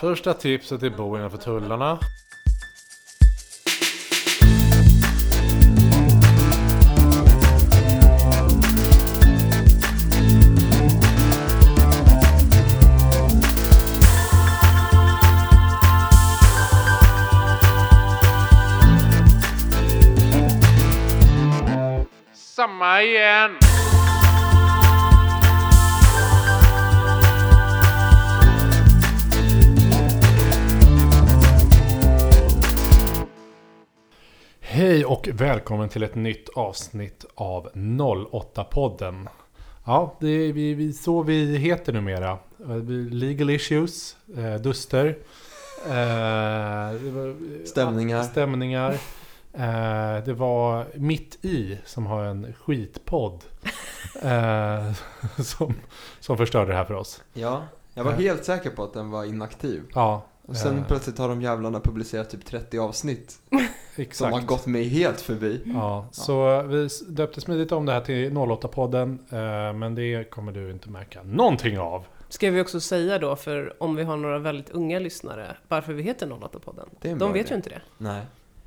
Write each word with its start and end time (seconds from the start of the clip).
Första 0.00 0.34
tipset 0.34 0.82
är 0.82 0.90
bo 0.90 1.16
innanför 1.16 1.38
tullarna. 1.38 1.98
Hej 34.96 35.04
och 35.04 35.28
välkommen 35.32 35.88
till 35.88 36.02
ett 36.02 36.14
nytt 36.14 36.48
avsnitt 36.54 37.24
av 37.34 37.68
08-podden. 37.74 39.28
Ja, 39.86 40.16
det 40.20 40.28
är 40.28 40.52
vi, 40.52 40.74
vi, 40.74 40.92
så 40.92 41.22
vi 41.22 41.56
heter 41.56 41.92
numera. 41.92 42.38
Legal 43.10 43.50
issues, 43.50 44.16
eh, 44.36 44.54
duster, 44.54 45.18
eh, 45.86 47.00
Stämningar. 47.66 48.22
stämningar. 48.22 48.92
Eh, 49.52 50.24
det 50.24 50.32
var 50.32 50.86
Mitt 50.94 51.44
i 51.44 51.78
som 51.84 52.06
har 52.06 52.24
en 52.24 52.52
skitpodd. 52.52 53.44
Eh, 54.22 54.92
som, 55.42 55.74
som 56.20 56.36
förstörde 56.36 56.70
det 56.72 56.76
här 56.76 56.84
för 56.84 56.94
oss. 56.94 57.22
Ja, 57.32 57.62
jag 57.94 58.04
var 58.04 58.12
Ja. 58.12 58.18
helt 58.18 58.44
säker 58.44 58.70
på 58.70 58.82
att 58.84 58.92
den 58.92 59.10
var 59.10 59.24
inaktiv. 59.24 59.82
Ja, 59.94 60.24
Och 60.46 60.56
sen 60.56 60.78
eh, 60.78 60.86
plötsligt 60.86 61.18
har 61.18 61.28
de 61.28 61.42
jävlarna 61.42 61.80
publicerat 61.80 62.30
typ 62.30 62.44
30 62.44 62.78
avsnitt. 62.78 63.38
Som 63.50 64.02
exakt. 64.02 64.34
har 64.34 64.40
gått 64.40 64.66
mig 64.66 64.84
helt 64.88 65.20
förbi. 65.20 65.62
Ja, 65.66 66.08
så 66.12 66.62
vi 66.62 66.88
döpte 67.08 67.40
smidigt 67.40 67.72
om 67.72 67.86
det 67.86 67.92
här 67.92 68.00
till 68.00 68.32
08-podden. 68.32 69.18
Eh, 69.30 69.72
men 69.76 69.94
det 69.94 70.30
kommer 70.30 70.52
du 70.52 70.70
inte 70.70 70.88
märka 70.90 71.22
någonting 71.22 71.78
av. 71.78 72.04
Ska 72.28 72.50
vi 72.50 72.60
också 72.60 72.80
säga 72.80 73.18
då, 73.18 73.36
för 73.36 73.82
om 73.82 73.96
vi 73.96 74.02
har 74.02 74.16
några 74.16 74.38
väldigt 74.38 74.70
unga 74.70 74.98
lyssnare, 74.98 75.56
varför 75.68 75.92
vi 75.92 76.02
heter 76.02 76.26
08-podden? 76.26 76.88
Det 77.00 77.08
är 77.08 77.12
en 77.12 77.18
De 77.18 77.32
vet 77.32 77.46
idé. 77.46 77.50
ju 77.50 77.56
inte 77.56 77.68
det. 77.70 77.80
Nej. 77.98 78.22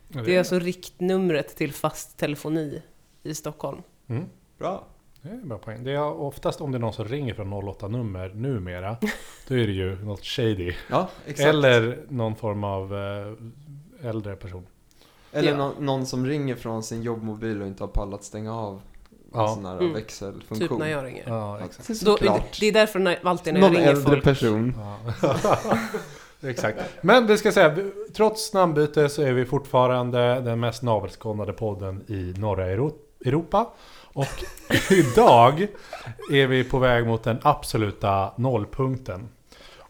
Det 0.08 0.36
är 0.36 0.40
alltså 0.40 0.60
riktnumret 0.60 1.56
till 1.56 1.74
fast 1.74 2.18
telefoni 2.18 2.82
i 3.24 3.36
Stockholm. 3.36 3.82
Mm. 4.08 4.26
Bra. 4.58 4.88
Det 5.22 5.30
är 5.30 5.34
en 5.34 5.48
bra 5.50 5.58
poäng. 5.58 5.84
Det 5.84 5.92
är 5.92 6.04
oftast 6.22 6.62
om 6.62 6.72
det 6.72 6.78
är 6.78 6.80
någon 6.80 6.94
som 6.94 7.06
ringer 7.06 7.34
från 7.34 7.54
08-nummer 7.54 8.30
numera. 8.36 8.98
Då 9.48 9.56
är 9.56 9.68
det 9.68 9.74
ju 9.74 10.06
något 10.06 10.26
shady. 10.26 10.74
Ja, 10.90 11.10
exakt. 11.28 11.48
Eller 11.50 12.00
någon 12.10 12.36
form 12.36 12.64
av 12.64 12.96
eh, 12.96 14.10
äldre 14.10 14.36
person. 14.36 14.68
Eller 15.32 15.52
Ja. 15.52 15.58
nå- 15.58 15.74
någon 15.80 16.06
som 16.06 16.26
ringer 16.26 16.56
från 16.56 16.84
sin 16.84 17.02
jobbmobil 17.02 17.62
och 17.62 17.68
inte 17.68 17.84
har 17.84 17.88
pallat 17.88 18.24
stänga 18.24 18.56
av 18.56 18.74
en 18.74 18.82
Ja. 19.34 19.48
sån 19.56 19.66
här 19.66 19.78
Mm. 19.78 19.94
växelfunktion. 19.94 20.58
Typ 20.70 20.80
när 20.80 20.88
jag 20.88 21.06
ringer. 21.06 21.24
Ja, 21.28 21.60
exakt. 21.66 22.02
Då, 22.06 22.18
det 22.60 22.68
är 22.68 22.72
därför 22.74 23.00
när, 23.00 23.20
alltid 23.24 23.54
när 23.54 23.62
jag 23.62 23.68
Någon 23.68 23.76
ringer 23.78 23.90
äldre 23.94 24.12
folk... 24.12 24.24
person. 24.24 24.74
Ja. 25.22 25.36
Exakt. 26.50 26.80
Men 27.02 27.28
vi 27.28 27.38
ska 27.38 27.52
säga, 27.52 27.76
trots 28.14 28.54
namnbyte 28.54 29.10
så 29.10 29.22
är 29.22 29.34
vi 29.34 29.46
fortfarande 29.46 30.40
den 30.40 30.60
mest 30.60 30.84
navelskådade 30.84 31.54
podden 31.54 32.04
i 32.08 32.34
norra 32.40 32.66
Euro- 32.66 32.94
Europa. 33.26 33.70
Och 34.14 34.44
idag 34.92 35.68
är 36.32 36.48
vi 36.48 36.64
på 36.64 36.80
väg 36.80 37.08
mot 37.08 37.24
den 37.24 37.40
absoluta 37.42 38.32
nollpunkten. 38.36 39.30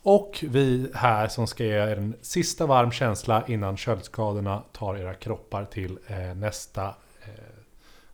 Och 0.04 0.46
vi 0.50 0.92
här 0.94 1.28
som 1.28 1.48
ska 1.48 1.64
ge 1.64 1.74
er 1.74 1.98
en 1.98 2.16
sista 2.22 2.66
varm 2.66 2.92
känsla 2.92 3.44
innan 3.48 3.78
köldskadorna 3.78 4.64
tar 4.72 4.96
era 4.96 5.14
kroppar 5.14 5.66
till 5.66 5.98
eh, 6.08 6.36
nästa... 6.36 6.86
Eh, 7.22 7.30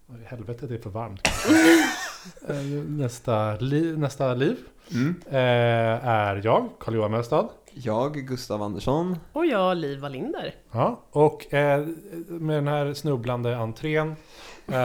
vad 0.05 0.19
i 0.19 0.23
helvetet 0.25 0.71
är 0.71 0.77
för 0.77 0.89
varmt 0.89 1.27
eh, 2.49 2.55
nästa, 2.87 3.55
li, 3.55 3.97
nästa 3.97 4.33
liv. 4.33 4.57
Mm. 4.91 5.21
Eh, 5.29 6.07
är 6.07 6.41
jag, 6.43 6.69
Carl-Johan 6.79 7.11
Mellstad. 7.11 7.49
Jag, 7.73 8.13
Gustav 8.13 8.61
Andersson. 8.61 9.17
Och 9.33 9.45
jag, 9.45 9.77
Liv 9.77 9.99
Wallinder. 9.99 10.55
Ja, 10.71 10.99
och 11.11 11.53
eh, 11.53 11.85
med 12.27 12.57
den 12.57 12.67
här 12.67 12.93
snubblande 12.93 13.57
entrén 13.57 14.15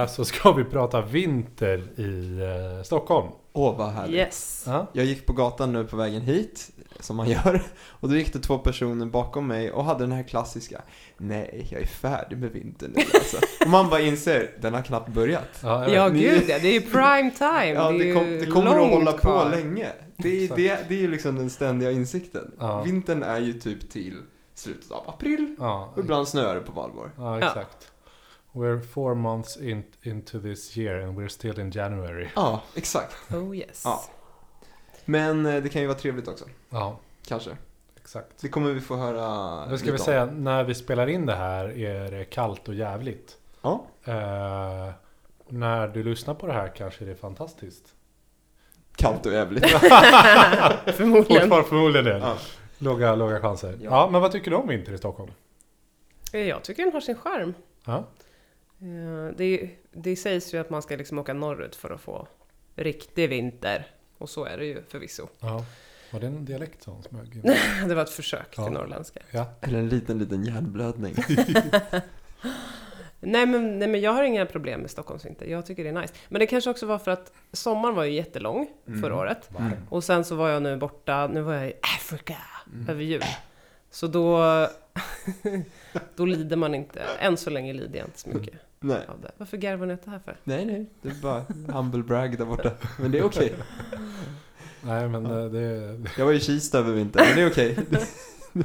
så 0.08 0.24
ska 0.24 0.52
vi 0.52 0.64
prata 0.64 1.00
vinter 1.00 2.00
i 2.00 2.40
eh, 2.40 2.82
Stockholm. 2.82 3.28
Åh, 3.52 3.78
vad 3.78 3.90
härligt. 3.90 4.16
Yes. 4.16 4.64
Ja, 4.66 4.86
Jag 4.92 5.04
gick 5.04 5.26
på 5.26 5.32
gatan 5.32 5.72
nu 5.72 5.84
på 5.84 5.96
vägen 5.96 6.22
hit, 6.22 6.70
som 7.00 7.16
man 7.16 7.28
gör, 7.28 7.62
och 7.88 8.08
då 8.08 8.16
gick 8.16 8.32
det 8.32 8.38
två 8.38 8.58
personer 8.58 9.06
bakom 9.06 9.46
mig 9.46 9.72
och 9.72 9.84
hade 9.84 10.00
den 10.00 10.12
här 10.12 10.22
klassiska 10.22 10.82
Nej, 11.18 11.68
jag 11.70 11.82
är 11.82 11.86
färdig 11.86 12.38
med 12.38 12.50
vintern 12.50 12.92
nu 12.96 13.02
alltså. 13.14 13.36
Och 13.64 13.70
man 13.70 13.88
bara 13.88 14.00
inser, 14.00 14.50
den 14.60 14.74
har 14.74 14.82
knappt 14.82 15.08
börjat. 15.08 15.58
ja, 15.62 15.88
Ja, 15.88 16.08
gud 16.08 16.42
ja. 16.48 16.58
Det 16.62 16.68
är 16.68 16.72
ju 16.72 16.80
prime 16.80 17.30
time. 17.38 17.72
Ja, 17.72 17.90
det, 17.90 18.14
kom, 18.14 18.24
det 18.24 18.46
kommer 18.46 18.84
att 18.84 18.90
hålla 18.90 19.12
på 19.12 19.18
kvar. 19.18 19.50
länge. 19.50 19.86
Det 20.16 20.28
är, 20.44 20.56
det, 20.56 20.88
det 20.88 20.94
är 20.94 20.98
ju 20.98 21.10
liksom 21.10 21.36
den 21.36 21.50
ständiga 21.50 21.90
insikten. 21.90 22.52
Ja. 22.58 22.82
Vintern 22.82 23.22
är 23.22 23.40
ju 23.40 23.52
typ 23.52 23.90
till 23.90 24.16
slutet 24.54 24.90
av 24.90 25.08
april, 25.08 25.56
ja, 25.58 25.92
och 25.94 25.98
ibland 25.98 26.28
snöar 26.28 26.54
det 26.54 26.60
på 26.60 26.72
valborg. 26.72 27.10
ja, 27.16 27.38
exakt. 27.38 27.89
We're 28.52 28.80
four 28.82 29.14
months 29.14 29.56
in, 29.56 29.84
into 30.02 30.40
this 30.40 30.76
year 30.76 31.00
and 31.00 31.18
we're 31.18 31.28
still 31.28 31.60
in 31.60 31.70
January. 31.70 32.28
Ja, 32.36 32.62
exakt. 32.74 33.16
Oh 33.34 33.56
yes. 33.56 33.82
Ja. 33.84 34.04
Men 35.04 35.46
eh, 35.46 35.62
det 35.62 35.68
kan 35.68 35.82
ju 35.82 35.88
vara 35.88 35.98
trevligt 35.98 36.28
också, 36.28 36.44
Ja, 36.70 36.98
kanske. 37.26 37.50
exakt. 37.96 38.28
Det 38.40 38.48
kommer 38.48 38.72
vi 38.72 38.80
få 38.80 38.96
höra 38.96 39.66
Nu 39.66 39.78
ska 39.78 39.86
vi 39.86 39.92
om. 39.92 39.98
säga, 39.98 40.24
när 40.26 40.64
vi 40.64 40.74
spelar 40.74 41.06
in 41.06 41.26
det 41.26 41.34
här 41.34 41.78
är 41.78 42.10
det 42.10 42.24
kallt 42.24 42.68
och 42.68 42.74
jävligt. 42.74 43.36
Ja. 43.62 43.84
Eh, 44.04 44.90
när 45.48 45.88
du 45.88 46.02
lyssnar 46.02 46.34
på 46.34 46.46
det 46.46 46.52
här 46.52 46.68
kanske 46.76 47.04
det 47.04 47.10
är 47.10 47.14
fantastiskt. 47.14 47.94
Kallt 48.96 49.26
och 49.26 49.32
jävligt. 49.32 49.66
Förmodligen. 50.96 51.24
Fortfarande 51.42 51.68
förmodligen 51.68 52.04
det. 52.04 52.18
Ja. 52.18 52.36
Låga, 52.78 53.14
låga 53.14 53.40
chanser. 53.40 53.72
Ja. 53.80 53.90
Ja. 53.90 54.08
men 54.12 54.20
vad 54.20 54.32
tycker 54.32 54.50
du 54.50 54.56
om 54.56 54.68
vinter 54.68 54.92
i 54.92 54.98
Stockholm? 54.98 55.30
Eh, 56.32 56.40
Jag 56.40 56.62
tycker 56.64 56.82
den 56.84 56.92
har 56.92 57.00
sin 57.00 57.16
charm. 57.16 57.54
Ja, 57.84 58.04
Det, 59.36 59.70
det 59.92 60.16
sägs 60.16 60.54
ju 60.54 60.58
att 60.58 60.70
man 60.70 60.82
ska 60.82 60.96
liksom 60.96 61.18
åka 61.18 61.32
norrut 61.34 61.76
för 61.76 61.90
att 61.90 62.00
få 62.00 62.28
riktig 62.76 63.28
vinter. 63.28 63.86
Och 64.18 64.30
så 64.30 64.44
är 64.44 64.58
det 64.58 64.64
ju 64.66 64.82
förvisso. 64.88 65.28
ja. 65.40 65.64
Var 66.12 66.20
det 66.20 66.26
en 66.26 66.44
dialekt 66.44 66.82
som 66.82 67.02
smög? 67.02 67.40
Det 67.88 67.94
var 67.94 68.02
ett 68.02 68.10
försök 68.10 68.50
till 68.50 68.64
Ja. 68.64 68.70
norrländska. 68.70 69.20
Ja. 69.30 69.46
Eller 69.60 69.78
en 69.78 69.88
liten, 69.88 70.18
liten 70.18 70.44
hjärnblödning. 70.44 71.14
Nej 73.22 73.46
men, 73.46 73.78
nej 73.78 73.88
men 73.88 74.00
jag 74.00 74.12
har 74.12 74.22
inga 74.22 74.46
problem 74.46 74.80
med 74.80 74.90
Stockholmsvinter. 74.90 75.46
Jag 75.46 75.66
tycker 75.66 75.84
det 75.84 75.90
är 75.90 76.00
nice. 76.00 76.14
Men 76.28 76.38
det 76.40 76.46
kanske 76.46 76.70
också 76.70 76.86
var 76.86 76.98
för 76.98 77.10
att 77.10 77.32
sommaren 77.52 77.94
var 77.94 78.04
ju 78.04 78.12
jättelång 78.12 78.70
Mm. 78.88 79.00
förra 79.02 79.16
året. 79.16 79.48
Varm. 79.52 79.72
Och 79.88 80.04
sen 80.04 80.24
så 80.24 80.34
var 80.34 80.48
jag 80.48 80.62
nu 80.62 80.76
borta, 80.76 81.26
nu 81.26 81.40
var 81.40 81.54
jag 81.54 81.68
i 81.68 81.72
Afrika 81.98 82.36
Mm. 82.72 82.88
över 82.88 83.02
jul. 83.02 83.22
Så 83.90 84.06
då, 84.06 84.38
då 86.16 86.24
lider 86.24 86.56
man 86.56 86.74
inte, 86.74 87.02
än 87.20 87.36
så 87.36 87.50
länge 87.50 87.72
lider 87.72 87.98
jag 87.98 88.06
inte 88.08 88.18
så 88.18 88.28
mycket 88.28 88.54
Nej. 88.82 89.06
av 89.08 89.20
det. 89.20 89.30
Varför 89.36 89.56
garvar 89.56 89.86
ni 89.86 89.94
åt 89.94 90.02
det 90.04 90.10
här 90.10 90.18
för? 90.18 90.36
nej, 90.44 90.64
nej. 90.66 90.86
Det 91.02 91.08
är 91.08 91.14
bara 91.22 91.44
humble 91.76 92.02
brag 92.02 92.38
där 92.38 92.44
borta. 92.44 92.70
Men 93.00 93.10
det 93.10 93.18
är 93.18 93.22
okej. 93.24 93.54
Nej, 94.82 95.08
men 95.08 95.26
eh, 95.26 95.44
det, 95.44 96.00
Jag 96.18 96.26
var 96.26 96.32
i 96.32 96.40
Kista 96.40 96.78
över 96.78 96.92
vintern, 96.92 97.24
men 97.26 97.36
det 97.36 97.42
är 97.42 97.50
okej. 97.50 97.78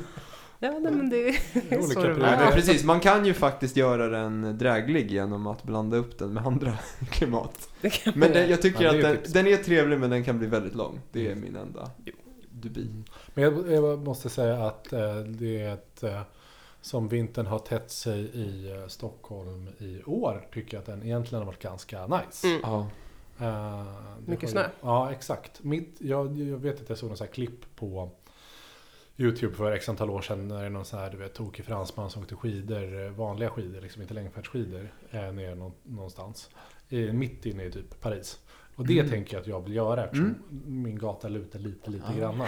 Ja, 0.59 0.71
nej 0.71 0.91
men 0.91 1.09
det 1.09 1.17
är 1.29 1.35
Olika 1.77 1.87
så 1.93 2.01
det. 2.01 2.07
Nej, 2.07 2.17
men 2.37 2.45
var. 2.45 2.51
precis. 2.51 2.83
Man 2.83 2.99
kan 2.99 3.25
ju 3.25 3.33
faktiskt 3.33 3.77
göra 3.77 4.07
den 4.07 4.57
dräglig 4.57 5.11
genom 5.11 5.47
att 5.47 5.63
blanda 5.63 5.97
upp 5.97 6.19
den 6.19 6.33
med 6.33 6.45
andra 6.47 6.73
klimat. 7.11 7.69
Det 7.81 7.89
kan 7.89 8.13
Men 8.15 8.19
man 8.29 8.37
göra. 8.37 8.49
jag 8.49 8.61
tycker 8.61 8.83
Ja, 8.83 8.91
det 8.91 8.97
är 8.97 8.99
att 8.99 9.05
ju 9.09 9.13
den, 9.13 9.17
tips. 9.17 9.33
den 9.33 9.47
är 9.47 9.57
trevlig, 9.57 9.99
men 9.99 10.09
den 10.09 10.23
kan 10.23 10.37
bli 10.39 10.47
väldigt 10.47 10.75
lång. 10.75 10.99
Det 11.11 11.31
är 11.31 11.35
min 11.35 11.55
enda 11.55 11.91
Jo. 12.05 12.13
dubi. 12.51 12.89
men 13.33 13.43
jag, 13.43 13.71
jag 13.71 13.99
måste 13.99 14.29
säga 14.29 14.65
att 14.67 14.93
eh, 14.93 15.15
det 15.17 15.61
är 15.61 15.73
ett, 15.73 16.03
eh, 16.03 16.21
som 16.85 17.07
vintern 17.07 17.45
har 17.45 17.59
tätt 17.59 17.91
sig 17.91 18.19
i 18.19 18.71
eh, 18.71 18.87
Stockholm 18.87 19.69
i 19.79 20.03
år, 20.03 20.47
tycker 20.53 20.77
jag 20.77 20.79
att 20.81 20.85
den 20.85 21.03
egentligen 21.03 21.39
har 21.39 21.45
varit 21.45 21.61
ganska 21.61 22.07
nice. 22.07 22.47
Mm. 22.47 22.59
Ja. 22.63 22.87
Det 24.19 24.31
Mycket 24.31 24.49
snö. 24.49 24.69
Ja, 24.81 25.11
exakt. 25.11 25.63
Mitt, 25.63 25.95
jag, 25.99 26.37
jag 26.37 26.57
vet 26.57 26.81
att 26.81 26.89
jag 26.89 26.97
såg 26.97 27.09
någon 27.09 27.17
sån 27.17 27.27
här 27.27 27.33
klipp 27.33 27.75
på 27.75 28.09
YouTube 29.17 29.55
för 29.55 29.71
x 29.71 29.89
antal 29.89 30.09
år 30.09 30.21
sedan 30.21 30.47
när 30.47 30.59
det 30.59 30.65
är 30.65 30.69
någon 30.69 30.85
sån 30.85 30.99
här, 30.99 31.11
du 31.11 31.17
vet, 31.17 31.33
tokig 31.33 31.65
fransman 31.65 32.09
som 32.09 32.21
åkte 32.21 32.35
skidor, 32.35 33.05
eh, 33.05 33.11
vanliga 33.11 33.49
skidor, 33.49 33.81
liksom 33.81 34.01
inte 34.01 34.13
längdfärdsskidor, 34.13 34.93
eh, 35.11 35.31
ner 35.31 35.55
nå- 35.55 35.71
någonstans. 35.83 36.49
I, 36.89 37.11
mitt 37.11 37.45
inne 37.45 37.63
i 37.63 37.71
typ 37.71 38.01
Paris. 38.01 38.39
Och 38.75 38.87
det 38.87 38.99
Mm. 38.99 39.11
tänker 39.11 39.33
jag 39.33 39.41
att 39.41 39.47
jag 39.47 39.61
vill 39.61 39.75
göra 39.75 40.03
eftersom 40.03 40.35
min 40.65 40.97
gata 40.97 41.27
lutar 41.27 41.59
lite, 41.59 41.89
lite 41.89 42.05
Ah. 42.15 42.17
granna. 42.19 42.45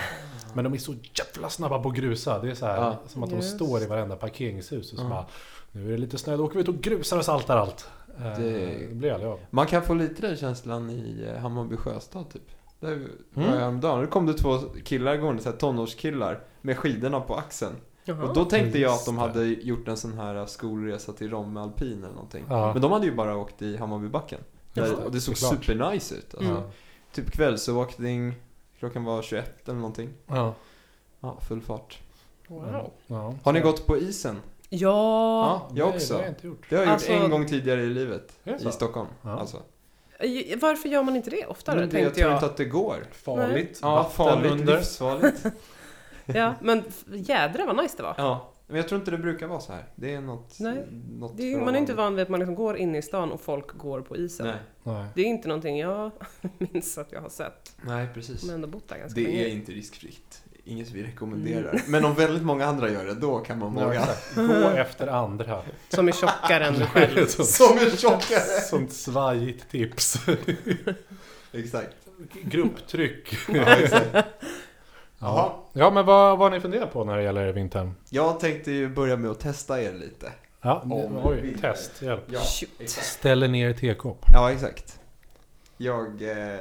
Men 0.53 0.63
de 0.63 0.73
är 0.73 0.77
så 0.77 0.93
jävla 1.13 1.49
snabba 1.49 1.79
på 1.79 1.89
att 1.89 1.95
grusa. 1.95 2.39
Det 2.41 2.49
är 2.49 2.55
så 2.55 2.65
här, 2.65 2.77
Ja. 2.77 2.97
som 3.07 3.23
att 3.23 3.29
de 3.29 3.35
Just. 3.35 3.55
står 3.55 3.81
i 3.81 3.85
varenda 3.85 4.15
parkeringshus 4.15 4.91
och 4.93 4.97
så 4.99 5.05
Ja. 5.05 5.09
bara, 5.09 5.25
nu 5.71 5.87
är 5.87 5.91
det 5.91 5.97
lite 5.97 6.17
snö, 6.17 6.37
då 6.37 6.45
åker 6.45 6.55
vi 6.55 6.61
ut 6.61 6.67
och 6.69 6.81
grusar 6.81 7.17
och 7.17 7.25
saltar 7.25 7.57
allt. 7.57 7.89
Eh, 8.19 8.23
Det- 8.39 8.87
Det 8.89 8.95
blir 8.95 9.11
av. 9.31 9.39
Man 9.49 9.65
kan 9.67 9.81
få 9.81 9.93
lite 9.93 10.21
den 10.21 10.35
känslan 10.37 10.89
i 10.89 11.25
eh, 11.27 11.41
Hammarby 11.41 11.75
Sjöstad, 11.77 12.29
typ. 12.33 12.41
Det 12.79 12.85
var 12.85 12.93
Mm. 12.93 13.09
jag 13.35 13.43
häromdagen. 13.59 14.01
Då 14.01 14.07
kom 14.07 14.25
det 14.25 14.33
två 14.33 14.57
killar 14.83 15.17
gående, 15.17 15.43
så 15.43 15.49
här 15.49 15.57
tonårskillar, 15.57 16.39
med 16.61 16.77
skidorna 16.77 17.19
på 17.19 17.35
axeln. 17.35 17.75
Jaha. 18.05 18.23
Och 18.27 18.33
då 18.35 18.45
tänkte 18.45 18.79
jag 18.79 18.93
att 18.93 19.05
de 19.05 19.17
hade 19.17 19.45
gjort 19.45 19.87
en 19.87 19.97
sån 19.97 20.13
här 20.13 20.45
skolresa 20.45 21.13
till 21.13 21.29
Romme 21.29 21.59
alpin 21.59 22.03
eller 22.03 22.13
någonting. 22.13 22.43
Ja. 22.49 22.73
Men 22.73 22.81
de 22.81 22.91
hade 22.91 23.05
ju 23.05 23.15
bara 23.15 23.37
åkt 23.37 23.61
i 23.61 23.77
Hammarbybacken. 23.77 24.39
Där, 24.81 24.89
det, 24.89 24.95
och 24.95 25.11
det 25.11 25.21
såg 25.21 25.37
supernice 25.37 26.15
ut. 26.15 26.33
Alltså. 26.35 26.51
Mm. 26.51 26.63
Typ 27.13 27.31
kvällsåkning, 27.31 28.35
klockan 28.79 29.03
var 29.03 29.21
21 29.21 29.69
eller 29.69 29.75
någonting. 29.79 30.09
Ja. 30.27 30.53
Ja, 31.19 31.37
full 31.47 31.61
fart. 31.61 31.99
Wow. 32.47 32.91
Ja. 33.07 33.33
Har 33.43 33.53
ni 33.53 33.59
gått 33.59 33.87
på 33.87 33.97
isen? 33.97 34.41
Ja, 34.69 34.79
Ja, 34.79 35.67
jag 35.75 35.87
Nej, 35.87 35.95
också. 35.95 36.13
Det 36.13 36.19
har 36.19 36.23
jag 36.23 36.31
inte 36.31 36.47
gjort. 36.47 36.65
Det 36.69 36.75
har 36.75 36.83
jag 36.83 36.93
Alltså- 36.93 37.11
gjort 37.13 37.21
en 37.23 37.29
gång 37.31 37.47
tidigare 37.47 37.81
i 37.81 37.89
livet. 37.89 38.39
I 38.67 38.71
Stockholm. 38.71 39.07
Ja. 39.21 39.39
Alltså. 39.39 39.57
Varför 40.61 40.89
gör 40.89 41.03
man 41.03 41.15
inte 41.15 41.29
det 41.29 41.45
oftare? 41.45 41.79
Men 41.79 41.89
det, 41.89 41.99
jag 41.99 42.13
tror 42.15 42.27
jag. 42.27 42.37
inte 42.37 42.45
att 42.45 42.57
det 42.57 42.65
går. 42.65 43.05
Farligt. 43.11 43.79
Ja, 43.81 43.95
vatten 43.95 44.11
farligt, 44.11 44.65
livsfarligt. 44.65 45.45
Ja, 46.25 46.53
men 46.61 46.83
jädrar 47.07 47.65
vad 47.65 47.77
nice 47.77 47.97
det 47.97 48.03
var. 48.03 48.15
ja, 48.17 48.51
men 48.67 48.77
jag 48.77 48.87
tror 48.87 48.99
inte 48.99 49.11
det 49.11 49.17
brukar 49.17 49.47
vara 49.47 49.59
så 49.59 49.73
här. 49.73 49.85
Det 49.95 50.13
är 50.13 50.21
något, 50.21 50.55
Nej. 50.59 50.85
något 51.19 51.37
Det 51.37 51.53
är, 51.53 51.59
man 51.59 51.75
är 51.75 51.79
inte 51.79 51.93
van 51.93 52.15
vid 52.15 52.23
att 52.23 52.29
man 52.29 52.39
liksom 52.39 52.55
går 52.55 52.77
in 52.77 52.95
i 52.95 53.01
stan 53.01 53.31
och 53.31 53.41
folk 53.41 53.77
går 53.77 54.01
på 54.01 54.17
isen. 54.17 54.47
Nej, 54.47 54.55
Nej. 54.83 55.05
Det 55.15 55.21
är 55.21 55.25
inte 55.25 55.47
någonting 55.47 55.79
jag 55.79 56.11
minns 56.57 56.97
att 56.97 57.11
jag 57.11 57.21
har 57.21 57.29
sett. 57.29 57.75
nej 57.81 58.07
precis. 58.13 58.43
Men 58.43 58.55
ändå 58.55 58.67
bott 58.67 58.87
där 58.87 58.97
ganska 58.97 59.19
Det 59.21 59.27
länge. 59.27 59.43
är 59.43 59.47
inte 59.47 59.71
riskfritt. 59.71 60.41
Inget 60.63 60.91
vi 60.91 61.03
rekommenderar. 61.03 61.81
Men 61.87 62.05
om 62.05 62.13
väldigt 62.15 62.43
många 62.43 62.65
andra 62.65 62.89
gör 62.91 63.05
det, 63.05 63.13
då 63.13 63.39
kan 63.39 63.59
man 63.59 63.73
våga. 63.73 64.07
Gå 64.35 64.69
efter 64.77 65.07
andra. 65.07 65.61
Som 65.89 66.07
är 66.07 66.11
tjockare 66.11 66.65
än 66.65 66.73
du 66.73 66.85
själv. 66.85 67.25
Sånt- 67.27 67.47
Som 67.47 67.77
är 67.77 67.97
tjockare! 67.97 68.61
Sånt 68.61 68.91
svajigt 68.93 69.69
tips. 69.71 70.17
Exakt. 71.51 71.95
Grupptryck. 72.43 73.37
Ja, 73.53 73.61
exakt. 73.75 74.15
Ja. 75.19 75.63
Ja, 75.73 75.91
men 75.91 76.05
vad, 76.05 76.37
vad 76.37 76.51
har 76.51 76.57
ni 76.57 76.61
funderat 76.61 76.93
på 76.93 77.03
när 77.03 77.17
det 77.17 77.23
gäller 77.23 77.53
vintern? 77.53 77.93
Jag 78.09 78.39
tänkte 78.39 78.71
ju 78.71 78.89
börja 78.89 79.17
med 79.17 79.31
att 79.31 79.39
testa 79.39 79.81
er 79.81 79.93
lite. 79.93 80.31
Ja, 80.61 80.79
Om 80.79 81.17
oj, 81.23 81.41
vinter. 81.41 81.61
test. 81.73 82.01
Hjälp. 82.01 82.23
Ja. 82.27 82.39
Ställer 82.87 83.47
ner 83.47 83.73
tekopp. 83.73 84.25
Ja, 84.33 84.51
exakt. 84.51 84.99
Jag 85.77 86.21
eh, 86.53 86.59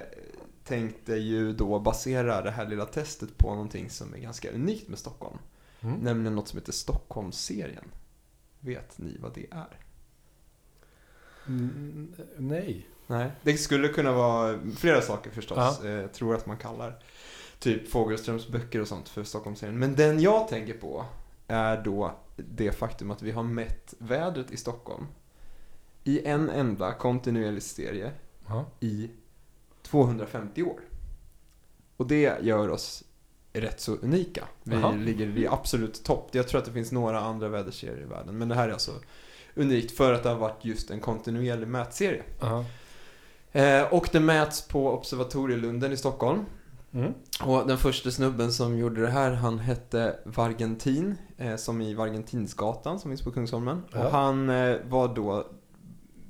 tänkte 0.64 1.14
ju 1.14 1.52
då 1.52 1.78
basera 1.78 2.42
det 2.42 2.50
här 2.50 2.66
lilla 2.66 2.84
testet 2.84 3.38
på 3.38 3.50
någonting 3.50 3.90
som 3.90 4.14
är 4.14 4.18
ganska 4.18 4.50
unikt 4.50 4.88
med 4.88 4.98
Stockholm. 4.98 5.38
Mm. 5.80 5.94
Nämligen 6.00 6.34
något 6.34 6.48
som 6.48 6.58
heter 6.58 6.72
Stockholmsserien. 6.72 7.84
Vet 8.60 8.98
ni 8.98 9.18
vad 9.20 9.34
det 9.34 9.46
är? 9.50 9.78
Mm, 11.46 12.14
nej. 12.36 12.86
Nej. 13.06 13.30
Det 13.42 13.56
skulle 13.56 13.88
kunna 13.88 14.12
vara 14.12 14.58
flera 14.76 15.00
saker 15.00 15.30
förstås. 15.30 15.84
Eh, 15.84 15.90
Jag 15.90 16.12
tror 16.12 16.34
att 16.34 16.46
man 16.46 16.56
kallar 16.56 16.98
typ 17.58 17.88
Fogelströms 17.88 18.48
böcker 18.48 18.80
och 18.80 18.88
sånt 18.88 19.08
för 19.08 19.24
Stockholmsserien. 19.24 19.78
Men 19.78 19.94
den 19.94 20.20
jag 20.20 20.48
tänker 20.48 20.74
på 20.74 21.04
är 21.48 21.82
då 21.84 22.14
det 22.36 22.72
faktum 22.72 23.10
att 23.10 23.22
vi 23.22 23.30
har 23.30 23.42
mätt 23.42 23.94
vädret 23.98 24.50
i 24.50 24.56
Stockholm 24.56 25.06
i 26.04 26.26
en 26.26 26.50
enda 26.50 26.92
kontinuerlig 26.92 27.62
serie 27.62 28.12
Ja. 28.48 28.64
i 28.80 29.10
250 29.82 30.62
år. 30.62 30.80
Och 31.96 32.06
det 32.06 32.38
gör 32.42 32.68
oss 32.70 33.04
rätt 33.52 33.80
så 33.80 33.92
unika. 33.96 34.44
Vi 34.62 34.76
Jaha. 34.76 34.92
ligger 34.92 35.38
i 35.38 35.46
absolut 35.46 36.04
topp. 36.04 36.28
Jag 36.32 36.48
tror 36.48 36.58
att 36.58 36.64
det 36.64 36.72
finns 36.72 36.92
några 36.92 37.20
andra 37.20 37.48
väderserier 37.48 38.02
i 38.02 38.04
världen. 38.04 38.38
Men 38.38 38.48
det 38.48 38.54
här 38.54 38.68
är 38.68 38.72
alltså 38.72 38.92
unikt 39.54 39.96
för 39.96 40.12
att 40.12 40.22
det 40.22 40.28
har 40.28 40.36
varit 40.36 40.64
just 40.64 40.90
en 40.90 41.00
kontinuerlig 41.00 41.68
mätserie. 41.68 42.22
Ja. 42.40 42.64
Eh, 43.52 43.92
och 43.92 44.08
det 44.12 44.20
mäts 44.20 44.68
på 44.68 44.92
Observatorielunden 44.92 45.92
i 45.92 45.96
Stockholm. 45.96 46.44
Mm. 46.96 47.14
Och 47.44 47.66
den 47.66 47.78
första 47.78 48.10
snubben 48.10 48.52
som 48.52 48.78
gjorde 48.78 49.00
det 49.00 49.10
här, 49.10 49.32
han 49.32 49.58
hette 49.58 50.16
Vargentin, 50.24 51.14
eh, 51.36 51.56
som 51.56 51.80
i 51.80 51.94
Vargentinsgatan 51.94 52.98
som 52.98 53.10
finns 53.10 53.22
på 53.22 53.32
Kungsholmen. 53.32 53.82
Ja. 53.92 54.04
Och 54.04 54.10
han 54.10 54.48
eh, 54.48 54.76
var 54.88 55.14
då, 55.14 55.46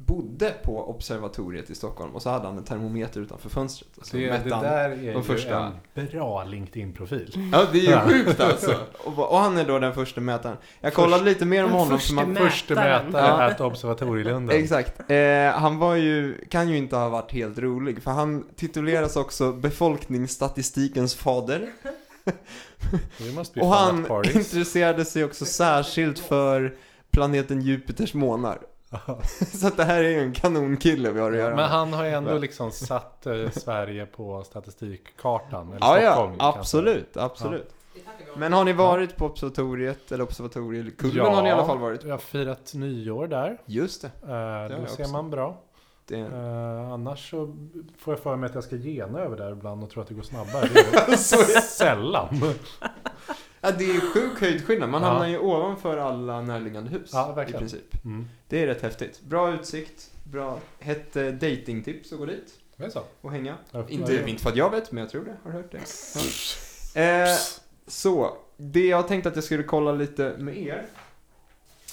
bodde 0.06 0.54
på 0.64 0.90
Observatoriet 0.90 1.70
i 1.70 1.74
Stockholm 1.74 2.14
och 2.14 2.22
så 2.22 2.30
hade 2.30 2.46
han 2.46 2.58
en 2.58 2.64
termometer 2.64 3.20
utanför 3.20 3.48
fönstret. 3.48 3.96
Och 3.98 4.06
så 4.06 4.16
Det, 4.16 4.30
mätte 4.30 4.44
det 4.48 4.50
där 4.60 4.90
är 4.90 5.14
de 5.14 5.24
första. 5.24 5.72
en 5.94 6.06
bra 6.06 6.44
LinkedIn-profil. 6.44 7.50
Ja, 7.52 7.64
det 7.72 7.78
är 7.78 7.82
ju 7.82 7.90
Ja. 7.90 8.00
sjukt 8.08 8.40
alltså. 8.40 8.74
Och, 9.04 9.18
och 9.32 9.38
han 9.38 9.56
är 9.58 9.64
då 9.64 9.78
den 9.78 9.94
första 9.94 10.20
mätaren. 10.20 10.56
Jag 10.80 10.94
kollade 10.94 11.24
lite 11.24 11.44
mer 11.44 11.64
om 11.64 11.70
honom. 11.70 11.98
första 11.98 12.08
För 12.08 12.14
man, 12.14 12.28
mätaren. 12.28 12.50
Förste 12.50 12.74
mätare 12.74 13.26
Ja. 13.26 13.42
at 13.50 13.60
Observatorielunden. 13.60 14.56
Exakt. 14.56 15.10
Eh, 15.10 15.50
han 15.60 15.78
var 15.78 15.94
ju, 15.94 16.44
kan 16.50 16.68
ju 16.68 16.76
inte 16.76 16.96
ha 16.96 17.08
varit 17.08 17.32
helt 17.32 17.58
rolig, 17.58 18.02
för 18.02 18.10
han 18.10 18.44
tituleras 18.56 19.16
också 19.16 19.52
befolkningsstatistikens 19.52 21.14
fader. 21.14 21.68
Och 23.60 23.66
han 23.66 24.06
intresserade 24.34 25.04
sig 25.04 25.24
också 25.24 25.44
särskilt 25.44 26.18
för 26.18 26.74
planeten 27.10 27.60
Jupiters 27.62 28.14
månar. 28.14 28.58
Så 29.52 29.68
det 29.76 29.84
här 29.84 30.04
är 30.04 30.08
ju 30.08 30.20
en 30.20 30.32
kanonkille 30.32 31.10
vi 31.12 31.20
har 31.20 31.30
att 31.32 31.36
göra 31.38 31.48
Men 31.48 31.56
med. 31.56 31.68
han 31.68 31.92
har 31.92 32.04
ju 32.04 32.10
ändå 32.10 32.38
liksom 32.38 32.70
satt 32.70 33.26
eh, 33.26 33.50
Sverige 33.50 34.06
på 34.06 34.44
statistikkartan. 34.44 35.68
Eller 35.72 35.78
Ja, 35.80 36.12
Stockholm, 36.12 36.32
ja, 36.32 36.38
kanske. 36.52 36.60
absolut, 36.60 37.16
absolut. 37.16 37.72
Men 38.36 38.52
har 38.52 38.64
ni 38.64 38.72
varit 38.72 39.16
på 39.16 39.26
observatoriet, 39.26 40.12
eller 40.12 40.24
observatoriekullen 40.24 41.16
Ja, 41.16 41.34
har 41.34 41.42
ni 41.42 41.48
i 41.48 41.52
alla 41.52 41.66
fall 41.66 41.78
varit? 41.78 42.04
Jag 42.04 42.10
har 42.10 42.18
firat 42.18 42.74
nyår 42.74 43.26
där. 43.26 43.58
Just 43.66 44.02
det. 44.02 44.10
Eh, 44.22 44.28
har 44.30 44.68
då 44.80 44.86
ser 44.86 45.12
man 45.12 45.30
bra. 45.30 45.56
det. 46.06 46.18
Eh, 46.18 46.92
annars 46.92 47.30
så 47.30 47.56
får 47.98 48.14
jag 48.14 48.20
för 48.20 48.36
mig 48.36 48.48
att 48.48 48.54
jag 48.54 48.64
ska 48.64 48.76
gena 48.76 49.18
över 49.20 49.36
där 49.36 49.52
ibland 49.52 49.82
och 49.84 49.90
tro 49.90 50.02
att 50.02 50.08
det 50.08 50.14
går 50.14 50.22
snabbare. 50.22 50.68
Det 50.74 50.80
är 50.80 51.60
sällan. 51.60 52.28
Ja, 53.60 53.70
det 53.78 53.84
är 53.84 53.94
ju 53.94 54.00
sjuk 54.00 54.40
höjdskillnad. 54.40 54.88
Man 54.90 55.02
Ja. 55.02 55.08
hamnar 55.08 55.26
ju 55.28 55.38
ovanför 55.38 55.96
alla 55.96 56.42
närliggande 56.42 56.90
hus. 56.90 57.10
Ja, 57.12 57.32
I 57.32 57.34
verkligen. 57.34 57.60
princip. 57.60 58.04
Mm. 58.04 58.28
Det 58.48 58.62
är 58.62 58.66
rätt 58.66 58.82
häftigt. 58.82 59.20
Bra 59.22 59.54
utsikt, 59.54 60.10
bra. 60.24 60.58
Hett 60.80 61.16
eh, 61.16 61.26
datingtips 61.26 62.12
att 62.12 62.18
gå 62.18 62.24
dit 62.26 62.54
Det 62.76 62.90
så. 62.90 63.02
och 63.20 63.30
hänga. 63.32 63.54
Ja, 63.70 63.84
Inte, 63.88 64.24
inte 64.30 64.42
för 64.42 64.50
att 64.50 64.56
jag 64.56 64.70
vet, 64.70 64.92
men 64.92 65.00
jag 65.02 65.10
tror 65.10 65.24
det. 65.24 65.36
Har 65.44 65.50
hört 65.50 65.72
det? 65.72 65.78
Ja. 66.94 67.00
Eh, 67.00 67.36
så, 67.86 68.36
det 68.56 68.86
jag 68.86 69.08
tänkte 69.08 69.28
att 69.28 69.34
jag 69.34 69.44
skulle 69.44 69.62
kolla 69.62 69.92
lite 69.92 70.34
med 70.38 70.56
er. 70.58 70.86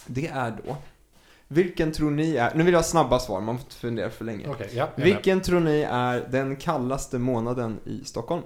Det 0.07 0.27
är 0.27 0.51
då. 0.65 0.77
Vilken 1.47 1.91
tror 1.91 2.11
ni 2.11 2.35
är, 2.35 2.55
nu 2.55 2.63
vill 2.63 2.73
jag 2.73 2.79
ha 2.79 2.83
snabba 2.83 3.19
svar, 3.19 3.41
man 3.41 3.57
får 3.57 3.63
inte 3.65 3.75
fundera 3.75 4.09
för 4.09 4.25
länge. 4.25 4.47
Okej, 4.47 4.69
ja. 4.73 4.89
Vilken 4.95 5.41
tror 5.41 5.59
ni 5.59 5.81
är 5.91 6.27
den 6.31 6.55
kallaste 6.55 7.19
månaden 7.19 7.79
i 7.85 8.05
Stockholm? 8.05 8.43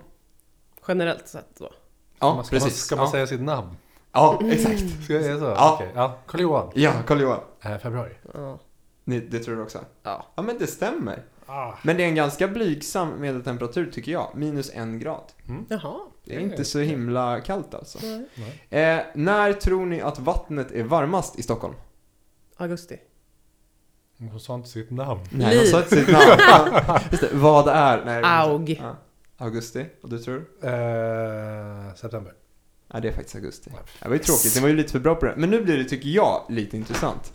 Generellt 0.87 1.27
sett 1.27 1.55
då. 1.59 1.71
Ja, 2.19 2.35
man, 2.35 2.45
ska 2.45 2.55
precis. 2.55 2.71
Man, 2.71 2.77
ska 2.77 2.95
man 2.95 3.05
ja. 3.05 3.11
säga 3.11 3.27
sitt 3.27 3.41
namn? 3.41 3.77
ja, 4.11 4.39
exakt. 4.51 5.03
Ska 5.03 5.13
jag 5.13 5.23
säga 5.23 5.39
så? 5.39 5.45
Ja. 5.45 5.73
Okej, 5.75 5.91
ja. 5.95 6.17
Karl-Johan. 6.27 6.71
Ja, 6.73 6.93
Karl-Johan. 7.07 7.39
Eh, 7.61 7.77
februari. 7.77 8.11
Ja. 8.33 8.59
Ni, 9.03 9.19
det 9.19 9.39
tror 9.39 9.55
du 9.55 9.61
också? 9.61 9.79
Ja. 10.03 10.25
Ja, 10.35 10.41
men 10.41 10.57
det 10.59 10.67
stämmer. 10.67 11.23
Ah. 11.45 11.73
Men 11.81 11.97
det 11.97 12.03
är 12.03 12.07
en 12.07 12.15
ganska 12.15 12.47
blygsam 12.47 13.21
medeltemperatur 13.21 13.91
tycker 13.91 14.11
jag. 14.11 14.31
Minus 14.35 14.71
en 14.73 14.99
grad. 14.99 15.23
Jaha. 15.69 15.99
Det 16.23 16.35
är 16.35 16.39
inte 16.39 16.65
så 16.65 16.79
himla 16.79 17.41
kallt 17.41 17.73
alltså. 17.73 17.99
Eh, 18.69 18.99
när 19.13 19.53
tror 19.53 19.85
ni 19.85 20.01
att 20.01 20.19
vattnet 20.19 20.71
är 20.71 20.83
varmast 20.83 21.39
i 21.39 21.43
Stockholm? 21.43 21.73
Augusti. 22.57 22.97
Hon 24.19 24.39
sa 24.39 24.55
inte 24.55 24.69
sitt 24.69 24.91
namn. 24.91 25.19
Nej, 25.31 25.57
de 25.57 25.65
sa 25.65 25.77
inte 25.77 25.95
sitt 25.95 26.11
namn. 26.11 26.99
Just 27.11 27.23
det, 27.23 27.29
vad 27.33 27.67
är? 27.67 28.05
Nej, 28.05 28.21
Aug. 28.25 28.81
Ja. 28.83 28.95
Augusti, 29.37 29.85
och 30.01 30.09
du 30.09 30.19
tror? 30.19 30.45
Eh, 30.61 31.93
september. 31.95 32.33
Ja, 32.93 32.99
det 32.99 33.07
är 33.07 33.11
faktiskt 33.13 33.35
augusti. 33.35 33.71
Det 34.01 34.07
var 34.07 34.15
ju 34.15 34.19
tråkigt, 34.23 34.55
ni 34.55 34.61
var 34.61 34.67
ju 34.69 34.75
lite 34.75 34.91
för 34.91 34.99
bra 34.99 35.15
på 35.15 35.25
det. 35.25 35.33
Men 35.37 35.49
nu 35.49 35.63
blir 35.63 35.77
det, 35.77 35.83
tycker 35.83 36.09
jag, 36.09 36.45
lite 36.49 36.77
intressant. 36.77 37.33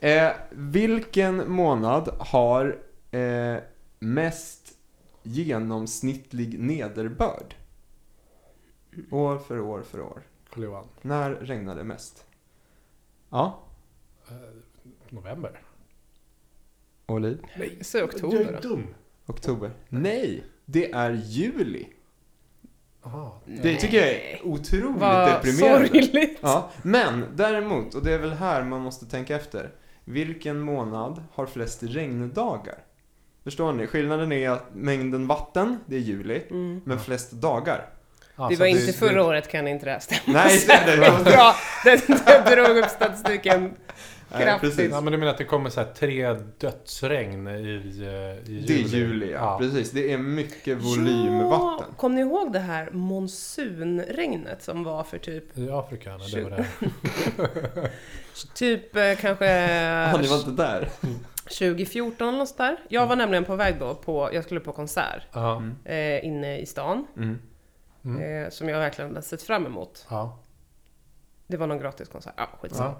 Eh, 0.00 0.32
vilken 0.50 1.50
månad 1.52 2.08
har 2.18 2.78
eh, 3.10 3.56
mest 3.98 4.72
genomsnittlig 5.22 6.60
nederbörd? 6.60 7.54
År 9.10 9.38
för 9.38 9.60
år 9.60 9.82
för 9.82 10.00
år. 10.00 10.22
Karl-Johan. 10.50 10.88
När 11.02 11.30
regnar 11.30 11.76
det 11.76 11.84
mest? 11.84 12.24
Ja, 13.30 13.62
Eh, 14.28 14.34
november. 15.08 15.60
och 17.06 17.20
Liv? 17.20 17.44
Nej. 17.58 17.78
Så 17.84 17.98
Jag 17.98 18.04
oktober 18.08 18.40
är 18.40 18.58
då. 18.62 18.68
dum. 18.68 18.86
Oktober? 19.26 19.70
Nej, 19.88 20.44
det 20.66 20.92
är 20.92 21.10
juli. 21.24 21.86
Aha. 23.04 23.40
Det 23.44 23.76
tycker 23.76 23.96
jag 23.96 24.08
är 24.08 24.38
otroligt 24.46 25.00
Vad 25.00 25.28
deprimerande. 25.32 25.88
sorgligt. 25.88 26.38
Ja, 26.40 26.70
men 26.82 27.24
däremot, 27.34 27.94
och 27.94 28.04
det 28.04 28.12
är 28.14 28.18
väl 28.18 28.32
här 28.32 28.62
man 28.64 28.80
måste 28.80 29.06
tänka 29.06 29.36
efter. 29.36 29.70
Vilken 30.04 30.60
månad 30.60 31.22
har 31.32 31.46
flest 31.46 31.82
regndagar? 31.82 32.74
Förstår 33.44 33.72
ni? 33.72 33.86
Skillnaden 33.86 34.32
är 34.32 34.50
att 34.50 34.74
mängden 34.74 35.26
vatten, 35.26 35.78
det 35.86 35.96
är 35.96 36.00
juli, 36.00 36.42
Mm. 36.50 36.80
men 36.84 37.00
flest 37.00 37.30
dagar. 37.32 37.88
Ah, 38.36 38.48
Det 38.48 38.56
var 38.56 38.66
inte 38.66 38.92
förra 38.92 39.12
det- 39.12 39.22
året 39.22 39.48
kan 39.50 39.68
inte 39.68 39.84
det 39.84 39.90
här 39.90 39.98
stämma. 39.98 40.38
Nej, 40.38 40.64
det 40.66 40.96
det. 40.96 41.24
Bra! 41.30 41.54
Den, 41.84 41.98
den 42.26 42.44
drog 42.66 42.76
upp 42.78 42.90
statistiken 42.90 43.74
Kraftigt. 44.30 44.60
precis. 44.60 44.90
Ja, 44.92 45.00
men 45.00 45.12
du 45.12 45.18
menar 45.18 45.32
att 45.32 45.38
det 45.38 45.44
kommer 45.44 45.70
så 45.70 45.80
här 45.80 45.92
tre 45.92 46.32
dödsregn 46.58 47.48
i, 47.48 47.52
eh, 47.52 48.52
i 48.52 48.54
juli? 48.54 48.66
Det 48.66 48.74
är 48.74 48.98
juli, 48.98 49.32
ja. 49.32 49.58
Precis. 49.60 49.90
Det 49.90 50.12
är 50.12 50.18
mycket 50.18 50.78
volymvatten. 50.78 51.86
Ja, 51.88 51.96
kom 51.96 52.14
ni 52.14 52.20
ihåg 52.20 52.52
det 52.52 52.58
här 52.58 52.90
monsunregnet 52.90 54.62
som 54.62 54.84
var 54.84 55.04
för 55.04 55.18
typ, 55.18 55.58
I 55.58 55.70
Afrika, 55.70 56.16
när 56.16 56.36
det 56.36 56.42
var 56.42 56.50
det. 56.50 56.66
typ 58.54 58.96
eh, 58.96 59.14
kanske 59.20 59.46
Ja, 60.12 60.18
ni 60.20 60.28
var 60.28 60.36
inte 60.36 60.50
där? 60.50 60.88
2014 61.58 62.28
eller 62.28 62.38
något 62.38 62.56
där. 62.58 62.76
Jag 62.88 63.06
var 63.06 63.16
nämligen 63.16 63.44
på 63.44 63.56
väg 63.56 63.74
då 63.80 63.94
på, 63.94 64.30
jag 64.32 64.44
skulle 64.44 64.60
på 64.60 64.72
konsert 64.72 65.22
Ja. 65.32 65.56
Mm. 65.56 65.76
eh, 65.84 66.24
inne 66.26 66.58
i 66.58 66.66
stan. 66.66 67.06
Mm. 67.16 67.38
Mm. 68.04 68.44
Eh, 68.44 68.50
som 68.50 68.68
jag 68.68 68.78
verkligen 68.78 69.10
hade 69.10 69.22
sett 69.22 69.42
fram 69.42 69.66
emot. 69.66 70.06
Ja. 70.10 70.38
Det 71.46 71.56
var 71.56 71.66
någon 71.66 71.78
gratis 71.78 72.08
konsert, 72.08 72.34
ja 72.36 72.48
skitsamma. 72.60 72.94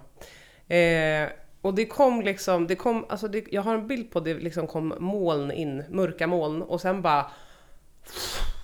Eh, 0.68 1.28
och 1.62 1.74
det 1.74 1.86
kom 1.86 2.22
liksom, 2.22 2.66
det 2.66 2.76
kom, 2.76 3.06
alltså 3.08 3.28
det, 3.28 3.44
jag 3.50 3.62
har 3.62 3.74
en 3.74 3.86
bild 3.88 4.10
på 4.10 4.20
det 4.20 4.34
liksom 4.34 4.66
kom 4.66 4.94
moln 4.98 5.50
in, 5.50 5.84
mörka 5.90 6.26
moln 6.26 6.62
och 6.62 6.80
sen 6.80 7.02
bara... 7.02 7.30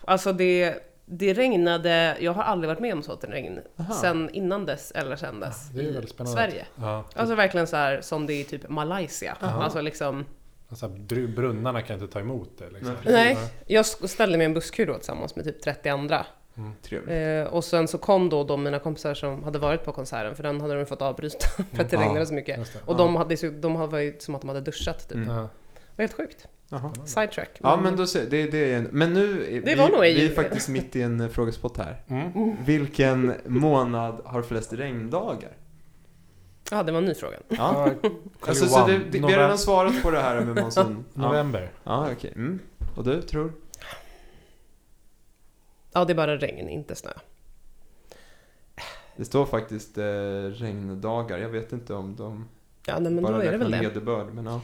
Alltså 0.04 0.32
det, 0.32 0.74
det 1.06 1.34
regnade, 1.34 2.16
jag 2.20 2.32
har 2.32 2.42
aldrig 2.42 2.68
varit 2.68 2.80
med 2.80 2.92
om 2.94 3.02
sånt 3.02 3.24
regn 3.28 3.60
Aha. 3.76 3.94
sen 3.94 4.30
innan 4.32 4.66
dess 4.66 4.90
eller 4.90 5.16
sen 5.16 5.40
dess 5.40 5.68
Det 5.70 5.80
är 5.80 5.82
ju 5.82 5.88
i 5.88 5.92
väldigt 5.92 6.10
spännande. 6.10 6.40
Sverige. 6.40 6.66
Ja. 6.80 7.04
Alltså 7.14 7.34
verkligen 7.34 7.66
så 7.66 7.76
här 7.76 8.00
som 8.00 8.26
det 8.26 8.32
är 8.32 8.40
i 8.40 8.44
typ 8.44 8.68
Malaysia. 8.68 9.36
Aha. 9.40 9.62
Alltså 9.62 9.80
liksom, 9.80 10.24
Alltså, 10.68 10.86
br- 10.88 11.34
brunnarna 11.34 11.82
kan 11.82 12.00
inte 12.00 12.12
ta 12.12 12.20
emot 12.20 12.58
det. 12.58 12.70
Liksom. 12.70 12.96
Nej, 13.04 13.34
nej. 13.34 13.36
Jag 13.66 13.86
ställde 13.86 14.38
mig 14.38 14.44
i 14.44 14.46
en 14.46 14.54
busskur 14.54 14.86
då 14.86 14.94
tillsammans 14.94 15.36
med 15.36 15.44
typ 15.44 15.62
30 15.62 15.88
andra. 15.88 16.26
Trevligt. 16.82 17.10
Eh, 17.46 17.54
och 17.54 17.64
sen 17.64 17.88
så 17.88 17.98
kom 17.98 18.28
då 18.28 18.44
de 18.44 18.62
mina 18.62 18.78
kompisar 18.78 19.14
som 19.14 19.44
hade 19.44 19.58
varit 19.58 19.84
på 19.84 19.92
konserten, 19.92 20.36
för 20.36 20.42
den 20.42 20.60
hade 20.60 20.74
de 20.78 20.86
fått 20.86 21.02
avbryta 21.02 21.46
för 21.72 21.82
att 21.82 21.90
det 21.90 21.96
Ja, 21.96 22.02
regnade 22.02 22.26
så 22.26 22.34
mycket. 22.34 22.76
Och 22.86 22.96
de 22.96 23.16
hade, 23.16 23.36
så- 23.36 23.50
de 23.50 23.76
hade 23.76 23.92
varit 23.92 24.22
som 24.22 24.34
att 24.34 24.40
de 24.40 24.48
hade 24.48 24.60
duschat 24.60 25.08
typ. 25.08 25.16
Mm. 25.16 25.26
Det 25.28 25.34
var 25.96 26.02
helt 26.02 26.12
sjukt. 26.12 26.46
Sidetrack. 27.04 27.48
Ja, 27.62 27.80
men 27.82 27.96
då 27.96 28.06
ser 28.06 28.30
det, 28.30 28.46
det 28.50 28.72
är 28.72 28.78
en, 28.78 28.88
Men 28.92 29.12
nu, 29.14 29.60
Det 29.64 29.74
var 29.74 29.86
vi, 29.86 29.92
nog 29.92 30.06
i 30.06 30.14
vi 30.14 30.26
är 30.26 30.34
faktiskt 30.34 30.68
mitt 30.68 30.96
i 30.96 31.02
en 31.02 31.20
eh, 31.20 31.28
frågesport 31.28 31.76
här. 31.78 32.02
Mm. 32.08 32.56
Vilken 32.64 33.34
månad 33.46 34.20
har 34.24 34.42
flest 34.42 34.72
regndagar? 34.72 35.50
Ja, 36.70 36.82
det 36.82 36.92
var 36.92 36.98
en 36.98 37.04
ny 37.04 37.14
fråga. 37.14 37.36
Ja. 37.48 37.88
Alltså, 38.46 38.66
så 38.66 38.86
det, 38.86 38.92
det, 38.98 39.04
vi 39.10 39.18
har 39.20 39.30
redan 39.30 39.58
svarat 39.58 40.02
på 40.02 40.10
det 40.10 40.20
här 40.20 40.40
med 40.40 40.62
monsun. 40.62 41.04
November. 41.14 41.70
ja 41.84 42.08
okej. 42.12 42.32
Mm. 42.36 42.58
Och 42.96 43.04
du, 43.04 43.22
tror? 43.22 43.52
Ja, 45.92 46.04
det 46.04 46.12
är 46.12 46.14
bara 46.14 46.36
regn, 46.36 46.68
inte 46.68 46.94
snö. 46.94 47.10
Det 49.16 49.24
står 49.24 49.46
faktiskt 49.46 49.98
eh, 49.98 50.04
regndagar. 50.52 51.38
Jag 51.38 51.48
vet 51.48 51.72
inte 51.72 51.94
om 51.94 52.16
de 52.16 52.48
Ja, 52.86 52.98
nej, 52.98 53.12
men 53.12 53.22
bara 53.22 53.36
då 53.36 53.42
är 53.42 53.52
det 53.52 53.58
väl 53.58 53.70
nederbörd. 53.70 54.34
Men 54.34 54.46
ja. 54.46 54.60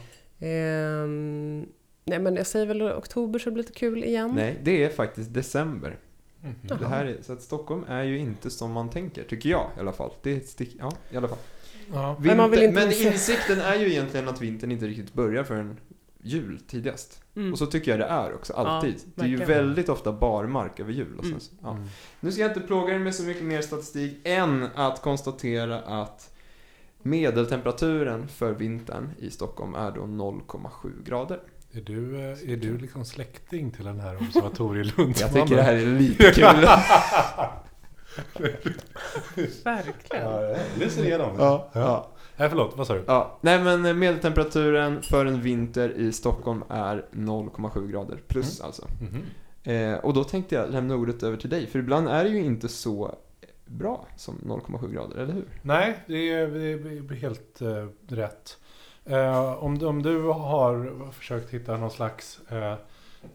Ehm, 0.47 1.65
nej, 2.05 2.19
men 2.19 2.35
jag 2.35 2.47
säger 2.47 2.65
väl 2.65 2.81
oktober 2.81 3.39
så 3.39 3.45
det 3.49 3.53
blir 3.53 3.63
lite 3.63 3.79
kul 3.79 4.03
igen. 4.03 4.31
Nej, 4.35 4.59
det 4.63 4.83
är 4.83 4.89
faktiskt 4.89 5.33
december. 5.33 5.97
Mhm. 6.41 6.79
Det 6.79 6.87
här 6.87 7.05
är, 7.05 7.17
så 7.21 7.33
att 7.33 7.41
Stockholm 7.41 7.85
är 7.87 8.03
ju 8.03 8.17
inte 8.17 8.49
som 8.49 8.71
man 8.71 8.89
tänker, 8.89 9.23
tycker 9.23 9.49
jag 9.49 9.69
i 9.77 9.79
alla 9.79 9.91
fall. 9.91 10.11
Det 10.21 10.31
är 10.31 10.37
ett 10.37 10.47
stick, 10.47 10.75
ja, 10.79 10.91
i 11.11 11.17
alla 11.17 11.27
fall. 11.27 11.37
Ja. 11.93 12.17
Men 12.19 12.37
man 12.37 12.51
vill 12.51 12.59
Vinter, 12.59 12.81
inte 12.81 12.97
men 12.97 13.11
inse- 13.11 13.13
insikten 13.13 13.59
är 13.59 13.75
ju 13.75 13.89
egentligen 13.91 14.27
att 14.29 14.41
vintern 14.41 14.71
inte 14.71 14.85
riktigt 14.87 15.13
börjar 15.13 15.43
förrän 15.43 15.77
jul 16.23 16.59
tidigast. 16.67 17.21
Mm. 17.35 17.51
Och 17.51 17.57
så 17.59 17.65
tycker 17.65 17.91
jag 17.91 17.99
det 17.99 18.05
är 18.05 18.33
också, 18.33 18.53
alltid. 18.53 18.95
det 19.15 19.21
är 19.21 19.27
ju 19.27 19.37
väldigt 19.37 19.89
ofta 19.89 20.11
barmark 20.11 20.79
över 20.79 20.91
jul. 20.93 21.17
Och 21.19 21.25
sen, 21.25 21.31
Mm. 21.33 21.41
ja. 21.63 21.71
Mm. 21.71 21.87
Nu 22.19 22.31
ska 22.31 22.41
jag 22.41 22.49
inte 22.51 22.59
plåga 22.59 22.93
er 22.95 22.99
med 22.99 23.15
så 23.15 23.23
mycket 23.23 23.43
mer 23.43 23.61
statistik 23.61 24.17
än 24.23 24.67
att 24.75 25.01
konstatera 25.01 25.79
att 25.81 26.33
medeltemperaturen 27.01 28.27
för 28.27 28.51
vintern 28.53 29.09
i 29.19 29.29
Stockholm 29.29 29.75
är 29.75 29.91
då 29.91 30.01
0,7 30.01 31.03
grader. 31.05 31.39
Är 31.71 31.81
du, 31.81 32.15
eh, 32.15 32.51
är 32.53 32.57
du 32.57 32.77
liksom 32.77 33.05
släkting 33.05 33.71
till 33.71 33.85
den 33.85 33.99
här 33.99 34.17
observatorielundsmannen? 34.21 35.13
Jag 35.19 35.33
tycker 35.33 35.55
det 35.55 35.61
här 35.61 35.73
är 35.73 35.85
lite 35.99 36.31
kul. 36.35 36.67
Verkligen. 39.63 40.25
Ja, 40.25 40.41
jag 40.43 40.57
lyser 40.79 41.05
igenom. 41.05 41.35
ja, 41.37 41.69
Ja. 41.73 42.11
Nej, 42.39 42.49
förlåt. 42.49 42.77
Vad 42.77 42.87
sa 42.87 42.93
du? 42.93 43.03
Ja, 43.07 43.37
nej 43.41 43.63
men 43.63 43.99
medeltemperaturen 43.99 45.01
för 45.01 45.25
en 45.25 45.41
vinter 45.41 45.89
i 45.89 46.11
Stockholm 46.11 46.63
är 46.69 47.05
0,7 47.11 47.91
grader 47.91 48.19
plus 48.27 48.61
alltså. 48.61 48.87
Mhm. 49.01 49.23
Eh, 49.63 49.97
och 49.97 50.13
då 50.13 50.23
tänkte 50.23 50.55
jag 50.55 50.71
lämna 50.71 50.95
ordet 50.95 51.23
över 51.23 51.37
till 51.37 51.49
dig, 51.49 51.67
för 51.67 51.79
ibland 51.79 52.07
är 52.07 52.23
det 52.23 52.29
ju 52.29 52.39
inte 52.39 52.67
så 52.67 53.15
bra 53.65 54.05
som 54.15 54.35
0,7 54.35 54.93
grader, 54.93 55.17
eller 55.17 55.33
hur? 55.33 55.45
Nej, 55.61 56.03
det 56.07 56.29
är, 56.29 56.47
det 56.47 56.71
är 56.71 57.15
helt 57.15 57.61
eh, 57.61 57.87
rätt. 58.07 58.57
Eh, 59.05 59.63
om, 59.63 59.83
om 59.87 60.03
du 60.03 60.21
har 60.23 61.11
försökt 61.11 61.53
hitta 61.53 61.77
någon 61.77 61.91
slags 61.91 62.39
eh, 62.49 62.75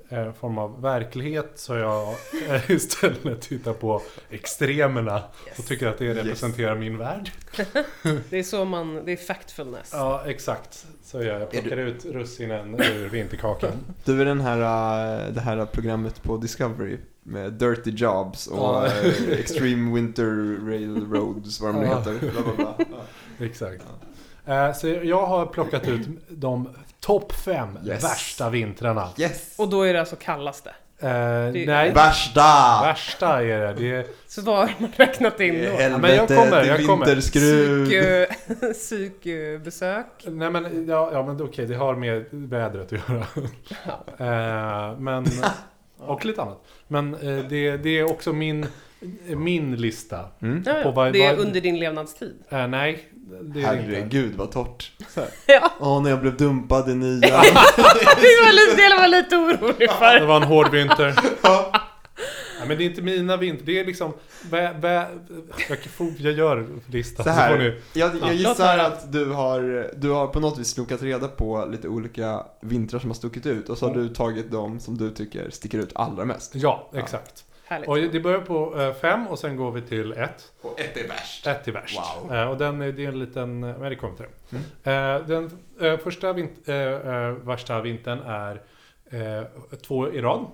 eh, 0.08 0.32
form 0.32 0.58
av 0.58 0.82
verklighet 0.82 1.52
så 1.54 1.74
jag 1.74 2.08
eh, 2.48 2.70
istället 2.70 3.40
tittat 3.40 3.80
på 3.80 4.02
extremerna 4.30 5.22
och 5.58 5.66
tycker 5.66 5.86
att 5.86 5.98
det 5.98 6.04
Yes. 6.04 6.16
representerar 6.16 6.74
min 6.76 6.98
värld. 6.98 7.30
Det 8.30 8.38
är 8.38 8.42
så 8.42 8.64
man, 8.64 9.04
det 9.04 9.12
är 9.12 9.16
factfulness. 9.16 9.90
Ja, 9.92 10.22
exakt. 10.26 10.86
Så 11.04 11.22
jag. 11.22 11.40
Jag 11.40 11.50
plockar 11.50 11.76
ut 11.76 12.04
russinen 12.04 12.74
ur 12.80 13.08
vinterkakan. 13.08 13.72
Du 14.04 14.20
är 14.20 14.24
den 14.24 14.40
här, 14.40 14.58
eh, 15.26 15.32
det 15.32 15.40
här 15.40 15.66
programmet 15.66 16.22
på 16.22 16.36
Discovery 16.36 16.98
med 17.22 17.52
Dirty 17.52 17.90
Jobs 17.90 18.46
och 18.46 18.58
Ja. 18.58 18.86
Extreme 19.30 19.94
Winter 19.94 20.56
Railroads, 20.70 21.60
vad 21.60 21.74
de 21.74 21.80
nu 21.80 21.86
Ja. 21.86 21.98
heter. 21.98 22.18
Bla, 22.30 22.42
bla, 22.42 22.52
bla. 22.56 22.74
Ja. 23.38 23.44
Exakt. 23.44 23.82
Eh, 23.82 23.88
så 24.74 24.88
jag 24.88 25.26
har 25.26 25.46
plockat 25.46 25.88
ut 25.88 26.08
de 26.28 26.68
topp 27.00 27.32
fem 27.32 27.78
Yes. 27.86 28.04
värsta 28.04 28.50
vintrarna. 28.50 29.08
Yes! 29.18 29.54
Och 29.58 29.68
då 29.68 29.82
är 29.82 29.92
det 29.92 30.00
alltså 30.00 30.16
kallaste. 30.16 30.70
Eh, 30.98 31.08
Det- 31.08 31.64
nej, 31.66 31.92
Värsta! 31.92 32.80
värsta 32.82 33.42
är 33.42 33.58
det. 33.60 33.72
det 33.72 33.90
är, 33.96 34.06
Så 34.26 34.42
vad 34.42 34.56
har 34.58 34.70
man 34.78 34.90
räknat 34.96 35.40
in 35.40 35.54
då? 35.54 35.70
Helvete, 35.70 35.98
men 35.98 36.16
jag 36.16 36.28
kommer, 36.28 36.64
jag 36.64 36.86
kommer. 36.86 37.06
vinterskruv. 37.06 37.86
Psykbesök. 38.72 40.06
Nej 40.26 40.50
men, 40.50 40.86
ja, 40.88 41.10
ja 41.12 41.22
men 41.26 41.42
okej, 41.42 41.66
det 41.66 41.74
har 41.74 41.94
med 41.94 42.24
vädret 42.30 42.92
att 42.92 43.10
göra. 43.10 43.26
Eh, 44.18 44.98
men, 44.98 45.26
och 45.98 46.24
lite 46.24 46.42
annat. 46.42 46.64
Men 46.88 47.14
eh, 47.14 47.44
det, 47.48 47.76
det 47.76 47.98
är 47.98 48.04
också 48.10 48.32
min, 48.32 48.66
min 49.26 49.76
lista. 49.76 50.20
Mm. 50.42 50.62
Ja, 50.66 50.72
På 50.72 50.78
ja. 50.88 50.90
vad- 50.90 51.12
Det 51.12 51.24
är 51.24 51.36
under 51.36 51.60
din 51.60 51.78
levnadstid. 51.78 52.34
Eh, 52.48 52.66
nej, 52.66 53.08
det 53.30 53.36
det 53.42 53.46
inte. 53.46 53.60
Herregud 53.60 54.34
vad 54.34 54.50
torrt. 54.52 54.92
Ja, 55.46 55.70
Åh, 55.80 56.02
när 56.02 56.10
jag 56.10 56.20
blev 56.20 56.36
dumpad 56.36 56.90
i 56.90 56.94
nya. 56.94 57.20
det 57.20 57.26
var 57.26 58.52
lite, 58.52 58.88
det 58.88 58.96
var 59.00 59.08
lite 59.08 59.36
orolig 59.36 59.74
Det 59.78 59.88
för. 59.88 60.26
var 60.26 60.36
en 60.36 60.42
hård 60.42 60.70
vinter. 60.70 61.14
Nej, 62.58 62.68
men 62.68 62.78
det 62.78 62.84
är 62.84 62.86
inte 62.86 63.02
mina 63.02 63.36
vinter, 63.36 63.64
det 63.66 63.80
är 63.80 63.84
liksom... 63.84 64.12
Vä, 64.50 64.72
vä, 64.80 65.06
jag, 66.18 66.32
gör 66.32 66.66
listan. 66.86 67.24
Så 67.24 67.30
här, 67.30 67.58
ni, 67.58 67.80
jag, 68.00 68.10
jag 68.14 68.28
Ja, 68.28 68.32
gissar 68.32 68.78
att 68.78 69.12
du 69.12 69.30
har, 69.30 69.90
du 69.96 70.10
har 70.10 70.26
på 70.26 70.40
något 70.40 70.58
vis 70.58 70.68
snokat 70.68 71.02
reda 71.02 71.28
på 71.28 71.68
lite 71.70 71.88
olika 71.88 72.46
vintrar 72.60 73.00
som 73.00 73.10
har 73.10 73.14
stuckit 73.14 73.46
ut 73.46 73.68
och 73.68 73.78
så 73.78 73.86
har 73.86 73.92
Mm. 73.94 74.06
du 74.08 74.14
tagit 74.14 74.50
de 74.50 74.80
som 74.80 74.98
du 74.98 75.10
tycker 75.10 75.50
sticker 75.50 75.78
ut 75.78 75.90
allra 75.94 76.24
mest. 76.24 76.52
ja, 76.54 76.90
Ja. 76.92 77.00
Härligt. 77.66 77.88
Och 77.88 77.96
det 77.96 78.20
börjar 78.20 78.40
på 78.40 78.80
eh, 78.80 78.92
fem 78.94 79.26
och 79.26 79.38
sen 79.38 79.56
går 79.56 79.70
vi 79.72 79.82
till 79.82 80.12
ett. 80.12 80.52
Och 80.60 80.80
ett 80.80 80.96
är 80.96 81.08
värst. 81.08 81.46
Ett 81.46 81.64
till 81.64 81.72
värst. 81.72 82.00
Wow. 82.22 82.34
Eh, 82.34 82.50
och 82.50 82.56
den, 82.58 82.80
är- 82.82 82.92
det 82.92 83.04
är 83.04 83.08
en 83.08 83.18
liten... 83.18 83.64
eh, 83.64 83.78
Men 83.78 83.90
det 83.90 83.96
kommer 83.96 84.14
till 84.16 84.26
det. 84.82 84.90
Mm. 84.90 85.26
Den 85.28 85.98
första 85.98 86.32
vint, 86.32 86.68
värsta 87.42 87.80
vintern 87.80 88.18
är 88.20 88.62
två 89.82 90.08
i 90.12 90.20
rad. 90.20 90.46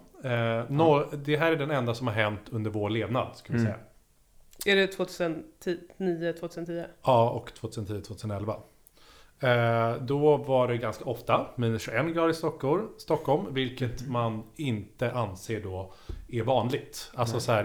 Noll, 0.68 1.04
det 1.12 1.36
här 1.36 1.52
är 1.52 1.56
den 1.56 1.70
enda 1.70 1.94
som 1.94 2.06
har 2.06 2.14
hänt 2.14 2.40
under 2.50 2.70
vår 2.70 2.90
levnad, 2.90 3.36
ska 3.36 3.52
vi 3.52 3.58
Mm. 3.58 3.72
säga. 3.72 3.84
Är 4.66 4.76
det 4.80 4.86
2009, 4.86 6.32
2010? 6.32 6.84
Ja, 7.02 7.30
och 7.30 7.50
2010-2011. 7.60 8.54
Eh, 9.42 10.02
då 10.02 10.36
var 10.36 10.68
det 10.68 10.76
ganska 10.76 11.04
ofta 11.04 11.46
minus 11.56 11.82
21 11.82 12.14
grader 12.14 12.30
i 12.30 12.34
Stockholm, 12.34 12.88
Stockholm 12.98 13.54
vilket 13.54 14.00
Mm. 14.00 14.12
man 14.12 14.42
inte 14.56 15.12
anser 15.12 15.60
då 15.60 15.92
är 16.32 16.42
vanligt. 16.42 17.10
Alltså 17.14 17.34
Nej. 17.34 17.42
så 17.42 17.52
här... 17.52 17.64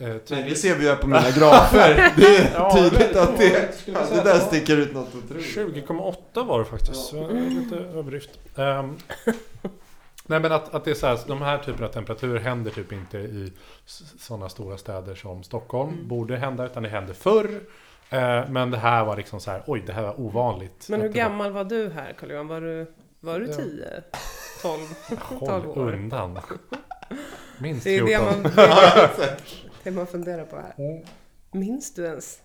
Eh, 0.00 0.08
Nej, 0.08 0.18
tydligt- 0.20 0.48
det 0.48 0.54
ser 0.54 0.74
vi 0.76 0.82
ju 0.82 0.88
här 0.88 0.96
på 0.96 1.06
mina 1.06 1.30
grafer. 1.30 2.12
Det 2.16 2.36
är 2.36 2.50
Ja, 2.54 2.74
tydligt 2.76 3.00
väldigt 3.00 3.16
att 3.16 3.38
det, 3.38 3.68
ja, 3.86 4.06
säga. 4.06 4.22
det 4.24 4.30
där 4.30 4.38
sticker 4.38 4.76
ut 4.76 4.92
något 4.94 5.14
otroligt. 5.14 5.46
20,8 5.56 6.44
var 6.46 6.58
det 6.58 6.64
faktiskt. 6.64 7.12
Det 7.12 7.18
är 7.18 7.50
lite 7.50 7.76
överdrift. 7.76 8.30
Ehm, 8.56 8.96
nej 10.26 10.40
men 10.40 10.52
att, 10.52 10.74
att 10.74 10.84
det 10.84 10.90
är 10.90 10.94
så 10.94 11.06
här, 11.06 11.18
de 11.26 11.42
här 11.42 11.58
typerna 11.58 11.86
av 11.86 11.90
temperaturer 11.92 12.40
händer 12.40 12.70
typ 12.70 12.92
inte 12.92 13.18
i 13.18 13.52
sådana 14.18 14.48
stora 14.48 14.78
städer 14.78 15.14
som 15.14 15.42
Stockholm. 15.42 15.92
Mm. 15.92 16.08
Borde 16.08 16.36
hända, 16.36 16.66
utan 16.66 16.82
det 16.82 16.88
hände 16.88 17.14
förr. 17.14 17.60
Eh, 18.10 18.48
men 18.48 18.70
det 18.70 18.78
här 18.78 19.04
var 19.04 19.16
liksom 19.16 19.40
så 19.40 19.50
här, 19.50 19.62
oj 19.66 19.82
det 19.86 19.92
här 19.92 20.02
var 20.02 20.20
ovanligt. 20.20 20.86
Men 20.88 21.00
hur 21.00 21.08
det 21.08 21.14
var- 21.22 21.28
gammal 21.28 21.52
var 21.52 21.64
du 21.64 21.90
här 21.90 22.12
Carl-Johan? 22.20 22.48
Var 22.48 22.60
du, 22.60 22.92
var 23.20 23.38
du 23.40 23.46
Ja. 23.46 23.52
10? 23.56 24.02
12? 24.62 24.80
Håll 25.38 25.48
12 25.62 25.70
år. 25.70 25.92
undan. 25.94 26.38
Minst 27.60 27.84
Det 27.84 27.96
är 27.96 28.06
14. 28.06 28.42
det 28.42 28.42
man, 28.42 28.42
det, 29.16 29.36
det 29.84 29.90
man 29.90 30.06
funderar 30.06 30.44
på 30.44 30.56
här. 30.56 30.74
Mm. 30.78 31.04
Minns 31.50 31.94
du 31.94 32.04
ens? 32.04 32.40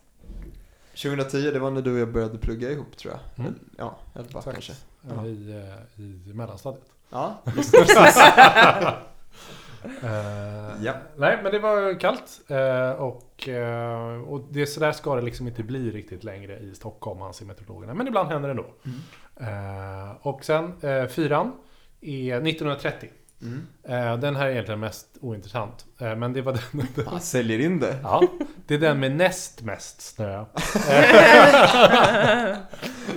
2010, 1.04 1.52
det 1.52 1.60
var 1.60 1.72
när 1.72 1.82
du 1.82 1.94
och 1.94 2.00
jag 2.00 2.12
började 2.14 2.38
plugga 2.38 2.72
ihop 2.72 2.98
tror 2.98 3.14
jag. 3.14 3.46
Mm. 3.46 3.60
Ja, 3.78 3.98
eller 4.16 4.30
bara 4.30 4.40
Exakt. 4.40 4.54
kanske. 4.56 4.74
Ja, 5.16 5.26
I, 5.26 5.52
eh, 5.98 6.04
I 6.04 6.34
mellanstadiet. 6.34 6.84
Ja, 7.10 7.42
Eh, 10.04 10.84
Ja. 10.84 10.94
Nej, 11.18 11.40
men 11.44 11.52
det 11.52 11.60
var 11.60 12.00
kallt. 12.00 12.42
eh, 12.48 12.90
och, 12.92 13.50
eh, 13.50 14.22
och 14.22 14.42
det, 14.52 14.66
så 14.68 14.80
där 14.80 14.92
ska 14.92 15.16
det 15.16 15.22
liksom 15.22 15.48
inte 15.48 15.64
bli 15.64 15.92
riktigt 15.92 16.24
längre 16.24 16.60
i 16.60 16.76
Stockholm, 16.76 17.22
anser 17.22 17.46
meteorologerna. 17.46 17.94
Men 17.94 18.08
ibland 18.08 18.30
händer 18.30 18.50
det 18.50 18.52
ändå. 18.52 18.66
Eh, 19.40 20.12
och 20.28 20.46
sen 20.46 20.74
fyran 21.10 21.52
är 22.02 22.36
1930. 22.48 23.10
Mm. 23.44 23.68
Eh, 23.84 24.18
den 24.20 24.36
här 24.36 24.46
är 24.48 24.52
egentligen 24.52 24.80
mest 24.80 25.08
ointressant. 25.22 25.86
Eh, 26.00 26.16
men 26.16 26.34
det 26.34 26.42
var 26.42 26.54
den, 26.54 26.88
Ja, 27.12 27.20
säljer 27.20 27.60
in 27.60 27.80
det. 27.80 28.00
ja, 28.04 28.24
det 28.68 28.74
är 28.76 28.80
den 28.80 29.00
med 29.00 29.16
näst 29.16 29.62
mest 29.62 30.02
snö. 30.02 30.46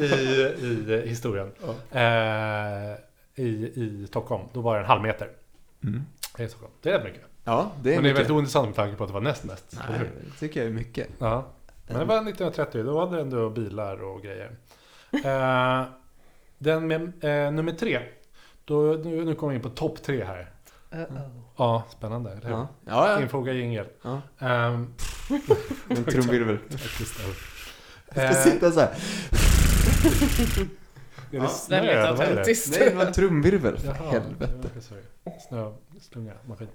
I, 0.01 0.05
I 0.05 1.03
historien. 1.07 1.53
Eh, 1.91 2.95
i, 3.45 3.73
I 3.75 4.07
Stockholm. 4.09 4.43
Då 4.53 4.61
var 4.61 4.75
det 4.75 4.81
en 4.81 4.87
halv 4.87 5.03
meter. 5.03 5.29
Mm. 5.85 6.03
I 6.39 6.49
Stockholm. 6.49 6.73
Det 6.83 6.91
är 6.91 6.95
rätt 6.99 7.05
mycket. 7.05 7.23
Ja, 7.45 7.73
det 7.83 7.91
är 7.91 7.95
men 7.95 8.03
det 8.05 8.09
är 8.09 8.13
mycket. 8.13 8.17
väldigt 8.19 8.31
ointressant 8.31 8.67
med 8.67 8.77
tanke 8.77 8.97
på 8.97 9.05
att 9.05 9.09
det 9.11 9.15
var 9.15 9.21
näst 9.21 9.45
mest. 9.45 9.79
Nej, 9.89 9.99
det 10.25 10.39
tycker 10.39 10.61
jag 10.61 10.69
är 10.69 10.73
mycket. 10.75 11.09
Ja. 11.19 11.47
Men 11.89 11.99
det 11.99 12.05
var 12.05 12.17
1930, 12.17 12.83
då 12.83 13.01
hade 13.01 13.17
det 13.17 13.23
ändå 13.23 13.51
bilar 13.51 14.03
och 14.03 14.23
grejer. 14.23 14.57
Den 16.59 16.87
med 16.87 17.03
eh, 17.03 17.53
nummer 17.53 17.73
tre. 17.73 18.01
Då, 18.67 18.81
nu, 19.05 19.25
nu 19.25 19.35
kommer 19.35 19.51
vi 19.53 19.57
in 19.57 19.63
på 19.63 19.69
topp 19.69 20.03
tre 20.03 20.25
här. 20.25 20.51
Uh-oh. 20.91 21.31
Ja, 21.57 21.85
spännande. 21.91 22.39
Hur? 22.43 22.51
Ja, 22.51 22.69
ja. 22.87 23.11
ja. 23.13 23.21
Infoga 23.23 23.53
jingel. 23.53 23.87
ja. 24.03 24.21
Um, 24.69 24.95
En 25.89 26.05
trumvirvel. 26.05 26.59
Jag 28.15 28.35
ska 28.35 28.51
sitta 28.51 28.71
så 28.73 28.81
här. 28.81 28.89
är 31.31 31.37
Ja. 31.37 31.43
det 31.43 31.49
snö? 31.49 31.77
Väldigt 31.81 32.19
det? 32.19 32.25
autentiskt. 32.31 32.79
Nej, 32.81 32.91
det 32.91 32.97
var 32.97 33.05
en 33.07 33.13
trumvirvel. 33.13 33.79
För 33.79 33.87
Jaha, 33.87 34.11
helvete. 34.11 34.69
Snöslunga, 35.49 36.33
maskin. 36.49 36.69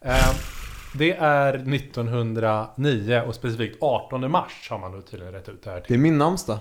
Eh, 0.00 0.30
det 0.94 1.12
är 1.16 1.54
1909 1.74 3.22
och 3.26 3.34
specifikt 3.34 3.76
18 3.82 4.30
mars 4.30 4.66
har 4.70 4.78
man 4.78 4.92
då 4.92 5.02
tydligen 5.02 5.32
rätt 5.34 5.48
ut 5.48 5.62
det 5.62 5.70
här 5.70 5.76
Det 5.76 5.82
till. 5.86 5.94
är 5.94 5.98
min 6.00 6.18
namnsdag. 6.18 6.58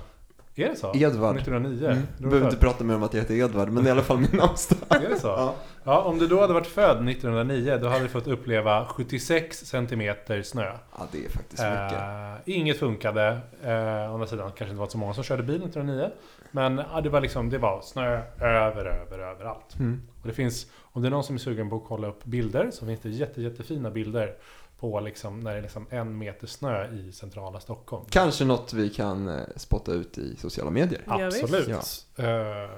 Är 0.60 0.70
det 0.70 0.76
så? 0.76 0.92
Edvard. 0.96 1.36
1909? 1.36 1.86
Mm. 1.86 2.04
Du 2.18 2.24
behöver 2.24 2.48
inte 2.48 2.60
prata 2.60 2.84
mer 2.84 2.96
om 2.96 3.04
att 3.04 3.14
jag 3.14 3.22
heter 3.22 3.36
Edvard, 3.36 3.70
men 3.70 3.84
det 3.84 3.90
är 3.90 3.92
i 3.92 3.92
alla 3.92 4.02
fall 4.02 4.18
min 4.18 4.30
namnsdag. 4.34 4.78
Är 5.04 5.10
det 5.10 5.20
så? 5.20 5.28
Ja. 5.28 5.56
Ja, 5.84 6.02
om 6.02 6.18
du 6.18 6.28
då 6.28 6.42
hade 6.42 6.54
varit 6.54 6.68
född 6.68 7.10
1909 7.10 7.78
då 7.82 7.88
hade 7.88 8.04
du 8.04 8.10
fått 8.10 8.28
uppleva 8.28 8.86
76 8.86 9.66
centimeter 9.66 10.42
snö. 10.42 10.72
ja, 10.98 11.08
det 11.12 11.26
är 11.26 11.30
faktiskt 11.30 11.64
mycket. 11.64 12.00
Eh, 12.00 12.36
inget 12.46 12.78
funkade. 12.78 13.38
Eh, 13.64 14.12
å 14.12 14.14
andra 14.14 14.28
sidan 14.28 14.48
kanske 14.48 14.66
inte 14.66 14.80
var 14.80 14.88
så 14.88 14.98
många 14.98 15.14
som 15.14 15.24
körde 15.24 15.44
bil 15.44 15.64
1909. 15.64 16.10
Men 16.52 16.82
ja, 16.94 17.02
det 17.02 17.10
var 17.10 17.22
liksom, 17.22 17.50
det 17.50 17.58
var 17.58 17.82
snö 17.82 18.22
över, 18.42 18.86
över, 18.86 19.20
överallt. 19.20 19.80
Mm. 19.80 20.02
Och 20.22 20.28
det 20.28 20.34
finns, 20.34 20.68
om 20.82 21.02
det 21.02 21.08
är 21.08 21.12
någon 21.12 21.24
som 21.24 21.36
är 21.36 21.40
sugen 21.40 21.70
på 21.70 21.76
att 21.76 21.84
kolla 21.88 22.08
upp 22.08 22.26
bilder 22.26 22.72
så 22.72 22.86
finns 22.86 23.00
det 23.00 23.10
jätte, 23.10 23.42
jättefina 23.42 23.90
bilder 23.90 24.36
på 24.80 25.00
liksom, 25.00 25.40
när 25.40 25.52
det 25.52 25.58
är 25.58 25.62
liksom 25.62 25.86
en 25.90 26.18
meter 26.18 26.48
snö 26.48 26.88
i 26.94 27.12
centrala 27.12 27.60
Stockholm. 27.60 28.06
Kanske 28.10 28.46
något 28.46 28.74
vi 28.74 28.90
kan 28.90 29.28
eh, 29.28 29.44
spotta 29.56 29.92
ut 29.92 30.18
i 30.18 30.36
sociala 30.36 30.72
medier. 30.72 31.02
Absolut. 31.08 31.68
Ja. 31.68 31.76
Eh, 32.24 32.70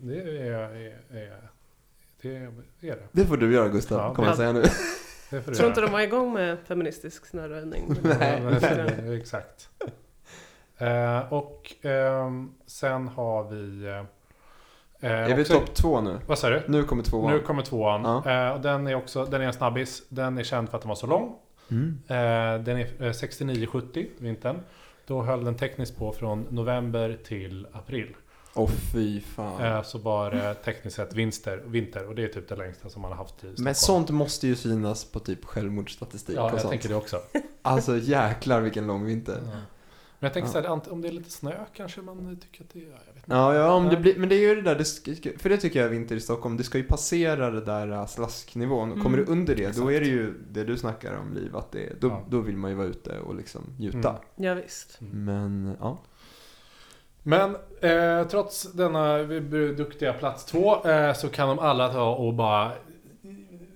det 0.00 0.20
är, 0.20 0.26
är, 0.36 1.00
är, 1.10 1.50
det 2.20 2.36
är 2.88 2.96
det. 2.96 3.08
Det 3.12 3.26
får 3.26 3.36
du 3.36 3.54
göra 3.54 3.68
Gustav, 3.68 3.98
Ja. 3.98 4.14
kommer 4.14 4.28
jag 4.28 4.36
säga 4.36 4.52
nu. 4.52 4.60
det 5.30 5.42
får 5.42 5.50
du 5.50 5.56
Tror 5.56 5.68
inte 5.68 5.80
de 5.80 5.92
var 5.92 6.00
igång 6.00 6.32
med 6.32 6.58
feministisk 6.66 7.26
snöröjning? 7.26 7.94
Nej. 8.02 9.16
Exakt. 9.20 9.68
Eh, 10.78 11.32
och 11.32 11.74
ehm, 11.82 12.54
sen 12.66 13.08
har 13.08 13.50
vi... 13.50 13.86
eh, 15.06 15.32
Är 15.32 15.36
vi 15.36 15.44
topp 15.44 15.74
två 15.74 16.00
nu? 16.00 16.18
Vad 16.26 16.38
sa 16.38 16.50
du? 16.50 16.62
Nu 16.68 16.82
kommer 16.84 17.02
tvåan. 17.02 17.32
Nu 17.32 17.40
kommer 17.40 17.62
tvåan. 17.62 18.02
Ja. 18.24 18.52
Eh, 18.54 18.60
den 18.60 18.86
är 18.86 18.94
också 18.94 19.24
den 19.24 19.40
är 19.42 19.46
en 19.46 19.52
snabbis. 19.52 20.02
Den 20.08 20.38
är 20.38 20.42
känd 20.42 20.68
för 20.68 20.76
att 20.76 20.82
den 20.82 20.88
var 20.88 20.96
så 20.96 21.06
lång. 21.06 21.34
Mm. 21.70 21.98
Eh, 22.06 22.64
den 22.64 22.76
är 22.78 23.02
eh, 23.02 23.10
69-70, 23.12 24.06
vintern. 24.18 24.60
Då 25.06 25.22
höll 25.22 25.44
den 25.44 25.54
tekniskt 25.56 25.96
på 25.98 26.12
från 26.12 26.46
november 26.50 27.18
till 27.24 27.66
april. 27.72 28.14
Åh 28.54 28.70
fy 28.92 29.20
fan. 29.20 29.64
Eh, 29.64 29.82
så 29.82 29.98
var 29.98 30.30
det 30.30 30.54
tekniskt 30.54 30.96
sett 30.96 31.14
vinter, 31.14 31.62
vinter. 31.66 32.08
Och 32.08 32.14
det 32.14 32.24
är 32.24 32.28
typ 32.28 32.48
det 32.48 32.56
längsta 32.56 32.88
som 32.88 33.02
man 33.02 33.10
har 33.10 33.18
haft 33.18 33.34
i 33.34 33.38
Stockholm. 33.38 33.64
Men 33.64 33.74
sånt 33.74 34.10
måste 34.10 34.46
ju 34.46 34.56
synas 34.56 35.04
på 35.04 35.18
typ 35.20 35.44
självmordsstatistik 35.44 36.36
Ja, 36.36 36.42
och 36.44 36.52
jag 36.52 36.60
sånt. 36.60 36.70
tänker 36.70 36.88
det 36.88 36.94
också. 36.94 37.20
Alltså 37.62 37.96
jäklar 37.98 38.60
vilken 38.60 38.86
lång 38.86 39.04
vinter. 39.04 39.38
Men 39.42 40.26
jag 40.26 40.32
tänker 40.32 40.48
Ja. 40.48 40.52
så 40.52 40.60
här, 40.68 40.92
om 40.92 41.02
det 41.02 41.08
är 41.08 41.12
lite 41.12 41.30
snö 41.30 41.52
kanske 41.76 42.00
man 42.00 42.40
tycker 42.40 42.64
att 42.64 42.70
det 42.72 42.78
är... 42.78 43.05
Ja, 43.28 43.54
ja, 43.54 43.72
om 43.72 43.88
det 43.88 43.96
blir, 43.96 44.16
men 44.18 44.28
det 44.28 44.34
är 44.34 44.40
ju 44.48 44.54
det 44.54 44.62
där, 44.62 44.74
det 44.74 44.84
ska, 44.84 45.12
för 45.38 45.48
det 45.48 45.56
tycker 45.56 45.78
jag 45.78 45.86
är 45.86 45.90
vinter 45.90 46.16
i 46.16 46.20
Stockholm, 46.20 46.56
det 46.56 46.64
ska 46.64 46.78
ju 46.78 46.84
passera 46.84 47.50
det 47.50 47.60
där 47.60 47.88
äh, 47.92 48.06
slasknivån. 48.06 48.92
Och 48.92 49.02
Kommer 49.02 49.18
Mm. 49.18 49.26
du 49.26 49.32
under 49.32 49.54
det, 49.56 49.62
då 49.62 49.68
Exakt. 49.68 49.90
är 49.90 50.00
det 50.00 50.06
ju 50.06 50.34
det 50.50 50.64
du 50.64 50.76
snackar 50.76 51.16
om 51.16 51.34
Liv, 51.34 51.56
att 51.56 51.72
det, 51.72 52.00
då, 52.00 52.08
Ja. 52.08 52.24
då 52.28 52.40
vill 52.40 52.56
man 52.56 52.70
ju 52.70 52.76
vara 52.76 52.86
ute 52.86 53.18
och 53.18 53.34
liksom 53.34 53.62
njuta. 53.78 54.08
Mm. 54.08 54.20
Ja, 54.36 54.54
visst. 54.54 54.96
Men, 55.00 55.76
ja. 55.80 55.98
Men 57.22 57.56
eh, 57.80 58.26
trots 58.28 58.72
denna 58.72 59.18
duktiga 59.76 60.12
plats 60.12 60.44
två 60.44 60.84
eh, 60.84 61.14
så 61.14 61.28
kan 61.28 61.48
de 61.48 61.58
alla 61.58 61.88
ta 61.92 62.14
och 62.14 62.34
bara 62.34 62.72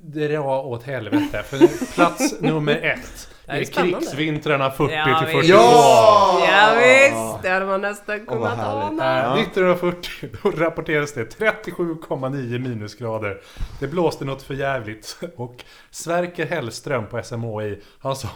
dra 0.02 0.62
åt 0.62 0.82
helvete. 0.82 1.42
För 1.42 1.94
plats 1.94 2.40
nummer 2.40 2.76
ett 2.76 3.29
Det 3.50 3.56
är 3.56 3.60
är 3.60 3.64
spännande. 3.64 3.98
krigsvintrarna 3.98 4.70
40 4.70 4.94
Ja, 4.94 5.04
till 5.04 5.26
visst. 5.26 5.48
42. 5.48 5.56
Ja! 5.56 6.46
Ja, 6.48 6.74
visst, 6.78 7.42
det 7.42 7.48
hade 7.48 7.66
man 7.66 7.80
nästan 7.80 8.26
kunnat 8.26 8.58
ana. 8.58 9.16
Ja. 9.22 9.40
1940 9.42 10.28
då 10.42 10.50
rapporterades 10.50 11.14
det 11.14 11.38
37,9 11.38 12.58
minusgrader. 12.58 13.40
Det 13.80 13.86
blåste 13.88 14.24
något 14.24 14.42
för 14.42 14.54
jävligt 14.54 15.18
och 15.36 15.64
Sverker 15.90 16.46
Hellström 16.46 17.06
på 17.06 17.22
SMHI 17.22 17.78
han 17.98 18.16
sa 18.16 18.28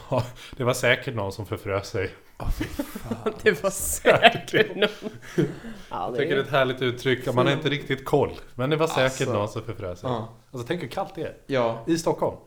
det 0.57 0.63
var 0.63 0.73
säkert 0.73 1.15
någon 1.15 1.31
som 1.31 1.45
förfrös 1.45 1.87
sig. 1.89 2.09
Det 3.43 3.63
var 3.63 3.69
säkert 3.69 4.75
någon. 4.75 4.89
Ja, 5.35 5.45
Jag 5.89 6.13
det 6.13 6.17
tycker 6.17 6.29
det 6.29 6.35
är 6.35 6.43
är... 6.43 6.43
ett 6.47 6.51
härligt 6.51 6.81
uttryck, 6.81 7.33
man 7.33 7.45
har 7.45 7.53
inte 7.53 7.69
riktigt 7.69 8.05
koll. 8.05 8.31
Men 8.55 8.69
det 8.69 8.75
var 8.75 8.87
säkert 8.87 9.03
Alltså. 9.21 9.33
någon 9.33 9.49
som 9.49 9.63
förfrös 9.63 9.99
sig. 9.99 10.09
ja. 10.09 10.29
Alltså 10.51 10.67
tänk 10.67 10.81
hur 10.81 10.87
kallt 10.87 11.15
det 11.15 11.21
är. 11.21 11.33
Ja, 11.47 11.83
I 11.87 11.97
Stockholm. 11.97 12.37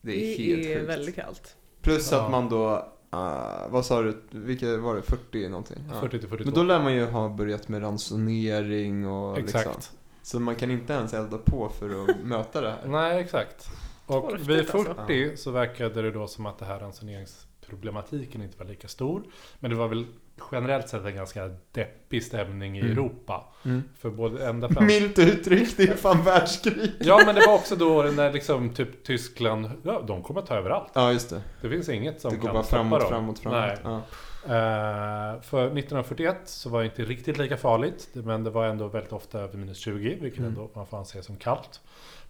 det 0.00 0.12
är 0.12 0.38
helt 0.38 0.62
Det 0.64 0.72
är 0.72 0.78
sjukt. 0.78 0.88
väldigt 0.90 1.14
kallt. 1.16 1.56
Plus 1.86 2.12
Ja. 2.12 2.24
att 2.24 2.30
man 2.30 2.48
då, 2.48 2.74
uh, 3.14 3.68
vad 3.68 3.86
sa 3.86 4.02
du, 4.02 4.22
vilka 4.30 4.76
var 4.76 4.96
det, 4.96 5.02
40 5.02 5.48
någonting? 5.48 5.84
Ja. 5.92 6.00
40 6.00 6.18
till 6.18 6.28
42. 6.28 6.44
Men 6.50 6.54
då 6.54 6.62
lär 6.62 6.82
man 6.82 6.94
ju 6.94 7.04
ha 7.06 7.28
börjat 7.28 7.68
med 7.68 7.82
ransonering 7.82 9.06
och 9.08 9.38
Exakt. 9.38 9.66
liksom. 9.66 9.82
Så 10.22 10.40
man 10.40 10.54
kan 10.56 10.70
inte 10.70 10.92
ens 10.92 11.14
elda 11.14 11.38
på 11.38 11.68
för 11.68 12.02
att 12.10 12.16
möta 12.24 12.60
det 12.60 12.70
här. 12.70 12.86
Nej, 12.86 13.20
exakt. 13.20 13.68
Och 14.06 14.28
Torftigt 14.30 14.48
vid 14.48 14.58
alltså. 14.58 14.94
40 15.06 15.36
så 15.36 15.50
verkade 15.50 16.02
det 16.02 16.10
då 16.10 16.26
som 16.26 16.46
att 16.46 16.58
det 16.58 16.64
här 16.64 16.78
ransoneringsproblematiken 16.78 18.42
inte 18.42 18.58
var 18.58 18.66
lika 18.66 18.88
stor. 18.88 19.22
Men 19.60 19.70
det 19.70 19.76
var 19.76 19.88
väl 19.88 20.06
generellt 20.52 20.88
sett 20.88 21.04
en 21.04 21.14
ganska 21.16 21.50
deppig 21.72 22.22
stämning 22.24 22.76
i 22.78 22.80
Mm. 22.80 22.92
Europa. 22.92 23.44
Mm. 23.64 23.82
För 23.98 24.10
både 24.10 24.46
ända 24.48 24.68
fram... 24.68 24.86
Milt 24.86 25.18
uttryckt, 25.18 25.76
det 25.76 25.82
är 25.82 25.96
fan 25.96 26.22
världskrig. 26.24 26.92
Ja, 27.00 27.22
men 27.26 27.34
det 27.34 27.46
var 27.46 27.54
också 27.54 27.76
då 27.76 28.02
när 28.02 28.32
liksom 28.32 28.70
typ 28.74 29.04
Tyskland, 29.04 29.70
ja, 29.82 30.02
de 30.06 30.22
kommer 30.22 30.40
ta 30.42 30.54
över 30.54 30.70
allt. 30.70 30.90
Ja, 30.94 31.12
just 31.12 31.30
det. 31.30 31.42
Det 31.62 31.68
finns 31.70 31.88
inget 31.88 32.20
som 32.20 32.30
Det 32.30 32.36
går 32.36 32.46
kan 32.48 32.54
bara 32.54 32.62
stoppa 32.62 32.76
framåt, 32.82 33.00
dem. 33.00 33.08
framåt, 33.08 33.38
framåt. 33.38 33.58
Nej. 33.58 33.76
Ja. 33.84 34.02
Eh, 34.48 35.40
för 35.42 35.66
1941 35.66 36.36
så 36.44 36.68
var 36.70 36.80
det 36.80 36.84
inte 36.86 37.02
riktigt 37.04 37.38
lika 37.38 37.56
farligt. 37.56 38.08
Men 38.12 38.44
det 38.44 38.50
var 38.50 38.66
ändå 38.66 38.88
väldigt 38.88 39.12
ofta 39.12 39.40
över 39.40 39.56
minus 39.58 39.78
20, 39.78 40.18
vilket 40.20 40.38
Mm. 40.38 40.48
ändå 40.50 40.70
man 40.74 40.86
får 40.86 40.98
anse 40.98 41.22
som 41.22 41.36
kallt. 41.36 41.80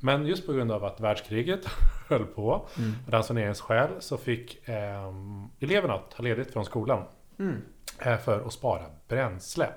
Men 0.01 0.27
just 0.27 0.47
på 0.47 0.53
grund 0.53 0.73
av 0.73 0.85
att 0.85 1.01
världskriget 1.01 1.61
höll 2.09 2.25
på, 2.25 2.67
Mm. 2.79 2.93
ransoneringsskäl, 3.09 3.89
så 3.99 4.17
fick 4.17 4.69
ehm, 4.69 5.45
eleverna 5.61 5.99
ta 6.17 6.23
ledigt 6.23 6.53
från 6.53 6.65
skolan 6.65 7.03
Mm. 7.39 7.63
eh, 7.99 8.19
för 8.19 8.47
att 8.47 8.53
spara 8.53 8.83
bränsle. 9.09 9.69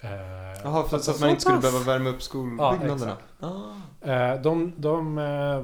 Eh, 0.00 0.10
Jaha, 0.64 0.84
för 0.88 0.98
så 0.98 1.10
att 1.10 1.20
man 1.20 1.30
inte 1.30 1.42
skulle 1.42 1.58
behöva 1.58 1.78
värma 1.78 2.10
upp 2.10 2.22
skolbyggnaderna. 2.22 3.16
Ja, 3.40 3.74
ah. 4.02 4.10
eh, 4.10 4.40
de 4.40 4.72
de 4.76 5.14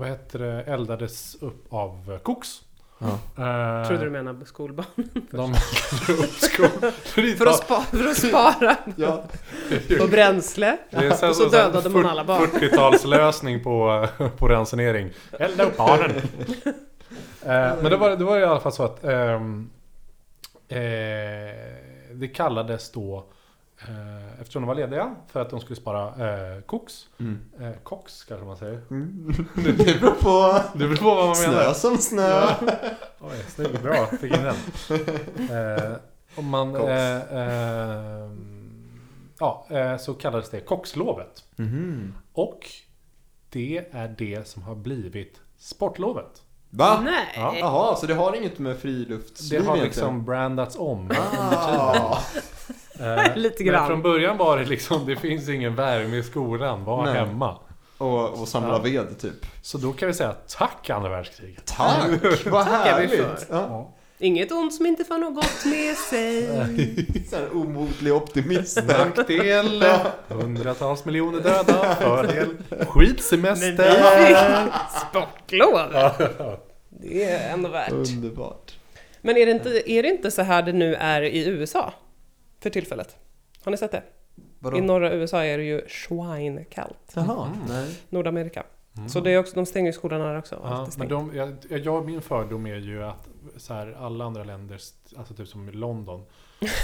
vad 0.00 0.08
heter 0.08 0.38
det, 0.38 0.62
eldades 0.62 1.34
upp 1.40 1.72
av 1.72 2.18
koks. 2.18 2.62
Ja. 3.00 3.08
Eh, 3.44 3.88
Trodde 3.88 4.04
du 4.04 4.10
menade 4.10 4.46
skolbarn. 4.46 4.86
De 5.30 5.40
eldade 5.40 6.24
upp 6.24 6.34
skog. 6.34 6.66
För 7.38 7.46
att, 7.46 7.56
spa, 7.56 7.80
för 7.80 8.06
att 8.06 8.16
spara 8.16 8.76
ja. 8.96 9.22
på 9.98 10.06
bränsle. 10.06 10.78
Det 10.90 10.96
är 10.96 11.10
sen 11.10 11.30
Och 11.30 11.36
så 11.36 11.48
dödade 11.48 11.88
man 11.88 12.06
alla 12.06 12.24
barn. 12.24 12.46
40-talslösning 12.46 13.62
på, 13.64 14.06
på 14.36 14.48
ransonering. 14.48 15.10
Elda 15.32 15.64
upp 15.64 15.76
barnen. 15.76 16.12
men 17.82 17.84
det 17.84 17.96
var, 17.96 18.16
det 18.16 18.24
var 18.24 18.38
i 18.38 18.44
alla 18.44 18.60
fall 18.60 18.72
så 18.72 18.82
att 18.82 19.04
eh, 19.04 19.40
det 22.14 22.28
kallades 22.34 22.90
då 22.92 23.26
eh, 23.88 24.40
eftersom 24.40 24.62
de 24.62 24.66
var 24.68 24.74
lediga 24.74 25.14
för 25.28 25.40
att 25.40 25.50
de 25.50 25.60
skulle 25.60 25.76
spara 25.76 26.06
eh, 26.56 26.60
koks. 26.62 27.08
Mm. 27.18 27.38
Eh, 27.60 27.72
koks 27.82 28.24
kanske 28.24 28.46
man 28.46 28.56
säger. 28.56 28.80
Mm. 28.90 29.32
Det 29.54 29.72
beror 30.00 30.10
på. 30.10 30.62
Det 30.78 30.78
beror 30.88 30.96
på 30.96 31.04
vad 31.14 31.26
man 31.26 31.36
Snö 31.36 31.48
menar. 31.50 31.72
som 31.72 31.96
snö. 31.98 32.22
Ja. 32.30 32.56
Oj, 33.20 33.36
snygg. 33.48 33.82
Bra. 33.82 34.06
Fick 34.06 34.36
in 34.36 34.42
den. 34.42 34.56
Eh, 35.50 35.92
Om 36.36 36.46
man, 36.48 36.76
eh, 36.76 37.16
eh, 37.16 38.30
ja, 39.38 39.66
eh, 39.70 39.96
så 39.96 40.14
kallades 40.14 40.50
det 40.50 40.60
kokslovet. 40.60 41.44
Mhm. 41.56 42.14
Och 42.32 42.66
det 43.50 43.84
är 43.92 44.14
det 44.18 44.48
som 44.48 44.62
har 44.62 44.74
blivit 44.74 45.40
sportlovet. 45.58 46.42
Va? 46.70 47.00
Nej! 47.04 47.32
Ja. 47.36 47.54
Jaha, 47.58 47.96
så 47.96 48.06
det 48.06 48.14
har 48.14 48.36
inget 48.36 48.58
med 48.58 48.72
Det 48.72 48.78
friluftsliv 48.80 49.60
har 49.60 49.76
egentligen? 49.76 49.86
liksom 49.86 50.24
brandats 50.24 50.76
om. 50.78 51.10
Ah. 51.50 52.18
Eh, 53.00 53.36
Lite 53.36 53.64
Men 53.64 53.72
grann. 53.72 53.86
från 53.86 54.02
början 54.02 54.36
var 54.36 54.58
det 54.58 54.64
liksom, 54.64 55.06
det 55.06 55.16
finns 55.16 55.48
ingen 55.48 55.74
värme 55.74 56.16
i 56.16 56.22
skolan, 56.22 56.84
var 56.84 57.04
Nej. 57.04 57.14
hemma. 57.14 57.56
Och, 57.98 58.40
och 58.40 58.48
samla 58.48 58.72
Ja. 58.72 58.78
ved 58.78 59.20
typ. 59.20 59.46
Så 59.62 59.78
då 59.78 59.92
kan 59.92 60.08
vi 60.08 60.14
säga 60.14 60.34
tack 60.48 60.90
andra 60.90 61.08
världskriget. 61.08 61.66
Tack! 61.66 62.10
Vad 62.46 62.66
härligt! 62.66 63.46
Ja. 63.50 63.90
Inget 64.22 64.52
ont 64.52 64.74
som 64.74 64.86
inte 64.86 65.04
för 65.04 65.18
något 65.18 65.34
gott 65.34 65.64
med 65.64 65.96
sig. 65.96 66.46
Så 67.30 67.36
här 67.36 67.56
omotlig 67.56 68.12
optimist. 68.14 68.82
Nackdel, 68.86 69.84
hundratals 70.28 71.04
miljoner 71.04 71.40
döda, 71.40 71.94
fördel, 72.00 72.48
Men 72.68 72.86
skitsemester. 72.86 74.18
vi 74.18 74.26
fick 74.26 74.36
sportlov! 75.08 75.78
Det 76.90 77.24
är 77.24 77.52
ändå 77.52 77.68
värt. 77.68 77.92
Underbart. 77.92 78.78
Men 79.20 79.36
är 79.36 79.46
det, 79.46 79.52
inte, 79.52 79.90
är 79.92 80.02
det 80.02 80.08
inte 80.08 80.30
så 80.30 80.42
här 80.42 80.62
det 80.62 80.72
nu 80.72 80.94
är 80.94 81.22
i 81.22 81.48
USA? 81.48 81.92
För 82.62 82.70
tillfället? 82.70 83.16
Har 83.64 83.70
ni 83.70 83.76
sett 83.78 83.92
det? 83.92 84.02
Vadå? 84.58 84.76
I 84.76 84.80
norra 84.80 85.12
USA 85.12 85.44
är 85.44 85.58
det 85.58 85.64
ju 85.64 85.88
schweinekallt. 85.88 87.12
Jaha, 87.14 87.46
Mm. 87.46 87.58
nej. 87.68 87.94
Nordamerika. 88.08 88.62
Så 89.08 89.20
det 89.20 89.30
är 89.30 89.38
också, 89.38 89.54
de 89.54 89.66
stänger 89.66 89.86
ju 89.86 89.92
skolan 89.92 90.20
här 90.20 90.38
också. 90.38 90.60
Ja, 90.64 90.88
men 90.98 91.08
de, 91.08 91.30
jag, 91.34 91.56
jag, 91.84 92.06
min 92.06 92.20
fördom 92.22 92.66
är 92.66 92.76
ju 92.76 93.02
att 93.04 93.28
så 93.56 93.74
här, 93.74 93.96
alla 94.00 94.24
andra 94.24 94.44
länder, 94.44 94.80
alltså 95.16 95.34
typ 95.34 95.48
som 95.48 95.68
London, 95.70 96.24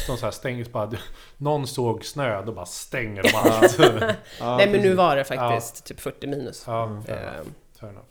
de 0.07 0.17
så 0.17 0.25
här 0.27 0.31
stänger 0.31 0.65
bara, 0.65 0.91
någon 1.37 1.67
såg 1.67 2.05
snö, 2.05 2.43
då 2.45 2.53
bara 2.53 2.67
stänger 2.67 3.23
de 3.23 3.29
allt. 3.35 3.79
Ja, 4.41 4.57
Nej 4.57 4.71
men 4.71 4.81
nu 4.81 4.95
var 4.95 5.17
det 5.17 5.25
faktiskt 5.25 5.85
typ 5.87 6.01
40 6.01 6.27
minus. 6.27 6.65
ja, 6.67 7.03
fair 7.07 7.17
Eh, 7.17 7.35
enough. 7.35 7.49
Fair 7.81 7.91
enough. 7.91 8.07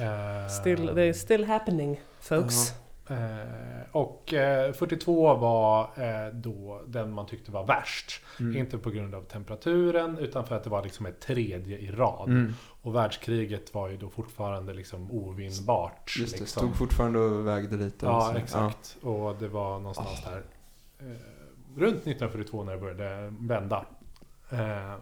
Eh, 0.00 0.48
still, 0.48 0.90
they're 0.90 1.12
still 1.12 1.44
happening 1.44 2.00
folks. 2.20 2.72
eh, 3.10 3.16
och 3.92 4.34
eh, 4.34 4.72
42 4.72 5.34
var 5.34 5.82
eh, 5.82 6.34
då 6.34 6.82
den 6.86 7.12
man 7.12 7.26
tyckte 7.26 7.50
var 7.50 7.66
värst. 7.66 8.22
Mm. 8.40 8.56
Inte 8.56 8.78
på 8.78 8.90
grund 8.90 9.14
av 9.14 9.22
temperaturen 9.22 10.18
utan 10.18 10.46
för 10.46 10.56
att 10.56 10.64
det 10.64 10.70
var 10.70 10.82
liksom 10.82 11.06
ett 11.06 11.20
tredje 11.20 11.78
i 11.78 11.90
rad. 11.90 12.28
Mm. 12.28 12.54
Och 12.82 12.94
världskriget 12.94 13.74
var 13.74 13.88
ju 13.88 13.96
då 13.96 14.08
fortfarande 14.08 14.74
liksom 14.74 15.10
ovinnbart. 15.10 16.16
Just 16.18 16.34
det, 16.34 16.40
liksom. 16.40 16.62
stod 16.62 16.76
fortfarande 16.76 17.18
och 17.18 17.46
vägde 17.46 17.76
lite. 17.76 18.06
Ja, 18.06 18.30
så. 18.32 18.38
exakt. 18.38 18.96
Och 19.02 19.36
det 19.36 19.48
var 19.48 19.78
någonstans 19.78 20.24
där 20.24 20.42
eh, 20.98 21.16
runt 21.76 21.96
1942 21.96 22.64
när 22.64 22.72
det 22.72 22.78
började 22.78 23.32
vända. 23.38 23.86
Eh, 24.50 24.94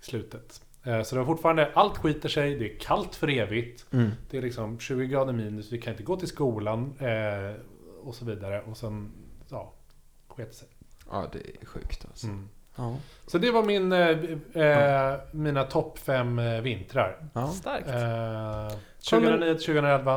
slutet. 0.00 0.62
Eh, 0.84 1.02
så 1.02 1.14
det 1.14 1.18
var 1.18 1.26
fortfarande, 1.26 1.70
allt 1.74 1.98
skiter 1.98 2.28
sig, 2.28 2.58
det 2.58 2.74
är 2.74 2.78
kallt 2.78 3.14
för 3.14 3.28
evigt. 3.28 3.86
Ja. 3.90 3.98
Mm. 3.98 4.10
Det 4.30 4.38
är 4.38 4.42
liksom 4.42 4.78
20 4.78 5.06
grader 5.06 5.32
minus, 5.32 5.72
vi 5.72 5.78
kan 5.78 5.92
inte 5.92 6.02
gå 6.02 6.16
till 6.16 6.28
skolan 6.28 6.94
eh, 6.98 7.60
och 8.04 8.14
så 8.14 8.24
vidare. 8.24 8.62
Och 8.62 8.76
sen, 8.76 9.12
ja, 9.50 9.72
sket 10.28 10.54
sig. 10.54 10.68
ja, 11.10 11.26
det 11.32 11.38
är 11.38 11.66
sjukt 11.66 12.04
alltså. 12.10 12.26
Mm. 12.26 12.48
Ja. 12.76 12.96
Så 13.26 13.38
det 13.38 13.50
var 13.50 13.62
min, 13.62 13.92
eh, 13.92 14.08
eh, 14.66 15.18
mina 15.32 15.64
topp 15.64 15.98
fem 15.98 16.38
eh, 16.38 16.60
vintrar. 16.60 17.16
Ja. 17.32 17.48
Starkt. 17.48 17.88
Eh, 17.88 17.94
Kommer- 17.94 18.78
2009 19.10 19.54
till 19.54 19.64
2011, 19.66 20.16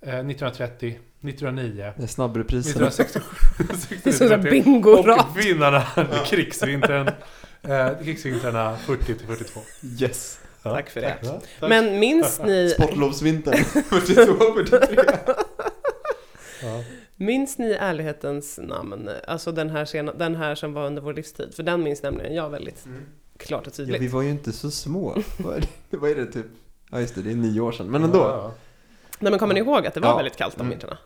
eh, 0.00 0.08
1930, 0.08 0.98
1909, 1.20 1.92
Det 1.96 2.02
är 2.02 2.06
snabbrepriserna. 2.06 2.86
1967, 2.88 3.64
Det 4.04 4.10
är 4.10 4.12
som 4.12 4.26
en 4.26 4.32
1930 4.40 4.50
bingorad. 4.50 5.20
och 5.20 5.38
vinnarna, 5.38 5.82
krigsvintern, 6.26 7.08
eh, 7.62 7.88
krigsvintrarna 8.04 8.76
40 8.76 9.04
till 9.04 9.26
42. 9.26 9.60
Yes. 10.00 10.38
Tack 10.62 10.90
för 10.90 11.00
det. 11.00 11.16
Ja, 11.22 11.40
tack. 11.60 11.68
Men 11.70 11.98
minns 11.98 12.40
ni, 12.44 12.68
Sportlovsvintern. 12.78 13.64
42, 13.64 14.34
43. 14.54 14.96
Ja. 16.62 16.84
Minns 17.22 17.58
ni 17.58 17.72
ärlighetens 17.72 18.58
namn? 18.62 19.10
Alltså 19.26 19.52
den 19.52 19.70
här, 19.70 19.84
sena, 19.84 20.12
den 20.12 20.34
här 20.34 20.54
som 20.54 20.72
var 20.72 20.86
under 20.86 21.02
vår 21.02 21.14
livstid. 21.14 21.54
För 21.54 21.62
den 21.62 21.82
minns 21.82 22.02
nämligen 22.02 22.34
jag 22.34 22.50
väldigt 22.50 22.86
klart 23.36 23.66
och 23.66 23.72
Ja, 23.72 23.76
tydligt. 23.76 24.02
vi 24.02 24.08
var 24.08 24.22
ju 24.22 24.30
inte 24.30 24.52
så 24.52 24.70
små. 24.70 25.16
Vad 25.38 25.56
är 25.56 25.64
det, 25.90 25.96
vad 25.96 26.10
är 26.10 26.14
det 26.14 26.26
typ? 26.26 26.46
Ja 26.90 27.00
just 27.00 27.14
det, 27.14 27.22
det 27.22 27.30
är 27.30 27.34
nio 27.34 27.60
år 27.60 27.72
sedan. 27.72 27.90
Men 27.90 28.04
ändå. 28.04 28.18
Ja, 28.18 28.52
Nej 29.18 29.30
men 29.30 29.38
kommer 29.38 29.54
ni 29.54 29.60
ihåg 29.60 29.86
att 29.86 29.94
det 29.94 30.00
var 30.00 30.08
Ja. 30.08 30.16
väldigt 30.16 30.36
kallt 30.36 30.56
de 30.56 30.60
Mm. 30.60 30.70
vintrarna? 30.70 30.98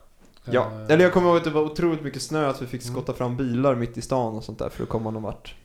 Ja, 0.45 0.71
Eh, 0.71 0.91
eller 0.93 1.03
jag 1.03 1.13
kommer 1.13 1.27
ihåg 1.27 1.37
att 1.37 1.43
det 1.43 1.49
var 1.49 1.61
otroligt 1.61 2.01
mycket 2.01 2.21
snö, 2.21 2.47
att 2.47 2.61
vi 2.61 2.65
fick 2.65 2.81
Mm. 2.83 2.93
skotta 2.93 3.13
fram 3.13 3.37
bilar 3.37 3.75
mitt 3.75 3.97
i 3.97 4.01
stan 4.01 4.35
och 4.35 4.43
sånt 4.43 4.59
där 4.59 4.69
för 4.69 4.83
att 4.83 4.89
komma 4.89 5.11
någon 5.11 5.23
vart. 5.23 5.55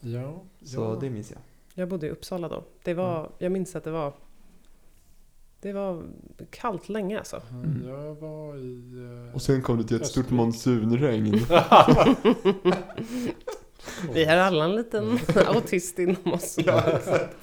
Ja, 0.00 0.42
Så 0.64 0.80
ja. 0.80 0.98
det 1.00 1.10
minns 1.10 1.30
jag. 1.30 1.40
Jag 1.74 1.88
bodde 1.88 2.06
i 2.06 2.10
Uppsala 2.10 2.48
då. 2.48 2.62
Det 2.82 2.94
var, 2.94 3.30
jag 3.38 3.52
minns 3.52 3.76
att 3.76 3.84
det 3.84 3.90
var 3.90 4.12
det 5.64 5.72
var 5.72 6.02
kallt 6.50 6.88
länge 6.88 7.18
alltså. 7.18 7.42
Mm. 7.50 7.88
Jag 7.88 8.14
var 8.14 8.56
i... 8.56 8.82
eh, 9.28 9.34
Och 9.34 9.42
sen 9.42 9.62
kom 9.62 9.76
det 9.78 9.84
till 9.84 9.96
ett 9.96 10.06
stort 10.06 10.30
monsunregn. 10.30 11.40
Vi 14.12 14.24
har 14.24 14.36
alla 14.36 14.64
en 14.64 14.76
liten 14.76 15.18
autist 15.46 15.98
inom 15.98 16.32
oss. 16.32 16.56
ja, 16.66 16.82
exakt. 16.90 17.36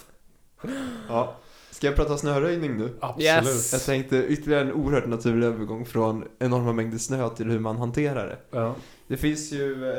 Ja. 1.09 1.35
Ska 1.71 1.87
jag 1.87 1.95
prata 1.95 2.17
snöröjning 2.17 2.77
nu? 2.77 2.89
Absolut. 2.99 3.25
Yes. 3.47 3.73
Jag 3.73 3.81
tänkte 3.81 4.17
ytterligare 4.27 4.61
en 4.61 4.71
oerhört 4.73 5.07
naturlig 5.07 5.47
övergång 5.47 5.85
från 5.85 6.23
enorma 6.39 6.73
mängder 6.73 6.97
snö 6.97 7.29
till 7.29 7.49
hur 7.49 7.59
man 7.59 7.77
hanterar 7.77 8.27
det. 8.27 8.37
Ja. 8.57 8.75
Det 9.07 9.17
finns 9.17 9.51
ju 9.51 9.89
eh, 9.89 9.97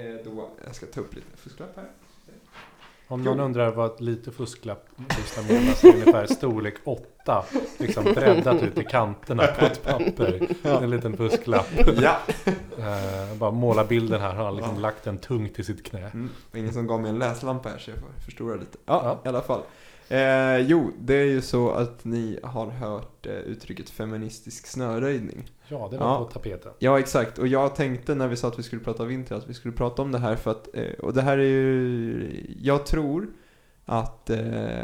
eh, 0.00 0.16
då, 0.24 0.50
jag 0.64 0.74
ska 0.74 0.86
ta 0.86 1.00
upp 1.00 1.14
lite 1.14 1.36
fusklapp 1.36 1.76
här. 1.76 1.90
Om 3.12 3.22
någon 3.24 3.40
undrar 3.40 3.72
vad 3.72 4.00
lite 4.00 4.30
fusklapp 4.30 4.88
med 4.96 5.76
så 5.76 5.86
är 5.88 5.92
det 5.92 5.98
ungefär 5.98 6.26
storlek 6.26 6.74
8. 6.84 7.44
Liksom 7.78 8.04
breddat 8.04 8.62
ut 8.62 8.78
i 8.78 8.84
kanterna 8.84 9.46
på 9.46 9.64
ett 9.64 9.82
papper. 9.84 10.48
En 10.62 10.90
liten 10.90 11.16
fusklapp. 11.16 11.66
Ja! 12.00 12.16
Eh, 12.78 13.34
bara 13.38 13.50
måla 13.50 13.84
bilden 13.84 14.20
här 14.20 14.34
har 14.34 14.44
han 14.44 14.56
liksom 14.56 14.78
lagt 14.80 15.04
den 15.04 15.18
tungt 15.18 15.58
i 15.58 15.64
sitt 15.64 15.84
knä. 15.86 15.98
Mm, 16.00 16.30
ingen 16.54 16.72
som 16.72 16.86
gav 16.86 17.00
mig 17.00 17.10
en 17.10 17.18
läslampa 17.18 17.68
här 17.68 17.78
så 17.78 17.90
jag 17.90 17.98
får 17.98 18.08
förstora 18.24 18.54
lite. 18.54 18.78
Ja, 18.86 19.02
Ja. 19.04 19.20
i 19.24 19.28
alla 19.28 19.42
fall. 19.42 19.60
Eh, 20.08 20.58
jo, 20.58 20.92
det 20.98 21.14
är 21.14 21.24
ju 21.24 21.42
så 21.42 21.70
att 21.70 22.04
ni 22.04 22.38
har 22.42 22.66
hört 22.66 23.26
eh, 23.26 23.32
uttrycket 23.32 23.90
feministisk 23.90 24.66
snöröjning. 24.66 25.50
Ja, 25.72 25.88
det 25.90 25.98
var 25.98 26.06
Ja. 26.06 26.24
på 26.24 26.30
tapeten. 26.30 26.72
Ja, 26.78 26.98
exakt. 26.98 27.38
Och 27.38 27.46
jag 27.48 27.74
tänkte 27.74 28.14
när 28.14 28.28
vi 28.28 28.36
sa 28.36 28.48
att 28.48 28.58
vi 28.58 28.62
skulle 28.62 28.82
prata 28.82 29.04
vinter 29.04 29.34
att 29.36 29.48
vi 29.48 29.54
skulle 29.54 29.74
prata 29.74 30.02
om 30.02 30.12
det 30.12 30.18
här 30.18 30.36
för 30.36 30.50
att, 30.50 30.68
eh, 30.74 30.82
och 31.02 31.14
det 31.14 31.22
här 31.22 31.38
är 31.38 31.42
ju, 31.42 32.56
jag 32.60 32.86
tror 32.86 33.26
att 33.86 34.30
eh, 34.30 34.38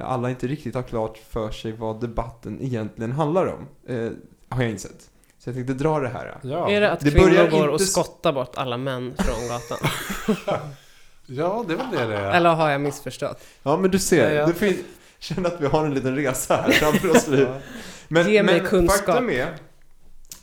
alla 0.04 0.30
inte 0.30 0.46
riktigt 0.46 0.74
har 0.74 0.82
klart 0.82 1.18
för 1.18 1.50
sig 1.50 1.72
vad 1.72 2.00
debatten 2.00 2.58
egentligen 2.62 3.12
handlar 3.12 3.46
om. 3.46 3.66
Eh, 3.88 4.10
har 4.48 4.62
jag 4.62 4.70
insett. 4.70 5.10
Så 5.38 5.48
jag 5.48 5.54
tänkte 5.56 5.74
dra 5.74 5.98
det 6.00 6.08
här. 6.08 6.38
Ja, 6.42 6.70
Är 6.70 6.80
det 6.80 6.90
att 6.90 7.00
Det 7.00 7.10
kvinnor 7.10 7.26
börjar 7.28 7.50
går 7.50 7.66
och 7.68 7.72
inte 7.72 7.84
s- 7.84 7.92
skottar 7.92 8.32
bort 8.32 8.52
alla 8.56 8.76
män 8.76 9.14
från 9.18 9.48
gatan? 9.48 9.78
ja 11.26 11.64
det 11.68 11.74
är 11.74 11.76
väl 11.76 11.86
det 11.92 12.06
det 12.06 12.16
är. 12.16 12.32
Eller 12.32 12.50
har 12.54 12.70
jag 12.70 12.80
missförstått? 12.80 13.40
Ja, 13.62 13.76
men 13.76 13.90
du 13.90 13.98
ser. 13.98 14.34
Ja, 14.34 14.40
ja. 14.48 14.54
Finns, 14.54 14.76
känner 15.18 15.48
att 15.48 15.60
vi 15.60 15.66
har 15.66 15.84
en 15.86 15.94
liten 15.94 16.16
resa 16.16 16.56
här 16.56 16.70
framför 16.70 17.10
oss 17.10 17.28
nu. 17.28 17.48
Men, 18.10 18.30
Ge 18.30 18.42
mig 18.42 18.60
men 18.60 18.68
kunskap. 18.70 19.06
faktum 19.06 19.30
är 19.30 19.56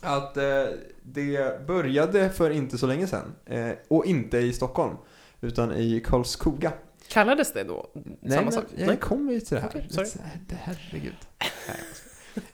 att 0.06 0.38
eh, 0.38 0.64
det 1.04 1.68
började 1.68 2.30
för 2.30 2.50
inte 2.50 2.78
så 2.78 2.88
länge 2.88 3.08
sedan. 3.08 3.36
Eh, 3.46 3.72
och 3.88 4.06
inte 4.06 4.38
i 4.38 4.54
Stockholm. 4.54 4.96
Utan 5.42 5.72
i 5.76 6.00
Karlskoga. 6.06 6.74
Kallades 7.08 7.54
det 7.54 7.64
då 7.64 7.90
samma 8.30 8.42
men 8.42 8.52
sak? 8.52 8.64
jag 8.76 9.00
kommer 9.00 9.34
ju 9.34 9.40
till 9.40 9.56
det 9.56 9.62
här. 9.62 9.70
Okej, 9.70 9.88
sorry. 9.90 10.10
Det- 10.48 10.56
Herregud. 10.56 11.16
Nej, 11.40 11.80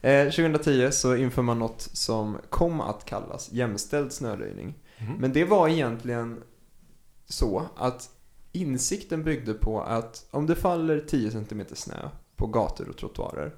jag 0.00 0.26
eh, 0.26 0.30
2010 0.32 0.88
så 0.92 1.16
inför 1.16 1.42
man 1.42 1.58
något 1.58 1.80
som 1.92 2.38
kom 2.50 2.80
att 2.80 3.04
kallas 3.04 3.52
jämställd 3.52 4.12
snöröjning. 4.12 4.74
Mhm. 4.98 5.12
Men 5.18 5.32
det 5.32 5.44
var 5.44 5.68
egentligen 5.68 6.42
så 7.28 7.62
att 7.76 8.10
insikten 8.52 9.24
byggde 9.24 9.54
på 9.54 9.80
att 9.82 10.26
om 10.30 10.46
det 10.46 10.54
faller 10.54 11.00
10 11.00 11.30
cm 11.30 11.62
snö 11.74 12.08
på 12.36 12.46
gator 12.46 12.88
och 12.88 12.96
trottoarer 12.96 13.54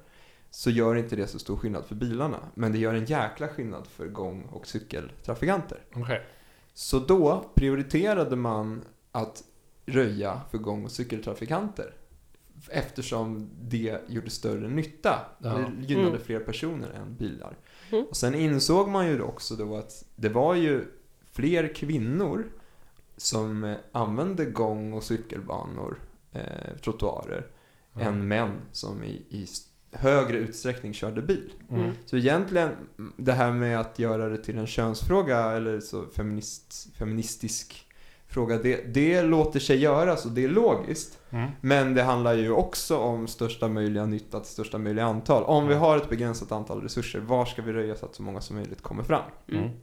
så 0.55 0.69
gör 0.69 0.95
inte 0.95 1.15
det 1.15 1.27
så 1.27 1.39
stor 1.39 1.57
skillnad 1.57 1.85
för 1.85 1.95
bilarna. 1.95 2.39
Men 2.53 2.71
det 2.71 2.77
gör 2.77 2.93
en 2.93 3.05
jäkla 3.05 3.47
skillnad 3.47 3.87
för 3.87 4.07
gång 4.07 4.43
och 4.43 4.67
cykeltrafikanter. 4.67 5.79
Okej. 5.95 6.25
Så 6.73 6.99
då 6.99 7.45
prioriterade 7.55 8.35
man 8.35 8.81
att 9.11 9.43
röja 9.85 10.41
för 10.51 10.57
gång 10.57 10.83
och 10.85 10.91
cykeltrafikanter. 10.91 11.93
Eftersom 12.69 13.49
det 13.61 14.01
gjorde 14.07 14.29
större 14.29 14.69
nytta. 14.69 15.19
Ja. 15.39 15.49
Det 15.49 15.85
gynnade 15.85 16.07
Mm. 16.09 16.21
fler 16.21 16.39
personer 16.39 16.89
än 16.89 17.15
bilar. 17.15 17.57
Mm. 17.91 18.05
Och 18.09 18.17
sen 18.17 18.35
insåg 18.35 18.89
man 18.89 19.07
ju 19.07 19.21
också 19.21 19.55
då 19.55 19.75
att 19.77 20.05
det 20.15 20.29
var 20.29 20.55
ju 20.55 20.85
fler 21.31 21.73
kvinnor 21.75 22.51
som 23.17 23.63
eh, 23.63 23.77
använde 23.91 24.45
gång 24.45 24.93
och 24.93 25.03
cykelbanor, 25.03 25.99
eh, 26.31 26.77
trottoarer, 26.83 27.47
Ja. 27.93 28.01
än 28.01 28.27
män 28.27 28.51
som 28.71 29.03
i, 29.03 29.25
i 29.29 29.47
högre 29.99 30.37
utsträckning 30.37 30.93
körde 30.93 31.21
bil. 31.21 31.53
Mm. 31.71 31.91
Så 32.05 32.17
egentligen, 32.17 32.69
mm, 32.97 33.13
det 33.17 33.31
här 33.31 33.51
med 33.51 33.79
att 33.79 33.99
göra 33.99 34.29
det 34.29 34.37
till 34.37 34.57
en 34.57 34.67
könsfråga 34.67 35.51
eller 35.51 35.79
så 35.79 36.05
feminist, 36.05 36.87
feministisk 36.97 37.85
fråga, 38.27 38.57
det, 38.57 38.93
det 38.93 39.21
låter 39.21 39.59
sig 39.59 39.77
göras 39.77 40.25
och 40.25 40.31
det 40.31 40.43
är 40.43 40.49
logiskt. 40.49 41.19
Mm. 41.29 41.49
Men 41.61 41.93
det 41.93 42.03
handlar 42.03 42.33
ju 42.33 42.51
också 42.51 42.97
om 42.97 43.27
största 43.27 43.67
möjliga 43.67 44.05
nytta 44.05 44.39
till 44.39 44.51
största 44.51 44.77
möjliga 44.77 45.05
antal. 45.05 45.43
Om 45.43 45.67
vi 45.67 45.73
har 45.73 45.97
ett 45.97 46.09
begränsat 46.09 46.51
antal 46.51 46.81
resurser, 46.81 47.19
var 47.19 47.45
ska 47.45 47.61
vi 47.61 47.73
röja 47.73 47.95
så 47.95 48.05
att 48.05 48.15
så 48.15 48.23
många 48.23 48.41
som 48.41 48.55
möjligt 48.55 48.81
kommer 48.81 49.03
fram? 49.03 49.23
Mm. 49.49 49.63
Mm. 49.63 49.75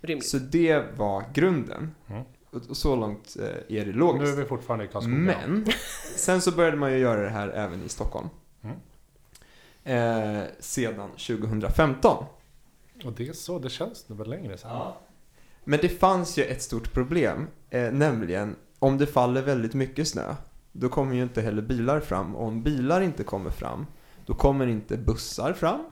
Rimligt. 0.00 0.28
Så 0.28 0.38
det 0.38 0.84
var 0.96 1.24
grunden. 1.34 1.94
Mm. 2.06 2.22
Och 2.68 2.76
så 2.76 2.96
långt 2.96 3.36
eh, 3.40 3.46
är 3.46 3.54
det 3.68 3.84
Nu 3.84 3.90
är 3.90 3.92
logiskt. 3.92 4.38
vi 4.38 4.44
fortfarande 4.44 4.84
i 4.84 4.88
Karlskoga. 4.88 5.16
Men, 5.16 5.66
sen 6.16 6.40
så 6.40 6.52
började 6.52 6.76
man 6.76 6.92
ju 6.92 6.98
göra 6.98 7.22
det 7.22 7.30
här 7.30 7.48
även 7.48 7.82
i 7.82 7.88
Stockholm. 7.88 8.28
Eh, 9.84 10.42
sedan 10.58 11.10
2015. 11.10 12.24
Och 13.04 13.12
det 13.12 13.28
är 13.28 13.32
så, 13.32 13.58
det 13.58 13.70
känns 13.70 14.08
nu 14.08 14.16
väl 14.16 14.30
längre 14.30 14.58
sedan. 14.58 14.92
Men 15.64 15.78
det 15.82 15.88
fanns 15.88 16.38
ju 16.38 16.44
ett 16.44 16.62
stort 16.62 16.92
problem, 16.92 17.46
eh, 17.70 17.92
nämligen 17.92 18.56
om 18.78 18.98
det 18.98 19.06
faller 19.06 19.42
väldigt 19.42 19.74
mycket 19.74 20.08
snö, 20.08 20.34
då 20.72 20.88
kommer 20.88 21.14
ju 21.14 21.22
inte 21.22 21.42
heller 21.42 21.62
bilar 21.62 22.00
fram. 22.00 22.36
Och 22.36 22.46
om 22.46 22.62
bilar 22.62 23.00
inte 23.00 23.24
kommer 23.24 23.50
fram, 23.50 23.86
då 24.26 24.34
kommer 24.34 24.66
inte 24.66 24.96
bussar 24.96 25.52
fram. 25.52 25.84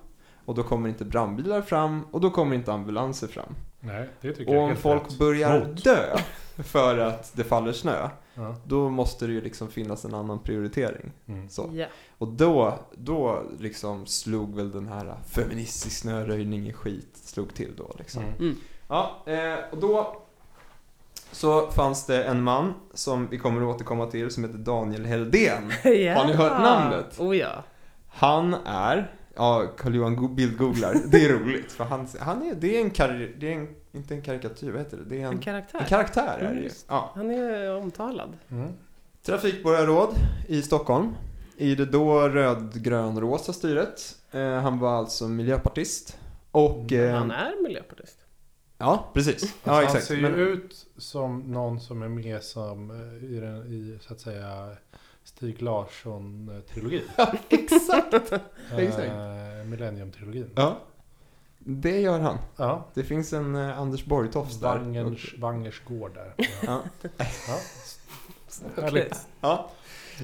Och 0.45 0.55
då 0.55 0.63
kommer 0.63 0.89
inte 0.89 1.05
brandbilar 1.05 1.63
fram 1.63 2.05
och 2.11 2.21
då 2.21 2.31
kommer 2.31 2.57
inte 2.57 2.73
ambulanser 2.73 3.27
fram. 3.27 3.55
Nej, 3.81 4.09
det 4.21 4.33
tycker 4.33 4.51
Och 4.53 4.57
jag 4.57 4.65
om 4.71 4.77
folk 4.77 5.03
rätt. 5.03 5.19
börjar 5.19 5.61
Mot. 5.67 5.85
dö 5.85 6.17
för 6.59 6.99
att 6.99 7.33
det 7.37 7.45
faller 7.45 7.73
snö, 7.73 8.09
Ja. 8.35 8.55
då 8.65 8.89
måste 8.89 9.27
det 9.27 9.33
ju 9.33 9.41
liksom 9.41 9.69
finnas 9.69 10.05
en 10.05 10.15
annan 10.15 10.39
prioritering. 10.39 11.13
Mm. 11.29 11.49
Så. 11.49 11.71
Ja. 11.73 11.87
Och 12.19 12.29
då, 12.29 12.79
då 12.97 13.43
liksom 13.59 14.07
slog 14.07 14.55
väl 14.57 14.71
den 14.71 14.87
här 14.89 15.15
feministisk 15.31 15.99
snöröjning 16.01 16.67
i 16.69 16.73
skit, 16.73 17.17
slog 17.25 17.55
till 17.55 17.73
då 17.77 17.91
liksom. 17.99 18.23
Mm. 18.23 18.35
Mm. 18.39 18.57
Ja, 18.89 19.23
eh, 19.27 19.55
och 19.71 19.79
då 19.79 20.17
så 21.33 21.71
fanns 21.71 22.07
det 22.07 22.25
en 22.25 22.43
man 22.43 22.75
som 22.95 23.27
vi 23.29 23.39
kommer 23.39 23.63
att 23.63 23.75
återkomma 23.75 24.07
till 24.07 24.31
som 24.31 24.45
heter 24.45 24.59
Daniel 24.59 25.05
Heldén. 25.05 25.73
ja. 25.85 26.15
Har 26.19 26.27
ni 26.27 26.33
hört 26.33 26.63
namnet? 26.63 27.21
Oh 27.21 27.37
ja. 27.37 27.65
Han 28.09 28.55
är, 28.65 29.15
ja 29.41 29.67
Carl-Johan 29.79 30.17
go- 30.17 30.29
bildgooglar, 30.29 30.95
det 31.07 31.25
är 31.25 31.29
roligt 31.39 31.73
för 31.73 31.85
han, 31.85 32.07
han 32.21 32.43
är, 32.43 32.55
det 32.55 32.77
är 32.77 32.81
en, 32.81 32.91
kar, 32.91 33.33
det 33.39 33.53
är 33.53 33.57
en, 33.57 33.69
inte 33.93 34.15
en 34.15 34.23
karikatyr, 34.23 34.71
vad 34.71 34.81
heter 34.81 34.97
det? 34.97 35.05
Det 35.05 35.17
är 35.17 35.21
en, 35.21 35.27
En 35.27 35.33
en 35.33 35.39
karaktär. 35.43 35.85
karaktär 35.89 36.35
är 36.39 36.41
det 36.41 36.47
Mm, 36.47 36.59
ju. 36.59 36.65
just 36.65 36.87
Ja. 36.89 37.11
Han 37.15 37.31
är 37.31 37.77
omtalad. 37.77 38.37
Mm. 38.51 38.69
Trafikborgarråd 39.23 40.15
i 40.49 40.63
Stockholm 40.63 41.13
i 41.57 41.75
det 41.75 41.85
då 41.87 42.29
rödgrönrosa 42.29 43.53
styret. 43.53 44.17
Eh, 44.31 44.41
han 44.53 44.79
var 44.79 44.93
alltså 44.99 45.29
miljöpartist. 45.29 46.19
Och... 46.51 46.93
Eh, 46.93 47.15
Han 47.19 47.31
är 47.31 47.63
miljöpartist. 47.63 48.17
Ja, 48.79 49.11
precis. 49.15 49.43
Alltså, 49.43 49.57
Ja, 49.65 49.73
han 49.73 49.83
exakt. 49.85 50.05
ser 50.05 50.15
ju 50.15 50.23
Men, 50.23 50.35
ut 50.35 50.87
som 50.97 51.39
någon 51.41 51.81
som 51.81 52.03
är 52.03 52.09
med 52.09 52.43
som 52.43 52.91
eh, 52.91 53.31
i, 53.31 53.41
den, 53.41 53.57
i 53.67 53.99
så 54.01 54.13
att 54.13 54.21
säga 54.21 54.69
Stig 55.37 55.63
Larsson-trilogin. 55.63 57.03
exakt! 57.49 58.15
Exakt. 58.77 59.09
Eh, 59.09 59.65
Millennium-trilogin. 59.65 60.51
Ja. 60.55 60.79
Det 61.59 62.01
gör 62.01 62.21
han. 62.21 62.39
Ja. 62.57 62.87
Det 62.95 63.05
finns 63.05 63.33
en 63.33 63.57
eh, 63.57 63.79
Anders 63.81 64.05
Borgtofs 64.05 64.61
där. 64.61 64.79
Wangers, 64.79 65.35
Wangers 65.39 65.83
gård 65.85 66.15
där. 66.15 66.35
Ja. 66.67 66.83
Ja. 67.49 67.59
Härligt. 68.83 69.27
ja. 69.41 69.71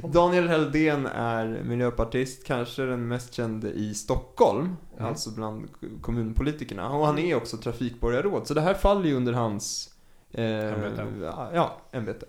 Daniel 0.03 0.49
Heldén 0.49 1.07
är 1.07 1.63
miljöpartist, 1.65 2.47
kanske 2.47 2.83
den 2.83 3.09
mest 3.09 3.35
kände 3.35 3.71
i 3.71 3.95
Stockholm. 3.95 4.77
Mm. 4.97 5.07
Alltså 5.07 5.31
bland 5.31 5.69
kommunpolitikerna. 6.01 6.91
Och 6.91 7.07
han 7.07 7.19
är 7.19 7.35
också 7.35 7.57
trafikborgarråd. 7.57 8.47
Så 8.47 8.55
det 8.55 8.61
här 8.61 8.75
faller 8.75 9.09
ju 9.09 9.15
under 9.17 9.33
hans... 9.33 9.95
Eh, 10.33 10.73
Ämbete. 10.73 11.07
Ja, 11.55 11.77
ämbete. 11.93 12.27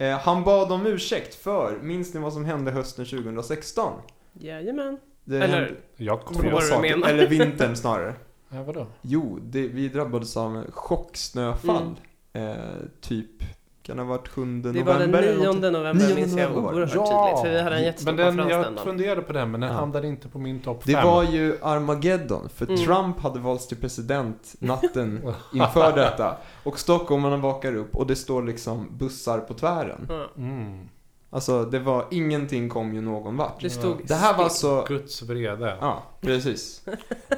Eh, 0.00 0.18
han 0.18 0.44
bad 0.44 0.72
om 0.72 0.86
ursäkt 0.86 1.34
för, 1.34 1.78
minns 1.82 2.14
ni 2.14 2.20
vad 2.20 2.32
som 2.32 2.44
hände 2.44 2.70
hösten 2.70 3.04
2016? 3.06 3.92
Jajamän. 4.32 4.98
Det 5.24 5.36
Eller- 5.36 5.48
hände 5.48 5.74
Jag 5.96 6.20
kommer 6.20 6.50
vad 6.50 6.68
två 6.68 6.74
du 6.76 6.82
menar. 6.82 7.08
eller 7.08 7.26
vintern 7.26 7.76
snarare. 7.76 8.14
Ja, 8.48 8.62
vadå? 8.62 8.86
Jo, 9.02 9.38
det, 9.42 9.68
vi 9.68 9.88
drabbades 9.88 10.36
av 10.36 10.56
en 10.56 10.72
chocksnöfall. 10.72 11.94
Mm. 12.32 12.58
Eh, 12.58 12.64
typ, 13.00 13.42
kan 13.82 13.96
det 13.96 14.02
ha 14.02 14.08
varit 14.10 14.28
7 14.28 14.40
Det 14.44 14.46
november? 14.68 14.92
var 14.92 15.00
den 15.00 15.14
eller 15.14 15.36
9 15.36 15.44
någonting? 15.44 15.72
november 15.72 16.06
9 16.06 16.14
minns 16.14 16.36
jag 16.36 16.56
oerhört 16.56 16.88
tydligt. 16.90 17.40
För 17.42 17.50
vi 17.50 17.60
hade 17.62 17.76
en 17.76 17.82
jättestor 17.82 18.12
men 18.12 18.16
den, 18.16 18.36
konferens 18.36 18.64
den 18.66 18.74
jag 18.76 18.84
funderade 18.84 19.22
på 19.22 19.32
den, 19.32 19.50
men 19.50 19.60
den 19.60 19.70
Ja. 19.70 19.76
hamnade 19.76 20.06
inte 20.08 20.28
på 20.28 20.38
min 20.38 20.60
topp 20.60 20.82
Det 20.84 20.92
5. 20.92 21.06
var 21.06 21.22
ju 21.22 21.56
Armageddon, 21.62 22.48
för 22.54 22.66
Mm. 22.66 22.76
Trump 22.76 23.20
hade 23.20 23.38
valts 23.38 23.66
till 23.68 23.76
president 23.76 24.54
natten 24.58 25.20
inför 25.54 25.96
detta. 25.96 26.36
Och 26.64 26.78
stockholmarna 26.78 27.36
vakar 27.36 27.74
upp 27.76 27.96
och 27.96 28.06
det 28.06 28.16
står 28.16 28.42
liksom 28.42 28.88
bussar 28.98 29.38
på 29.38 29.54
tvären. 29.54 30.06
Ja. 30.08 30.26
Mm. 30.36 30.88
Alltså, 31.32 31.64
det 31.64 31.78
var, 31.78 32.06
ingenting 32.10 32.68
kom 32.68 32.94
ju 32.94 33.00
någon 33.00 33.36
vart. 33.36 33.60
Det 33.60 33.70
stod 33.70 34.00
Det 34.06 34.14
här 34.14 34.36
var 34.38 34.48
still. 34.48 34.70
alltså, 34.70 34.94
Guds 34.94 35.22
vrede. 35.22 35.76
ja, 35.80 36.02
precis. 36.20 36.82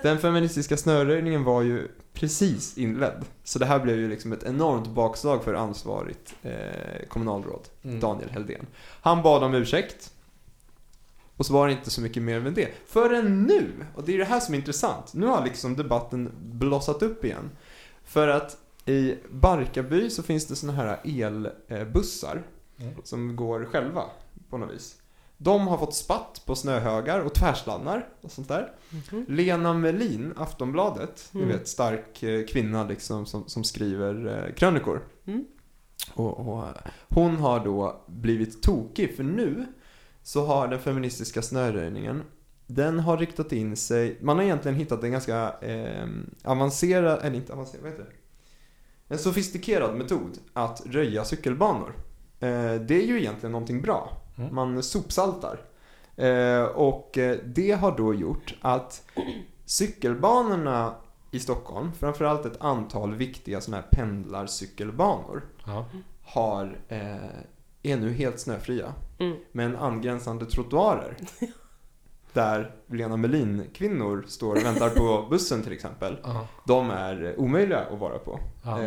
Den 0.02 0.18
feministiska 0.18 0.76
snöröjningen 0.76 1.44
var 1.44 1.62
ju 1.62 1.88
precis 2.12 2.78
inledd. 2.78 3.24
Så 3.44 3.58
det 3.58 3.66
här 3.66 3.78
blev 3.78 3.96
ju 3.98 4.08
liksom 4.08 4.32
ett 4.32 4.42
enormt 4.42 4.88
bakslag 4.88 5.44
för 5.44 5.54
ansvarigt 5.54 6.34
eh, 6.42 7.06
kommunalråd, 7.08 7.68
Mm. 7.84 8.00
Daniel 8.00 8.30
Heldén. 8.30 8.66
Han 9.02 9.22
bad 9.22 9.42
om 9.44 9.54
ursäkt. 9.54 10.12
Och 11.36 11.46
så 11.46 11.52
var 11.52 11.66
det 11.66 11.72
inte 11.72 11.90
så 11.90 12.00
mycket 12.00 12.22
mer 12.22 12.40
med 12.40 12.52
det. 12.52 12.68
Förrän 12.86 13.42
nu, 13.42 13.70
och 13.94 14.02
det 14.04 14.14
är 14.14 14.18
det 14.18 14.24
här 14.24 14.40
som 14.40 14.54
är 14.54 14.58
intressant, 14.58 15.14
nu 15.14 15.26
har 15.26 15.44
liksom 15.44 15.76
debatten 15.76 16.30
blossat 16.38 17.02
upp 17.02 17.24
igen. 17.24 17.50
För 18.04 18.28
att 18.28 18.56
i 18.86 19.14
Barkarby 19.30 20.10
så 20.10 20.22
finns 20.22 20.46
det 20.46 20.56
såna 20.56 20.72
här 20.72 20.98
elbussar 21.68 22.42
Mm. 22.80 22.94
som 23.04 23.36
går 23.36 23.64
själva 23.64 24.04
på 24.50 24.58
något 24.58 24.74
vis. 24.74 24.98
De 25.36 25.66
har 25.66 25.78
fått 25.78 25.94
spatt 25.94 26.42
på 26.46 26.54
snöhögar 26.54 27.20
och 27.20 27.34
tvärslannar 27.34 28.08
och 28.20 28.30
sånt 28.30 28.48
där. 28.48 28.72
Mhm. 28.90 29.24
Lena 29.28 29.74
Melin, 29.74 30.32
Aftonbladet, 30.36 31.30
Mm. 31.34 31.46
ni 31.46 31.52
vet 31.52 31.68
stark 31.68 32.22
eh, 32.22 32.46
kvinna 32.46 32.84
liksom 32.84 33.26
som, 33.26 33.48
som 33.48 33.64
skriver 33.64 34.46
eh, 34.48 34.54
krönikor. 34.54 35.02
Mm. 35.24 35.44
Och, 36.14 36.48
och 36.48 36.62
eh, 36.64 36.74
hon 37.08 37.36
har 37.36 37.64
då 37.64 38.04
blivit 38.06 38.62
tokig 38.62 39.16
för 39.16 39.22
nu 39.24 39.66
så 40.22 40.46
har 40.46 40.68
den 40.68 40.80
feministiska 40.80 41.42
snöröjningen 41.42 42.22
den 42.66 42.98
har 43.00 43.16
riktat 43.18 43.52
in 43.52 43.76
sig, 43.76 44.18
man 44.20 44.36
har 44.36 44.44
egentligen 44.44 44.76
hittat 44.76 45.04
en 45.04 45.12
ganska 45.12 45.54
eh, 45.60 46.08
avancerad, 46.44 47.18
eller 47.22 47.36
inte 47.36 47.52
avancerad, 47.52 47.82
vad 47.82 47.92
heter 47.92 48.04
det? 48.04 49.14
En 49.14 49.18
sofistikerad 49.18 49.96
metod 49.96 50.38
att 50.52 50.82
röja 50.86 51.24
cykelbanor. 51.24 51.94
Eh, 52.42 52.74
det 52.80 52.94
är 52.94 53.06
ju 53.06 53.18
egentligen 53.18 53.52
någonting 53.52 53.82
bra. 53.82 54.12
Mm. 54.38 54.54
Man 54.54 54.82
sopsaltar. 54.82 55.60
Eh, 56.16 56.62
och 56.62 57.18
eh, 57.18 57.36
det 57.44 57.72
har 57.72 57.96
då 57.96 58.14
gjort 58.14 58.54
att 58.60 59.02
cykelbanorna 59.64 60.94
i 61.30 61.38
Stockholm, 61.40 61.92
framförallt 61.92 62.46
ett 62.46 62.60
antal 62.60 63.14
viktiga 63.14 63.60
sådana 63.60 63.82
här 63.82 63.88
pendlarcykelbanor, 63.90 65.42
Ja. 65.66 65.84
har, 66.24 66.78
är 67.82 67.96
nu 67.96 68.12
helt 68.12 68.40
snöfria. 68.40 68.94
Mm. 69.18 69.36
Men 69.52 69.76
angränsande 69.76 70.46
trottoarer. 70.46 71.16
där 72.32 72.74
Lena 72.86 73.16
Melin-kvinnor 73.16 74.24
står 74.28 74.56
och 74.56 74.64
väntar 74.64 74.90
på 74.90 75.26
bussen 75.30 75.62
till 75.62 75.72
exempel. 75.72 76.16
Ja. 76.22 76.46
De 76.66 76.90
är 76.90 77.34
omöjliga 77.40 77.78
att 77.80 77.98
vara 77.98 78.18
på. 78.18 78.40
Ja. 78.62 78.78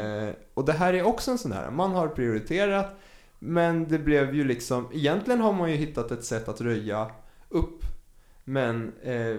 Och 0.53 0.65
det 0.65 0.73
här 0.73 0.93
är 0.93 1.03
också 1.03 1.31
en 1.31 1.37
sån 1.37 1.51
här, 1.51 1.71
man 1.71 1.91
har 1.91 2.07
prioriterat 2.07 2.97
men 3.39 3.87
det 3.87 3.99
blev 3.99 4.35
ju 4.35 4.43
liksom, 4.43 4.87
egentligen 4.93 5.41
har 5.41 5.53
man 5.53 5.71
ju 5.71 5.77
hittat 5.77 6.11
ett 6.11 6.23
sätt 6.23 6.47
att 6.49 6.61
röja 6.61 7.07
upp 7.49 7.81
men 8.43 8.93
eh, 9.03 9.35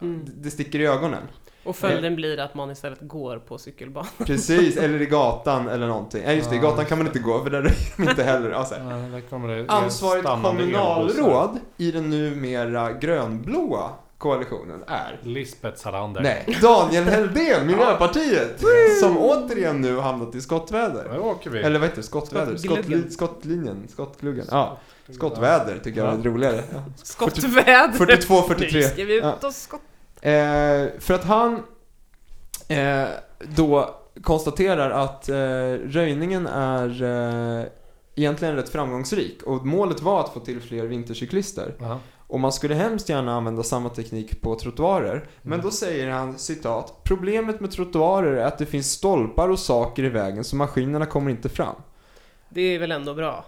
Mm. 0.00 0.24
det 0.36 0.50
sticker 0.50 0.78
i 0.80 0.86
ögonen. 0.86 1.22
Och 1.64 1.76
följden 1.76 2.16
blir 2.16 2.40
att 2.40 2.54
man 2.54 2.70
istället 2.70 2.98
går 3.00 3.38
på 3.38 3.58
cykelbanan. 3.58 4.10
Precis, 4.18 4.76
eller 4.76 5.02
i 5.02 5.06
gatan 5.06 5.68
eller 5.68 5.86
någonting. 5.86 6.22
Nej 6.24 6.36
just 6.36 6.50
det, 6.50 6.56
i 6.56 6.58
gatan 6.58 6.84
kan 6.84 6.98
man 6.98 7.06
inte 7.06 7.18
gå 7.18 7.42
för 7.42 7.50
där 7.50 7.62
röjer 7.62 7.96
de 7.96 8.02
inte 8.02 8.22
heller. 8.22 8.50
Ja, 8.50 8.64
så 8.64 8.74
här. 8.74 8.90
Ja, 8.90 9.08
där 9.08 9.20
kommer 9.20 9.48
det 9.48 9.64
Ansvarigt 9.68 10.24
kommunalråd 10.26 11.58
i 11.76 11.90
den 11.90 12.10
numera 12.10 12.92
grönblåa 12.92 13.90
koalitionen 14.24 14.84
är 14.86 15.20
Lisbeth 15.22 15.76
Salander. 15.76 16.20
Nej, 16.22 16.58
Daniel 16.62 17.04
Heldén, 17.04 17.66
Miljöpartiet! 17.66 18.62
Som 19.00 19.18
återigen 19.18 19.80
nu 19.80 19.98
hamnat 19.98 20.34
i 20.34 20.40
skottväder. 20.40 21.18
Åker 21.20 21.50
vi. 21.50 21.58
Eller 21.58 21.78
vad 21.78 21.88
heter 21.88 21.96
det? 21.96 22.06
Skottväder? 22.06 22.54
Skottli- 22.56 23.10
skottlinjen? 23.10 23.88
Skottgluggen? 23.88 24.46
Ja, 24.50 24.78
skottväder 25.10 25.78
tycker 25.84 26.04
jag 26.04 26.16
lite 26.16 26.28
roligare. 26.28 26.62
Ja. 26.72 26.84
Skottväder! 27.02 27.92
42, 27.92 28.42
43. 28.42 28.78
Nu 28.80 28.84
ska 28.88 29.04
vi 29.04 29.16
ut 29.16 29.44
och 29.44 29.52
skott... 29.54 29.80
Eh, 30.20 30.30
för 30.98 31.14
att 31.14 31.24
han 31.24 31.62
eh, 32.68 33.04
då 33.56 33.94
konstaterar 34.22 34.90
att 34.90 35.28
eh, 35.28 35.36
röjningen 35.84 36.46
är 36.46 37.02
eh, 37.02 37.64
egentligen 38.14 38.56
rätt 38.56 38.68
framgångsrik 38.68 39.42
och 39.42 39.66
målet 39.66 40.00
var 40.02 40.20
att 40.20 40.32
få 40.32 40.40
till 40.40 40.60
fler 40.60 40.84
vintercyklister. 40.84 41.74
Ja. 41.80 41.98
Och 42.34 42.40
man 42.40 42.52
skulle 42.52 42.74
hemskt 42.74 43.08
gärna 43.08 43.34
använda 43.34 43.62
samma 43.62 43.88
teknik 43.88 44.40
på 44.40 44.54
trottoarer. 44.54 45.24
Men 45.42 45.52
Mm. 45.52 45.64
då 45.64 45.70
säger 45.70 46.10
han 46.10 46.38
citat. 46.38 47.00
Problemet 47.04 47.60
med 47.60 47.70
trottoarer 47.70 48.36
är 48.36 48.44
att 48.44 48.58
det 48.58 48.66
finns 48.66 48.90
stolpar 48.90 49.48
och 49.48 49.58
saker 49.58 50.02
i 50.04 50.08
vägen 50.08 50.44
så 50.44 50.56
maskinerna 50.56 51.06
kommer 51.06 51.30
inte 51.30 51.48
fram. 51.48 51.74
Det 52.48 52.60
är 52.60 52.78
väl 52.78 52.92
ändå 52.92 53.14
bra. 53.14 53.44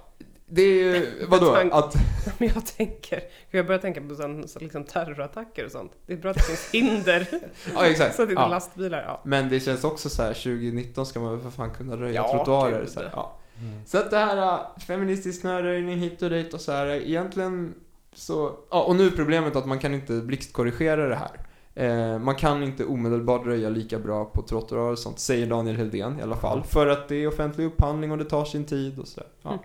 Det 0.48 0.62
är 0.62 0.74
ju, 0.94 1.06
vadå? 1.28 1.46
Tank- 1.54 1.72
Att, 1.72 1.94
Men 2.38 2.48
jag 2.54 2.66
tänker, 2.66 3.20
jag 3.50 3.66
börjar 3.66 3.80
tänka 3.80 4.00
på 4.00 4.14
sån, 4.14 4.48
så 4.48 4.58
liksom 4.58 4.84
terrorattacker 4.84 5.64
och 5.64 5.70
sånt. 5.72 5.92
Det 6.06 6.12
är 6.12 6.16
bra 6.16 6.30
att 6.30 6.36
det 6.36 6.42
finns 6.42 6.68
hinder. 6.72 7.26
ja 7.74 7.86
exakt. 7.86 8.16
så 8.16 8.22
att 8.22 8.28
det 8.28 8.32
inte 8.32 8.42
är 8.42 8.46
Ja. 8.46 8.50
lastbilar. 8.50 9.04
Ja. 9.06 9.20
Men 9.24 9.48
det 9.48 9.60
känns 9.60 9.84
också 9.84 10.08
så 10.08 10.22
här 10.22 10.32
2019 10.34 11.06
ska 11.06 11.20
man 11.20 11.32
väl 11.32 11.40
för 11.40 11.50
fan 11.50 11.70
kunna 11.70 11.96
röja 11.96 12.14
Ja, 12.14 12.28
trottoarer. 12.32 12.86
Så, 12.86 13.00
här, 13.00 13.10
ja. 13.12 13.36
Mm. 13.60 13.80
så 13.86 13.98
att 13.98 14.10
det 14.10 14.18
här 14.18 14.36
äh, 14.36 14.78
feministisk 14.86 15.40
snöröjning 15.40 15.98
hit 15.98 16.22
och 16.22 16.30
dit 16.30 16.54
och 16.54 16.60
så 16.60 16.72
här 16.72 16.86
egentligen 16.86 17.74
så, 18.16 18.58
ja 18.70 18.82
och 18.82 18.96
nu 18.96 19.06
är 19.06 19.10
problemet 19.10 19.56
att 19.56 19.66
man 19.66 19.78
kan 19.78 19.94
inte 19.94 20.12
blixtkorrigera 20.12 21.08
det 21.08 21.16
här. 21.16 21.40
Eh, 21.74 22.18
man 22.18 22.34
kan 22.34 22.62
inte 22.62 22.84
omedelbart 22.84 23.46
röja 23.46 23.68
lika 23.68 23.98
bra 23.98 24.24
på 24.24 24.42
trottoarer 24.42 24.92
och 24.92 24.98
sånt, 24.98 25.18
säger 25.18 25.46
Daniel 25.46 25.76
Heldén 25.76 26.18
i 26.18 26.22
alla 26.22 26.36
fall. 26.36 26.62
För 26.62 26.86
att 26.86 27.08
det 27.08 27.16
är 27.16 27.28
offentlig 27.28 27.64
upphandling 27.64 28.12
och 28.12 28.18
det 28.18 28.24
tar 28.24 28.44
sin 28.44 28.64
tid 28.64 28.98
och 28.98 29.08
så. 29.08 29.20
där. 29.20 29.28
Ja. 29.42 29.50
Mm. 29.50 29.62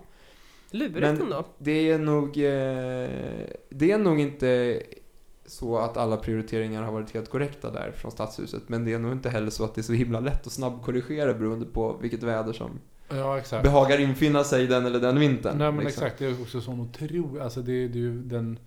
Lurigt 0.70 1.20
ändå. 1.20 1.44
Det 1.58 1.90
är 1.90 1.98
nog, 1.98 2.28
eh, 2.28 3.46
det 3.68 3.90
är 3.90 3.98
nog 3.98 4.20
inte 4.20 4.82
så 5.46 5.78
att 5.78 5.96
alla 5.96 6.16
prioriteringar 6.16 6.82
har 6.82 6.92
varit 6.92 7.14
helt 7.14 7.30
korrekta 7.30 7.70
där 7.70 7.92
från 7.96 8.10
stadshuset. 8.10 8.62
Men 8.66 8.84
det 8.84 8.92
är 8.92 8.98
nog 8.98 9.12
inte 9.12 9.28
heller 9.28 9.50
så 9.50 9.64
att 9.64 9.74
det 9.74 9.80
är 9.80 9.82
så 9.82 9.92
himla 9.92 10.20
lätt 10.20 10.46
att 10.46 10.52
snabbkorrigera 10.52 11.34
beroende 11.34 11.66
på 11.66 11.96
vilket 12.00 12.22
väder 12.22 12.52
som 12.52 12.70
Ja, 13.16 13.38
exakt. 13.38 13.62
behagar 13.62 14.00
infinna 14.00 14.44
sig 14.44 14.66
den 14.66 14.86
eller 14.86 15.00
den 15.00 15.18
vintern. 15.20 15.58
Nej 15.58 15.72
men 15.72 15.84
liksom. 15.84 16.04
exakt, 16.04 16.18
det 16.18 16.26
är 16.26 16.42
också 16.42 16.60
sån 16.60 16.80
otrolig, 16.80 17.40
alltså 17.40 17.60
det, 17.60 17.88
det 17.88 17.98
är 17.98 18.00
ju 18.00 18.22
den 18.22 18.58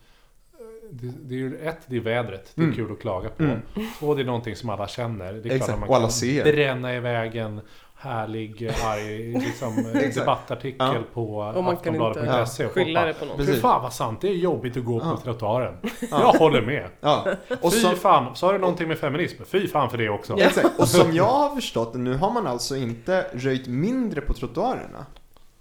det, 0.91 1.11
det 1.23 1.35
är 1.35 1.39
ju 1.39 1.57
ett, 1.57 1.79
det 1.87 1.95
är 1.95 1.99
vädret, 1.99 2.51
det 2.55 2.61
är 2.61 2.63
Mm. 2.63 2.75
kul 2.75 2.91
att 2.91 2.99
klaga 2.99 3.29
på. 3.29 3.43
Mm. 3.43 3.59
Två, 3.99 4.15
det 4.15 4.21
är 4.21 4.25
någonting 4.25 4.55
som 4.55 4.69
alla 4.69 4.87
känner. 4.87 5.33
Det 5.33 5.49
är 5.49 5.53
Exakt, 5.55 5.65
klart 5.65 5.83
att 5.83 5.89
man 6.01 6.09
kan 6.09 6.43
bränna 6.43 6.95
iväg 6.95 7.35
en 7.35 7.61
härlig, 8.05 8.71
arg 8.85 9.33
liksom, 9.45 9.85
Exakt. 9.95 10.15
debattartikel 10.15 10.87
Ja. 10.93 11.01
på 11.13 11.37
Och 11.37 11.63
man 11.63 11.77
kan 11.77 11.95
inte 11.95 12.07
aftonbladet.se. 12.07 12.65
och 12.65 12.73
folk 12.73 12.85
skylla 12.85 13.05
det 13.05 13.13
på 13.13 13.25
någon. 13.25 13.45
Fy 13.45 13.53
fan 13.55 13.81
vad 13.81 13.93
sant, 13.93 14.21
det 14.21 14.27
är 14.29 14.33
jobbigt 14.33 14.77
att 14.77 14.85
gå 14.85 14.99
på 14.99 15.05
Ja. 15.05 15.17
trottoaren. 15.23 15.73
Ja. 15.83 15.87
Jag 16.11 16.39
håller 16.39 16.61
med. 16.61 16.87
Ja. 17.01 17.25
Och 17.61 17.73
Fy 17.73 17.79
som, 17.79 17.95
fan, 17.95 18.35
sa 18.35 18.51
du 18.51 18.57
någonting 18.57 18.87
med 18.87 18.97
feminism? 18.99 19.43
Fy 19.43 19.67
fan 19.67 19.89
för 19.89 19.97
det 19.97 20.09
också. 20.09 20.33
Ja. 20.37 20.45
exakt. 20.45 20.79
och 20.79 20.87
som 20.87 21.11
jag 21.15 21.23
har 21.33 21.55
förstått 21.55 21.93
nu 21.93 22.13
har 22.17 22.31
man 22.31 22.47
alltså 22.47 22.75
inte 22.75 23.25
röjt 23.33 23.67
mindre 23.67 24.21
på 24.21 24.33
trottoarerna. 24.33 25.05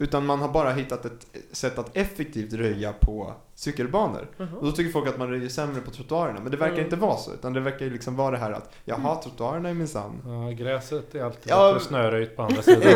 Utan 0.04 0.26
man 0.26 0.40
har 0.40 0.48
bara 0.48 0.70
hittat 0.72 1.04
ett 1.04 1.26
sätt 1.52 1.78
att 1.78 1.96
effektivt 1.96 2.52
röja 2.52 2.92
på 2.92 3.34
cykelbanor. 3.54 4.26
Jaha. 4.36 4.48
Och 4.58 4.64
då 4.64 4.72
tycker 4.72 4.92
folk 4.92 5.08
att 5.08 5.18
man 5.18 5.30
röjer 5.30 5.48
sämre 5.48 5.80
på 5.80 5.90
trottoarerna. 5.90 6.40
Men 6.40 6.50
det 6.50 6.56
verkar 6.56 6.72
Mm. 6.74 6.84
inte 6.84 6.96
vara 6.96 7.16
så. 7.16 7.32
Utan 7.32 7.52
det 7.52 7.60
verkar 7.60 7.84
ju 7.84 7.92
liksom 7.92 8.16
vara 8.16 8.30
det 8.30 8.36
här 8.36 8.52
att, 8.52 8.74
jaha, 8.84 9.22
trottoarerna 9.22 9.68
är 9.68 9.74
minsann. 9.74 10.22
Ja, 10.26 10.50
gräset 10.50 11.14
är 11.14 11.24
alltid 11.24 11.52
Ja. 11.52 11.72
lite 11.72 11.84
snöröjt 11.84 12.36
på 12.36 12.42
andra 12.42 12.62
sidan. 12.62 12.82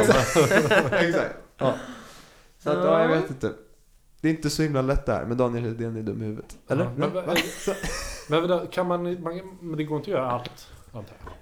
Exakt. 0.92 1.35
Ja. 1.59 1.75
Så 2.59 2.71
att, 2.71 2.77
ja, 2.79 2.85
Ja. 2.85 3.01
jag 3.03 3.09
vet 3.21 3.31
inte. 3.31 3.53
Det 4.21 4.29
är 4.29 4.33
inte 4.33 4.51
så 4.51 4.62
himla 4.62 4.83
lätt 4.83 5.07
där, 5.07 5.25
men 5.25 5.37
Daniel 5.37 5.64
Hedén 5.64 5.97
är 5.97 6.03
dum 6.03 6.23
i 6.23 6.25
huvudet. 6.27 6.57
Eller? 6.68 6.85
Ja, 6.85 6.90
men- 6.97 7.37
Men 8.49 8.66
kan 8.66 8.87
man, 8.87 9.23
man, 9.23 9.40
men 9.61 9.77
det 9.77 9.85
går 9.85 9.97
inte 9.99 10.11
att 10.11 10.16
göra 10.18 10.31
allt, 10.31 10.68
antar 10.92 11.14
jag. 11.25 11.33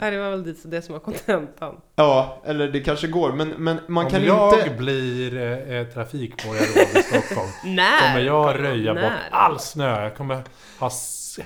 Nej, 0.00 0.10
det 0.10 0.18
var 0.18 0.30
väl 0.30 0.44
det, 0.44 0.54
det 0.70 0.82
som 0.82 0.92
var 0.92 1.00
kontentan. 1.00 1.80
Ja, 1.96 2.42
eller 2.44 2.68
det 2.68 2.80
kanske 2.80 3.06
går, 3.06 3.32
men, 3.32 3.48
men 3.48 3.78
man 3.88 4.04
Om 4.04 4.10
kan 4.10 4.24
jag 4.24 4.58
inte... 4.58 4.70
blir 4.78 5.36
eh, 5.72 5.84
trafikborgarråd 5.86 6.96
i 6.98 7.02
Stockholm 7.02 7.48
När? 7.76 7.98
kommer 8.00 8.20
jag 8.26 8.58
röja 8.64 8.92
När? 8.94 9.02
bort 9.02 9.12
all 9.30 9.58
snö. 9.58 10.02
Jag 10.02 10.16
kommer 10.16 10.42
ha 10.80 10.90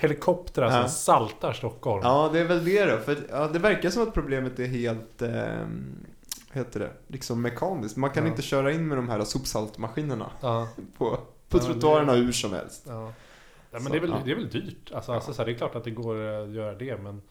helikoptrar 0.00 0.70
som 0.70 0.78
Ja. 0.80 0.88
saltar 0.88 1.52
Stockholm. 1.52 2.00
Ja, 2.04 2.30
det 2.32 2.40
är 2.40 2.44
väl 2.44 2.64
det 2.64 2.84
då. 2.84 2.98
För 2.98 3.16
ja, 3.30 3.48
det 3.52 3.58
verkar 3.58 3.90
som 3.90 4.02
att 4.02 4.14
problemet 4.14 4.58
är 4.58 4.66
helt... 4.66 5.22
Eh, 5.22 5.66
heter 6.52 6.80
det? 6.80 6.90
Liksom 7.08 7.42
mekaniskt. 7.42 7.96
Man 7.96 8.10
kan 8.10 8.24
Ja. 8.24 8.30
inte 8.30 8.42
köra 8.42 8.72
in 8.72 8.88
med 8.88 8.98
de 8.98 9.08
här 9.08 9.24
sopsaltmaskinerna 9.24 10.30
Ja, 10.40 10.68
på, 10.98 11.18
på 11.48 11.58
Ja, 11.58 11.64
trottoarerna 11.64 12.12
det- 12.12 12.18
hur 12.18 12.32
som 12.32 12.52
helst. 12.52 12.84
ja. 12.88 13.12
Ja, 13.74 13.78
men 13.78 13.82
Så, 13.82 13.88
det, 13.92 13.96
är 13.98 14.00
väl, 14.00 14.10
ja. 14.10 14.16
det 14.24 14.30
är 14.30 14.34
väl 14.34 14.48
dyrt. 14.48 14.92
Alltså, 14.94 15.12
alltså, 15.12 15.32
så 15.32 15.42
här, 15.42 15.46
det 15.46 15.52
är 15.52 15.56
klart 15.56 15.74
att 15.74 15.84
det 15.84 15.90
går 15.90 16.16
att 16.42 16.50
göra 16.50 16.74
det, 16.74 16.96
men... 17.02 17.22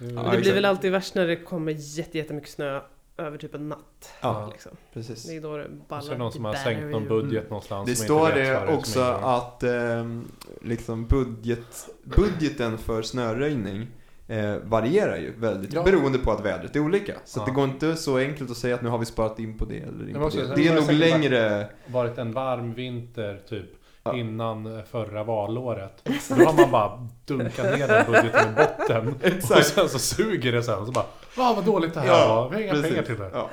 Ja, 0.00 0.06
det 0.06 0.28
blir 0.30 0.38
exakt. 0.38 0.56
väl 0.56 0.64
alltid 0.64 0.92
värst 0.92 1.14
när 1.14 1.26
det 1.26 1.36
kommer 1.36 1.72
jätte, 1.78 2.18
jättemycket 2.18 2.50
snö 2.50 2.80
över 3.16 3.38
typ 3.38 3.54
en 3.54 3.68
natt. 3.68 4.12
Ja, 4.20 4.48
Liksom. 4.52 4.72
precis. 4.94 5.24
Det 5.24 5.36
är 5.36 5.40
då 5.40 5.56
det 5.56 5.68
ballar. 5.88 6.02
Så 6.02 6.08
är 6.08 6.12
det 6.12 6.18
någon 6.18 6.32
som 6.32 6.44
har 6.44 6.54
sänkt 6.54 6.82
någon 6.90 7.08
budget 7.08 7.50
någonstans. 7.50 7.88
Det 7.90 7.96
som 7.96 8.04
står 8.04 8.28
inte 8.28 8.40
det 8.66 8.66
också 8.74 9.00
att 9.02 9.62
ehm, 9.62 10.24
liksom 10.62 11.06
budget, 11.06 11.88
budgeten 12.04 12.78
för 12.78 13.02
snöröjning 13.02 13.86
eh, 14.28 14.56
varierar 14.64 15.16
ju 15.16 15.32
väldigt 15.38 15.72
Ja. 15.72 15.82
beroende 15.82 16.18
på 16.18 16.30
att 16.32 16.44
vädret 16.44 16.76
är 16.76 16.80
olika. 16.80 17.14
Så 17.24 17.40
Ja. 17.40 17.44
det 17.44 17.50
går 17.52 17.64
inte 17.64 17.96
så 17.96 18.18
enkelt 18.18 18.50
att 18.50 18.56
säga 18.56 18.74
att 18.74 18.82
nu 18.82 18.88
har 18.88 18.98
vi 18.98 19.06
sparat 19.06 19.38
in 19.38 19.58
på 19.58 19.64
det 19.64 19.76
eller 19.78 19.90
in 20.04 20.12
Men 20.12 20.14
på 20.14 20.26
också, 20.26 20.38
det. 20.38 20.54
Det 20.56 20.68
är 20.68 20.74
nog 20.74 20.92
längre... 20.92 21.68
varit 21.86 22.18
en 22.18 22.32
varm 22.32 22.74
vinter 22.74 23.40
typ. 23.48 23.70
Innan 24.16 24.82
förra 24.90 25.24
valåret. 25.24 26.04
Då 26.28 26.34
har 26.44 26.52
man 26.52 26.70
bara 26.70 27.06
dunkat 27.26 27.78
ner 27.78 27.88
den 27.88 28.06
budgeten 28.06 28.52
i 28.52 28.54
botten. 28.56 29.08
Och 29.20 29.24
Exakt. 29.26 29.66
sen 29.66 29.88
så 29.88 29.98
suger 29.98 30.52
det 30.52 30.62
sen. 30.62 30.86
Så 30.86 30.92
bara, 30.92 31.06
va 31.36 31.52
vad 31.56 31.64
dåligt 31.64 31.94
det 31.94 32.00
här 32.00 32.06
Ja, 32.06 32.28
var. 32.28 32.48
Vi 32.50 32.54
har 32.54 32.62
inga 32.62 32.72
precis. 32.72 32.88
pengar 32.90 33.02
till 33.02 33.18
det. 33.18 33.30
Ja. 33.32 33.50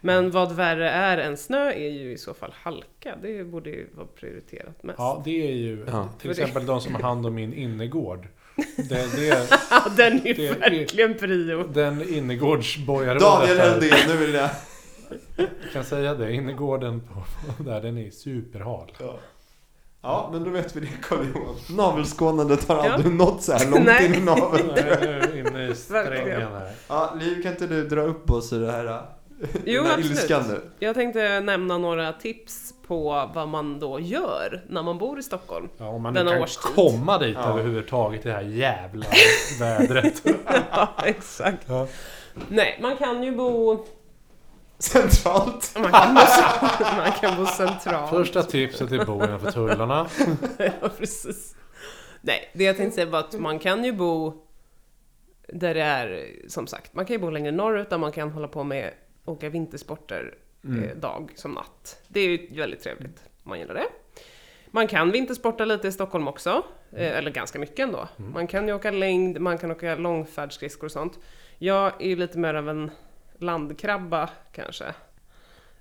Men 0.00 0.30
vad 0.30 0.52
värre 0.52 0.90
är 0.90 1.18
än 1.18 1.36
snö 1.36 1.72
är 1.72 1.88
ju 1.90 2.12
i 2.12 2.18
så 2.18 2.34
fall 2.34 2.54
halka. 2.62 3.14
Det 3.22 3.44
borde 3.44 3.70
ju 3.70 3.86
vara 3.94 4.06
prioriterat 4.20 4.82
mest. 4.82 4.98
Ja, 4.98 5.22
det 5.24 5.48
är 5.48 5.54
ju 5.54 5.84
Ja. 5.90 6.08
till 6.20 6.30
exempel 6.30 6.66
de 6.66 6.80
som 6.80 6.94
har 6.94 7.02
hand 7.02 7.26
om 7.26 7.34
min 7.34 7.54
innergård. 7.54 8.28
Det, 8.76 9.16
det, 9.16 9.50
den 9.96 10.26
är 10.26 10.40
ju 10.40 10.54
verkligen 10.54 11.14
prio. 11.18 11.62
den 11.66 12.08
innergårdsborgarrådet 12.14 13.22
Daniel 13.22 13.58
Heldén, 13.58 13.98
nu 14.08 14.16
vill 14.16 14.34
jag... 14.34 14.50
kan 15.72 15.84
säga 15.84 16.14
det. 16.14 16.32
Innergården 16.32 17.00
på, 17.00 17.24
där, 17.64 17.80
den 17.82 17.98
är 17.98 18.10
superhal. 18.10 18.92
Ja, 19.00 19.18
men 20.32 20.44
då 20.44 20.50
vet 20.50 20.76
vi 20.76 20.80
det 20.80 20.88
Carl 21.02 21.26
Johan. 21.34 21.54
Navelskådandet 21.76 22.68
har 22.68 22.76
Ja. 22.86 22.92
aldrig 22.92 23.14
nått 23.14 23.42
så 23.42 23.52
här 23.52 23.66
långt 23.70 23.84
Nej. 23.86 24.06
in 24.06 24.14
i 24.14 24.20
naveln. 24.20 24.70
Inne 25.46 25.66
i 25.68 25.74
strängen 25.74 26.40
här. 26.52 26.70
Ja, 26.88 27.14
Liv, 27.20 27.42
kan 27.42 27.52
inte 27.52 27.66
du 27.66 27.88
dra 27.88 28.00
upp 28.02 28.30
oss 28.30 28.52
i 28.52 28.58
det 28.58 28.72
här? 28.72 28.84
äh, 28.86 28.96
Jo, 29.64 29.82
den 29.82 29.90
här 29.90 29.98
absolut. 29.98 30.10
ilskan 30.10 30.42
nu? 30.48 30.60
Jag 30.78 30.94
tänkte 30.94 31.40
nämna 31.40 31.78
några 31.78 32.12
tips 32.12 32.74
på 32.86 33.30
vad 33.34 33.48
man 33.48 33.78
då 33.80 34.00
gör 34.00 34.64
när 34.68 34.82
man 34.82 34.98
bor 34.98 35.18
i 35.18 35.22
Stockholm. 35.22 35.68
Ja, 35.78 35.88
om 35.88 36.02
man 36.02 36.12
nu 36.14 36.18
Denna 36.18 36.32
kan 36.32 36.42
årstid. 36.42 36.74
komma 36.74 37.18
dit 37.18 37.36
Ja. 37.40 37.48
överhuvudtaget 37.50 38.26
i 38.26 38.28
det 38.28 38.34
här 38.34 38.42
jävla 38.42 39.06
vädret. 39.60 40.22
ja, 40.72 40.88
exakt. 41.04 41.62
Ja. 41.68 41.86
Nej, 42.48 42.78
man 42.82 42.96
kan 42.96 43.22
ju 43.22 43.36
bo... 43.36 43.84
Centralt. 44.78 45.76
Man 45.78 45.92
kan 45.92 46.14
bo, 46.14 46.20
man 46.96 47.12
kan 47.12 47.36
bo 47.36 47.46
centralt. 47.46 48.10
Första 48.10 48.42
tipset 48.42 48.92
är 48.92 49.04
bo 49.04 49.24
innanför 49.24 49.50
tullarna. 49.52 50.08
ja, 50.58 50.88
precis. 50.98 51.56
Nej, 52.20 52.50
det 52.54 52.64
jag 52.64 52.76
tänkte 52.76 52.94
säga 52.94 53.06
var 53.10 53.18
att 53.18 53.40
man 53.40 53.58
kan 53.58 53.84
ju 53.84 53.92
bo 53.92 54.42
där 55.48 55.74
det 55.74 55.82
är, 55.82 56.26
som 56.48 56.66
sagt, 56.66 56.94
man 56.94 57.04
kan 57.06 57.14
ju 57.14 57.20
bo 57.20 57.30
längre 57.30 57.52
norrut 57.52 57.90
där 57.90 57.98
man 57.98 58.12
kan 58.12 58.30
hålla 58.30 58.48
på 58.48 58.64
med 58.64 58.90
åka 59.24 59.48
vintersporter 59.48 60.34
Mm. 60.64 60.84
eh, 60.84 60.96
dag 60.96 61.32
som 61.34 61.50
natt. 61.52 62.00
Det 62.08 62.20
är 62.20 62.28
ju 62.28 62.56
väldigt 62.56 62.82
trevligt 62.82 63.22
om 63.42 63.48
man 63.48 63.58
gillar 63.58 63.74
det. 63.74 63.86
Man 64.70 64.86
kan 64.88 65.10
vintersporta 65.10 65.64
lite 65.64 65.88
i 65.88 65.92
Stockholm 65.92 66.28
också, 66.28 66.62
eh, 66.92 67.18
eller 67.18 67.30
ganska 67.30 67.58
mycket 67.58 67.78
ändå. 67.78 68.08
Mm. 68.18 68.32
Man 68.32 68.46
kan 68.46 68.68
ju 68.68 68.74
åka 68.74 68.90
längd, 68.90 69.40
man 69.40 69.58
kan 69.58 69.70
åka 69.70 69.94
långfärdsskridskor 69.94 70.84
och 70.84 70.92
sånt. 70.92 71.18
Jag 71.58 72.02
är 72.02 72.08
ju 72.08 72.16
lite 72.16 72.38
mer 72.38 72.54
av 72.54 72.68
en 72.68 72.90
landkrabba 73.38 74.30
kanske. 74.52 74.84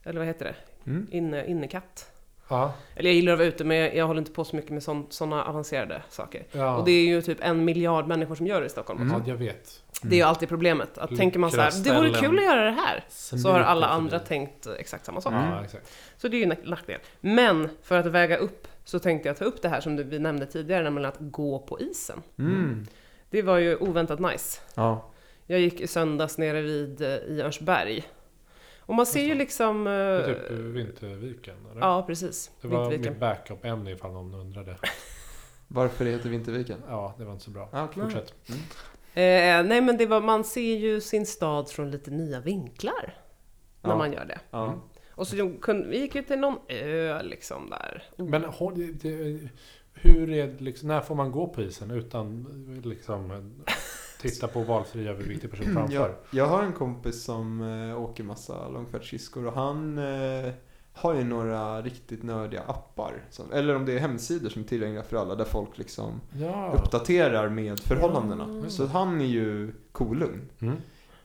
Eller 0.03 0.19
vad 0.19 0.27
heter 0.27 0.45
det? 0.45 0.55
Mm. 0.91 1.07
Inne, 1.11 1.45
innekatt. 1.47 2.11
Ja, 2.49 2.73
Eller 2.95 3.09
jag 3.09 3.15
gillar 3.15 3.33
att 3.33 3.39
vara 3.39 3.47
ute 3.47 3.63
men 3.63 3.77
jag 3.77 4.07
håller 4.07 4.19
inte 4.21 4.31
på 4.31 4.43
så 4.43 4.55
mycket 4.55 4.71
med 4.71 4.83
sådana 5.09 5.43
avancerade 5.45 6.01
saker. 6.09 6.43
ja. 6.51 6.77
Och 6.77 6.85
det 6.85 6.91
är 6.91 7.05
ju 7.05 7.21
typ 7.21 7.37
en 7.41 7.65
miljard 7.65 8.07
människor 8.07 8.35
som 8.35 8.47
gör 8.47 8.59
det 8.61 8.65
i 8.67 8.69
Stockholm 8.69 9.01
också. 9.01 9.21
ja 9.25 9.31
jag 9.31 9.37
vet. 9.37 9.81
Det 10.01 10.15
är 10.15 10.17
ju 10.17 10.23
alltid 10.23 10.49
problemet. 10.49 10.97
Att 10.97 11.17
tänker 11.17 11.39
man 11.39 11.51
så 11.51 11.61
här, 11.61 11.71
det 11.83 11.93
vore 11.97 12.09
kul 12.21 12.37
att 12.39 12.45
göra 12.45 12.63
det 12.65 12.71
här. 12.71 13.03
Så 13.09 13.49
har 13.51 13.59
alla 13.59 13.87
andra 13.87 14.19
tänkt 14.19 14.67
exakt 14.79 15.05
samma 15.05 15.21
sak. 15.21 15.33
Ja, 15.33 15.63
exakt. 15.63 15.93
Så 16.17 16.27
det 16.27 16.37
är 16.37 16.45
ju 16.45 16.51
en 16.51 16.69
nackdel. 16.69 16.99
Men 17.21 17.69
för 17.83 17.97
att 17.97 18.05
väga 18.05 18.37
upp 18.37 18.67
så 18.83 18.99
tänkte 18.99 19.29
jag 19.29 19.37
ta 19.37 19.45
upp 19.45 19.61
det 19.61 19.69
här 19.69 19.81
som 19.81 19.95
du- 19.95 20.03
vi 20.03 20.19
nämnde 20.19 20.45
tidigare, 20.45 20.83
nämligen 20.83 21.09
att 21.09 21.17
gå 21.19 21.59
på 21.59 21.79
isen. 21.79 22.21
Mm. 22.39 22.85
Det 23.29 23.41
var 23.41 23.57
ju 23.57 23.75
oväntat 23.77 24.19
nice. 24.19 24.61
Ja. 24.75 25.05
Jag 25.47 25.59
gick 25.59 25.81
i 25.81 25.87
söndags 25.87 26.37
nere 26.37 26.61
vid 26.61 27.01
eh, 27.01 27.07
i 27.15 27.41
Örnsberg. 27.41 28.03
Och 28.79 28.95
man 28.95 29.05
ser 29.05 29.23
ju 29.23 29.35
liksom... 29.35 29.83
Det 29.83 29.91
är 29.91 30.29
eh, 30.29 30.35
typ 30.35 30.51
Vinterviken, 30.51 31.55
eller? 31.71 31.81
Ja, 31.81 32.03
precis. 32.07 32.51
Det 32.61 32.67
var 32.67 32.79
Vinterviken. 32.81 33.13
mitt 33.13 33.19
backup-ämne 33.19 33.91
ifall 33.91 34.11
någon 34.13 34.33
undrade. 34.33 34.77
Varför 35.67 36.05
det 36.05 36.11
heter 36.11 36.29
Vinterviken? 36.29 36.81
Ja, 36.87 37.15
det 37.17 37.25
var 37.25 37.31
inte 37.33 37.43
så 37.45 37.51
bra. 37.51 37.69
Ah, 37.71 37.83
okej. 37.83 38.03
Fortsätt. 38.03 38.33
Eh, 39.13 39.63
nej 39.63 39.81
men 39.81 39.97
det 39.97 40.05
var, 40.05 40.21
man 40.21 40.43
ser 40.43 40.75
ju 40.75 41.01
sin 41.01 41.25
stad 41.25 41.69
från 41.69 41.91
lite 41.91 42.11
nya 42.11 42.39
vinklar. 42.39 43.13
När 43.81 43.89
Ja. 43.91 43.97
man 43.97 44.13
gör 44.13 44.25
det. 44.25 44.39
Ja. 44.51 44.81
Och 45.09 45.27
så 45.27 45.53
kunde, 45.61 45.87
vi 45.87 45.99
gick 45.99 46.15
ju 46.15 46.21
till 46.21 46.39
någon 46.39 46.57
ö 46.67 47.21
liksom 47.23 47.69
där. 47.69 48.03
Men 48.17 48.43
hur 49.93 50.29
är 50.31 50.47
det, 50.47 50.61
liksom, 50.63 50.87
när 50.87 51.01
får 51.01 51.15
man 51.15 51.31
gå 51.31 51.47
på 51.47 51.61
isen 51.61 51.91
utan 51.91 52.47
liksom 52.83 53.53
titta 54.33 54.47
på 54.47 54.61
valfri 54.61 55.07
överviktig 55.07 55.51
person 55.51 55.73
framför? 55.73 55.93
Jag, 55.95 56.11
jag 56.31 56.45
har 56.47 56.63
en 56.63 56.73
kompis 56.73 57.23
som 57.23 57.61
eh, 57.61 58.01
åker 58.01 58.23
massa 58.23 58.67
långfärdsskridskor 58.69 59.45
och 59.47 59.53
han 59.53 59.97
eh, 59.97 60.51
har 60.93 61.13
ju 61.15 61.23
några 61.23 61.81
riktigt 61.81 62.23
nördiga 62.23 62.61
appar. 62.61 63.13
Som, 63.29 63.51
eller 63.53 63.75
om 63.75 63.85
det 63.85 63.93
är 63.93 63.99
hemsidor 63.99 64.49
som 64.49 64.61
är 64.61 64.65
tillgängliga 64.67 65.03
för 65.03 65.17
alla 65.17 65.35
där 65.35 65.45
folk 65.45 65.77
liksom 65.77 66.21
Ja. 66.33 66.73
uppdaterar 66.79 67.49
med 67.49 67.79
förhållandena. 67.79 68.43
Mm. 68.43 68.69
Så 68.69 68.85
han 68.85 69.21
är 69.21 69.25
ju 69.25 69.73
kolugn. 69.91 70.41
Mm. 70.59 70.75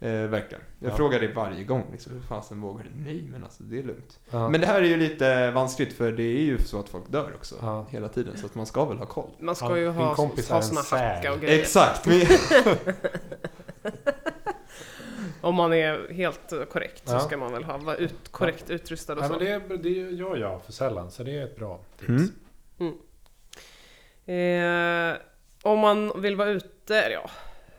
Eh, 0.03 0.11
verkligen. 0.13 0.63
Jag 0.79 0.91
Ja. 0.93 0.97
frågar 0.97 1.21
det 1.21 1.29
varje 1.29 1.65
gång. 1.65 1.87
Liksom, 1.93 2.13
hur 2.13 2.21
fasen 2.21 2.61
vågar 2.61 2.85
du? 2.85 2.91
Nej, 3.05 3.23
men 3.33 3.45
alltså 3.45 3.63
det 3.63 3.79
är 3.79 3.83
lugnt. 3.83 4.19
Ja. 4.31 4.49
Men 4.49 4.61
det 4.61 4.67
här 4.67 4.83
är 4.83 4.87
ju 4.87 4.97
lite 4.97 5.51
vanskligt 5.51 5.93
för 5.93 6.13
det 6.13 6.23
är 6.23 6.43
ju 6.43 6.59
så 6.59 6.81
att 6.81 6.89
folk 6.89 7.09
dör 7.09 7.33
också. 7.35 7.55
Ja. 7.61 7.87
Hela 7.91 8.09
tiden. 8.09 8.37
Så 8.39 8.47
att 8.47 8.55
man 8.55 8.67
ska 8.67 8.85
väl 8.85 8.99
ha 8.99 9.07
koll. 9.07 9.31
Man 9.39 9.55
ska 9.57 9.79
ju 9.79 9.89
ha, 9.89 10.15
kompis 10.15 10.51
ha 10.51 10.63
såna 10.63 10.81
hacka 11.01 11.33
och 11.33 11.41
grejer. 11.41 11.61
Exakt! 11.61 12.07
Men, 12.07 12.21
Om 15.41 15.55
man 15.55 15.73
är 15.73 16.13
helt 16.13 16.53
korrekt 16.73 17.09
så 17.09 17.19
ska 17.21 17.37
man 17.37 17.53
väl 17.53 17.65
ha, 17.65 17.77
vara 17.79 17.97
ut, 17.97 18.29
korrekt 18.33 18.71
utrustad 18.71 19.13
och 19.13 19.25
så. 19.25 19.31
men 19.31 19.39
det, 19.39 19.51
är- 19.51 19.77
det 19.83 19.89
gör 19.91 20.37
jag 20.37 20.65
för 20.65 20.73
sällan, 20.73 21.11
så 21.11 21.23
det 21.23 21.39
är 21.39 21.45
ett 21.45 21.57
bra 21.57 21.81
tips. 21.99 22.33
Mm. 22.79 22.95
Eh, 24.27 25.17
om 25.63 25.79
man 25.79 26.13
vill 26.23 26.37
vara 26.37 26.49
ute, 26.51 26.95
ja, 27.13 27.31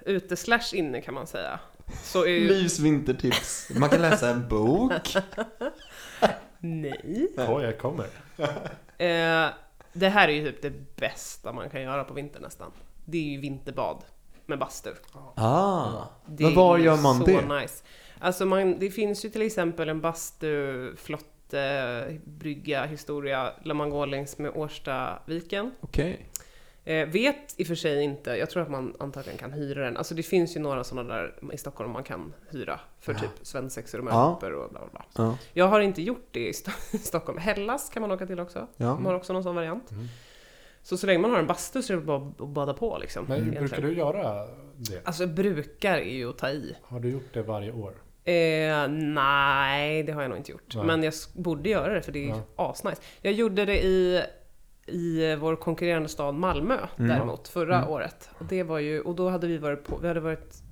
ute 0.06 0.36
slash 0.36 0.74
inne 0.74 1.02
kan 1.02 1.14
man 1.14 1.28
säga. 1.28 1.60
Så 2.04 2.24
är 2.24 2.28
ju... 2.30 2.48
Livs 2.48 2.80
vintertips. 2.80 3.70
Man 3.76 3.90
kan 3.90 4.02
läsa 4.02 4.30
en 4.30 4.48
bok. 4.48 4.94
Nej. 6.60 7.28
Oj, 7.38 7.64
jag 7.64 7.78
kommer. 7.78 8.06
Eh, 8.98 9.50
det 9.94 10.10
här 10.10 10.28
är 10.28 10.32
ju 10.34 10.52
typ 10.52 10.62
det 10.62 10.96
bästa 10.96 11.54
man 11.54 11.70
kan 11.70 11.82
göra 11.82 12.04
på 12.04 12.14
vintern 12.14 12.42
nästan. 12.42 12.72
Det 13.06 13.18
är 13.18 13.32
ju 13.32 13.42
vinterbad 13.42 14.04
med 14.46 14.60
bastu. 14.60 14.90
Ah. 15.36 16.04
Det 16.26 16.44
Men 16.44 16.56
var 16.56 16.78
gör 16.78 16.98
man 16.98 17.18
så 17.20 17.26
det? 17.26 17.62
nice. 17.62 17.84
Alltså 18.20 18.46
man, 18.46 18.80
det 18.80 18.90
finns 18.90 19.26
ju 19.26 19.30
till 19.30 19.42
exempel 19.42 19.90
en 19.90 20.02
bastu, 20.02 20.96
flotte, 20.96 22.20
brygga, 22.24 22.86
historia 22.86 23.54
där 23.66 23.74
man 23.74 23.90
går 23.90 24.08
längs 24.08 24.38
med 24.38 24.52
Årstaviken. 24.56 25.72
Okej. 25.82 26.26
Eh, 26.86 27.08
vet 27.08 27.60
i 27.60 27.64
och 27.64 27.68
för 27.68 27.76
sig 27.76 28.04
inte, 28.04 28.30
jag 28.32 28.50
tror 28.50 28.64
att 28.64 28.70
man 28.72 28.96
antagligen 29.00 29.38
kan 29.38 29.52
hyra 29.54 29.84
den. 29.84 29.98
Alltså 29.98 30.16
det 30.16 30.24
finns 30.24 30.56
ju 30.56 30.60
några 30.60 30.84
sådana 30.84 31.14
där 31.14 31.34
i 31.54 31.58
Stockholm 31.58 31.92
man 31.92 32.04
kan 32.04 32.34
hyra 32.50 32.80
för 33.00 33.14
Ja. 33.14 33.20
typ 33.20 33.30
svensexor 33.42 34.00
och 34.02 34.08
Ja. 34.12 34.30
möpor 34.34 34.52
och 34.54 34.70
bla 34.70 34.80
bla 34.80 34.90
bla. 34.92 35.06
Ja. 35.26 35.38
Jag 35.54 35.66
har 35.68 35.80
inte 35.80 36.02
gjort 36.02 36.28
det 36.32 36.48
i 36.48 36.52
Sto- 36.52 36.98
Stockholm. 36.98 37.38
Hellas 37.38 37.90
kan 37.90 38.02
man 38.02 38.12
åka 38.12 38.26
till 38.26 38.40
också. 38.40 38.68
Ja. 38.78 38.86
De 38.86 39.06
har 39.06 39.14
också 39.14 39.34
någon 39.34 39.44
sån 39.44 39.56
variant. 39.56 39.92
Mm. 39.92 40.08
Så 40.84 40.98
så 40.98 41.08
länge 41.08 41.20
man 41.20 41.32
har 41.32 41.40
en 41.40 41.48
bastu 41.48 41.82
så 41.82 41.94
är 41.94 41.98
det 41.98 42.04
bara 42.04 42.18
att 42.18 42.38
bada 42.50 42.74
på 42.74 42.98
liksom. 43.02 43.26
Men 43.26 43.38
egentligen. 43.38 43.66
brukar 43.68 43.82
du 43.82 43.94
göra 43.94 44.34
det? 44.78 45.02
Alltså 45.04 45.28
brukar 45.28 45.98
är 45.98 46.04
ju 46.16 46.30
att 46.30 46.38
ta 46.38 46.50
i. 46.50 46.76
Har 46.82 47.00
du 47.00 47.10
gjort 47.10 47.34
det 47.34 47.42
varje 47.42 47.72
år? 47.72 47.94
Eh, 48.24 48.88
nej, 49.16 50.04
det 50.04 50.12
har 50.12 50.22
jag 50.22 50.30
nog 50.30 50.38
inte 50.38 50.52
gjort. 50.52 50.76
Nej. 50.76 50.86
Men 50.86 51.04
jag 51.04 51.14
borde 51.36 51.70
göra 51.70 51.94
det 51.94 52.02
för 52.02 52.12
det 52.12 52.26
är 52.30 52.30
Ja. 52.30 52.42
asnice. 52.56 53.02
Jag 53.22 53.34
gjorde 53.34 53.66
det 53.66 53.84
i, 53.84 54.22
i 54.92 55.36
vår 55.40 55.56
konkurrerande 55.56 56.10
stad 56.10 56.36
Malmö 56.36 56.78
Mm. 56.98 57.10
däremot, 57.10 57.48
förra 57.48 57.78
Mm. 57.78 57.90
året. 57.90 58.30
Och, 58.40 58.46
det 58.46 58.64
var 58.64 58.80
ju, 58.80 59.02
och 59.02 59.16
då 59.16 59.30
hade 59.30 59.48
vi 59.48 59.58
varit 59.58 59.84
på, 59.84 59.98
vi 60.02 60.08
hade 60.08 60.20
varit 60.20 60.64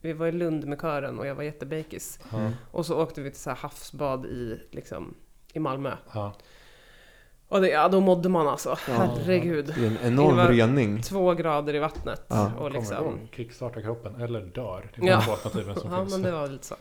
vi 0.00 0.12
var 0.12 0.26
i 0.26 0.32
Lund 0.32 0.66
med 0.66 0.80
kören 0.80 1.18
och 1.18 1.26
jag 1.26 1.34
var 1.34 1.42
jättebakis. 1.42 2.20
Ja. 2.32 2.50
Och 2.70 2.86
så 2.86 3.02
åkte 3.02 3.20
vi 3.20 3.30
till 3.30 3.40
så 3.40 3.50
här 3.50 3.56
havsbad 3.56 4.26
i, 4.26 4.60
liksom, 4.70 5.14
i 5.52 5.58
Malmö. 5.58 5.92
ja. 6.14 6.32
Och 7.48 7.60
det, 7.60 7.68
ja, 7.68 7.88
då 7.88 8.00
mådde 8.00 8.28
man 8.28 8.48
alltså. 8.48 8.68
Ja. 8.88 8.94
Herregud. 8.94 9.66
Det 9.78 9.86
är 9.86 9.86
en 9.86 10.12
enorm 10.12 10.36
Det 10.36 10.42
var- 10.44 10.52
rening. 10.52 11.02
Två 11.02 11.34
grader 11.34 11.74
i 11.74 11.78
vattnet. 11.78 12.22
Ja. 12.28 12.52
Och 12.58 12.70
liksom, 12.70 13.18
kickstarta 13.36 13.82
kroppen, 13.82 14.20
eller 14.20 14.40
dör. 14.40 14.90
Det 14.96 15.02
är 15.06 15.10
Ja. 15.10 15.16
alternativen 15.32 15.76
som 15.76 15.92
ja, 15.92 15.98
finns. 16.00 16.12
men 16.12 16.22
det 16.22 16.30
var 16.32 16.46
lite 16.48 16.66
så. 16.66 16.74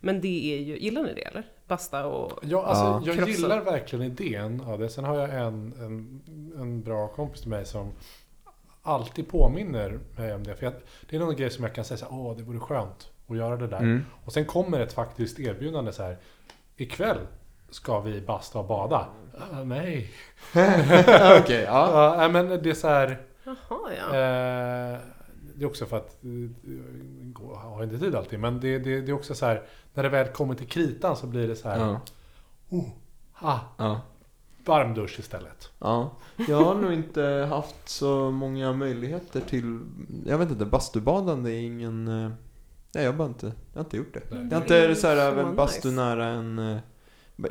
Men 0.00 0.20
det 0.20 0.54
är 0.54 0.58
ju, 0.58 0.78
gillar 0.78 1.02
ni 1.02 1.14
det 1.14 1.22
eller? 1.22 1.44
Basta 1.70 2.06
och... 2.06 2.38
Ja, 2.42 2.64
alltså, 2.64 3.10
Ja. 3.10 3.14
jag 3.16 3.28
gillar 3.28 3.60
verkligen 3.60 4.04
idén 4.04 4.60
av 4.66 4.78
det. 4.78 4.88
Sen 4.88 5.04
har 5.04 5.18
jag 5.18 5.30
en, 5.30 5.74
en, 5.80 6.22
en 6.60 6.82
bra 6.82 7.08
kompis 7.08 7.40
till 7.40 7.50
mig 7.50 7.66
som 7.66 7.92
alltid 8.82 9.28
påminner 9.28 9.98
mig 10.16 10.34
om 10.34 10.44
det. 10.44 10.56
För 10.56 10.66
jag, 10.66 10.72
det 11.10 11.16
är 11.16 11.20
någon 11.20 11.36
grej 11.36 11.50
som 11.50 11.64
jag 11.64 11.74
kan 11.74 11.84
säga 11.84 11.98
så 11.98 12.04
här, 12.04 12.14
åh 12.14 12.36
det 12.36 12.42
vore 12.42 12.58
skönt 12.58 13.10
att 13.28 13.36
göra 13.36 13.56
det 13.56 13.66
där. 13.66 13.78
Mm. 13.78 14.04
Och 14.24 14.32
sen 14.32 14.44
kommer 14.44 14.80
ett 14.80 14.92
faktiskt 14.92 15.40
erbjudande 15.40 15.92
så 15.92 16.02
här, 16.02 16.16
ikväll 16.76 17.18
ska 17.70 18.00
vi 18.00 18.20
basta 18.20 18.58
och 18.58 18.64
bada. 18.66 19.06
Ah, 19.38 19.64
nej. 19.64 20.10
Okej, 21.40 21.62
ja. 21.62 21.90
Ja, 21.92 22.14
nej, 22.18 22.28
men 22.28 22.62
det 22.62 22.70
är 22.70 22.74
så 22.74 22.88
här, 22.88 23.18
Jaha 23.44 23.78
ja. 23.98 24.16
eh, 24.16 24.98
det 25.60 25.64
är 25.64 25.68
också 25.68 25.86
för 25.86 25.96
att 25.96 26.24
eh, 26.24 26.30
jag 27.40 27.54
har 27.54 27.82
inte 27.84 27.98
tid 27.98 28.14
alltid. 28.14 28.40
Men 28.40 28.60
det, 28.60 28.78
det, 28.78 29.00
det 29.00 29.10
är 29.10 29.14
också 29.14 29.34
så 29.34 29.46
här, 29.46 29.62
när 29.94 30.02
det 30.02 30.08
väl 30.08 30.28
kommer 30.28 30.54
till 30.54 30.66
kritan 30.68 31.16
så 31.16 31.26
blir 31.26 31.48
det 31.48 31.56
så 31.56 31.68
här, 31.68 31.78
Ja. 31.78 32.00
oh, 32.68 32.88
ah, 33.34 33.58
Ja. 33.76 34.00
varm 34.66 34.94
dusch 34.94 35.18
istället. 35.20 35.70
ja. 35.78 36.10
Jag 36.48 36.64
har 36.64 36.74
nog 36.74 36.92
inte 36.92 37.22
haft 37.50 37.88
så 37.88 38.30
många 38.30 38.72
möjligheter 38.72 39.40
till, 39.40 39.80
jag 40.26 40.38
vet 40.38 40.50
inte, 40.50 40.64
bastubadande 40.64 41.50
är 41.52 41.60
ingen, 41.60 42.08
eh, 42.08 42.30
nej 42.94 43.04
jag 43.04 43.12
har 43.12 43.18
bara 43.18 43.28
inte, 43.28 43.46
jag 43.46 43.78
har 43.80 43.84
inte 43.84 43.96
gjort 43.96 44.14
det. 44.14 44.22
Nej. 44.30 44.46
Jag 44.50 44.56
har 44.56 44.62
inte 44.62 44.94
så 45.00 45.06
här, 45.06 45.16
Så 45.16 45.20
även 45.22 45.56
bastu 45.56 45.88
nice. 45.88 46.00
nära 46.00 46.26
en, 46.26 46.58
eh, 46.58 46.78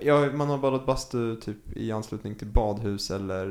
ja, 0.02 0.30
man 0.34 0.50
har 0.50 0.58
badat 0.58 0.86
bastu 0.86 1.36
typ 1.36 1.58
i 1.78 1.92
anslutning 1.92 2.36
till 2.36 2.48
badhus 2.48 3.12
eller 3.12 3.46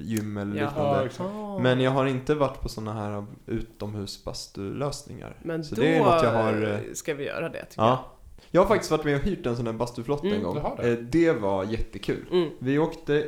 gym 0.00 0.36
eller 0.36 0.56
Jaha. 0.56 0.68
liknande. 0.70 1.04
exakt. 1.04 1.30
Men 1.62 1.80
jag 1.80 1.90
har 1.90 2.06
inte 2.06 2.34
varit 2.34 2.60
på 2.60 2.68
sådana 2.68 2.92
här 2.92 3.26
utomhusbastulösningar. 3.46 5.36
Men 5.42 5.64
Så 5.64 5.74
då 5.74 5.80
det 5.82 5.96
är 5.96 5.98
något 6.04 6.22
jag 6.22 6.32
har, 6.32 6.62
eh, 6.62 6.92
ska 6.94 7.14
vi 7.14 7.24
göra 7.26 7.48
det 7.48 7.64
tycker 7.64 7.82
Ja. 7.82 8.04
Jag 8.50 8.60
har 8.60 8.68
faktiskt 8.68 8.90
varit 8.90 9.04
med 9.04 9.16
och 9.16 9.22
hyrt 9.22 9.46
en 9.46 9.56
sån 9.56 9.66
här 9.66 9.72
bastuflotte 9.72 10.26
Mm, 10.26 10.38
en 10.38 10.44
gång. 10.44 10.54
det? 10.76 10.88
Eh, 10.92 10.98
det 10.98 11.32
var 11.32 11.64
jättekul. 11.64 12.24
jag. 12.30 12.38
Mm. 12.40 12.50
Vi 12.58 12.78
åkte, 12.78 13.24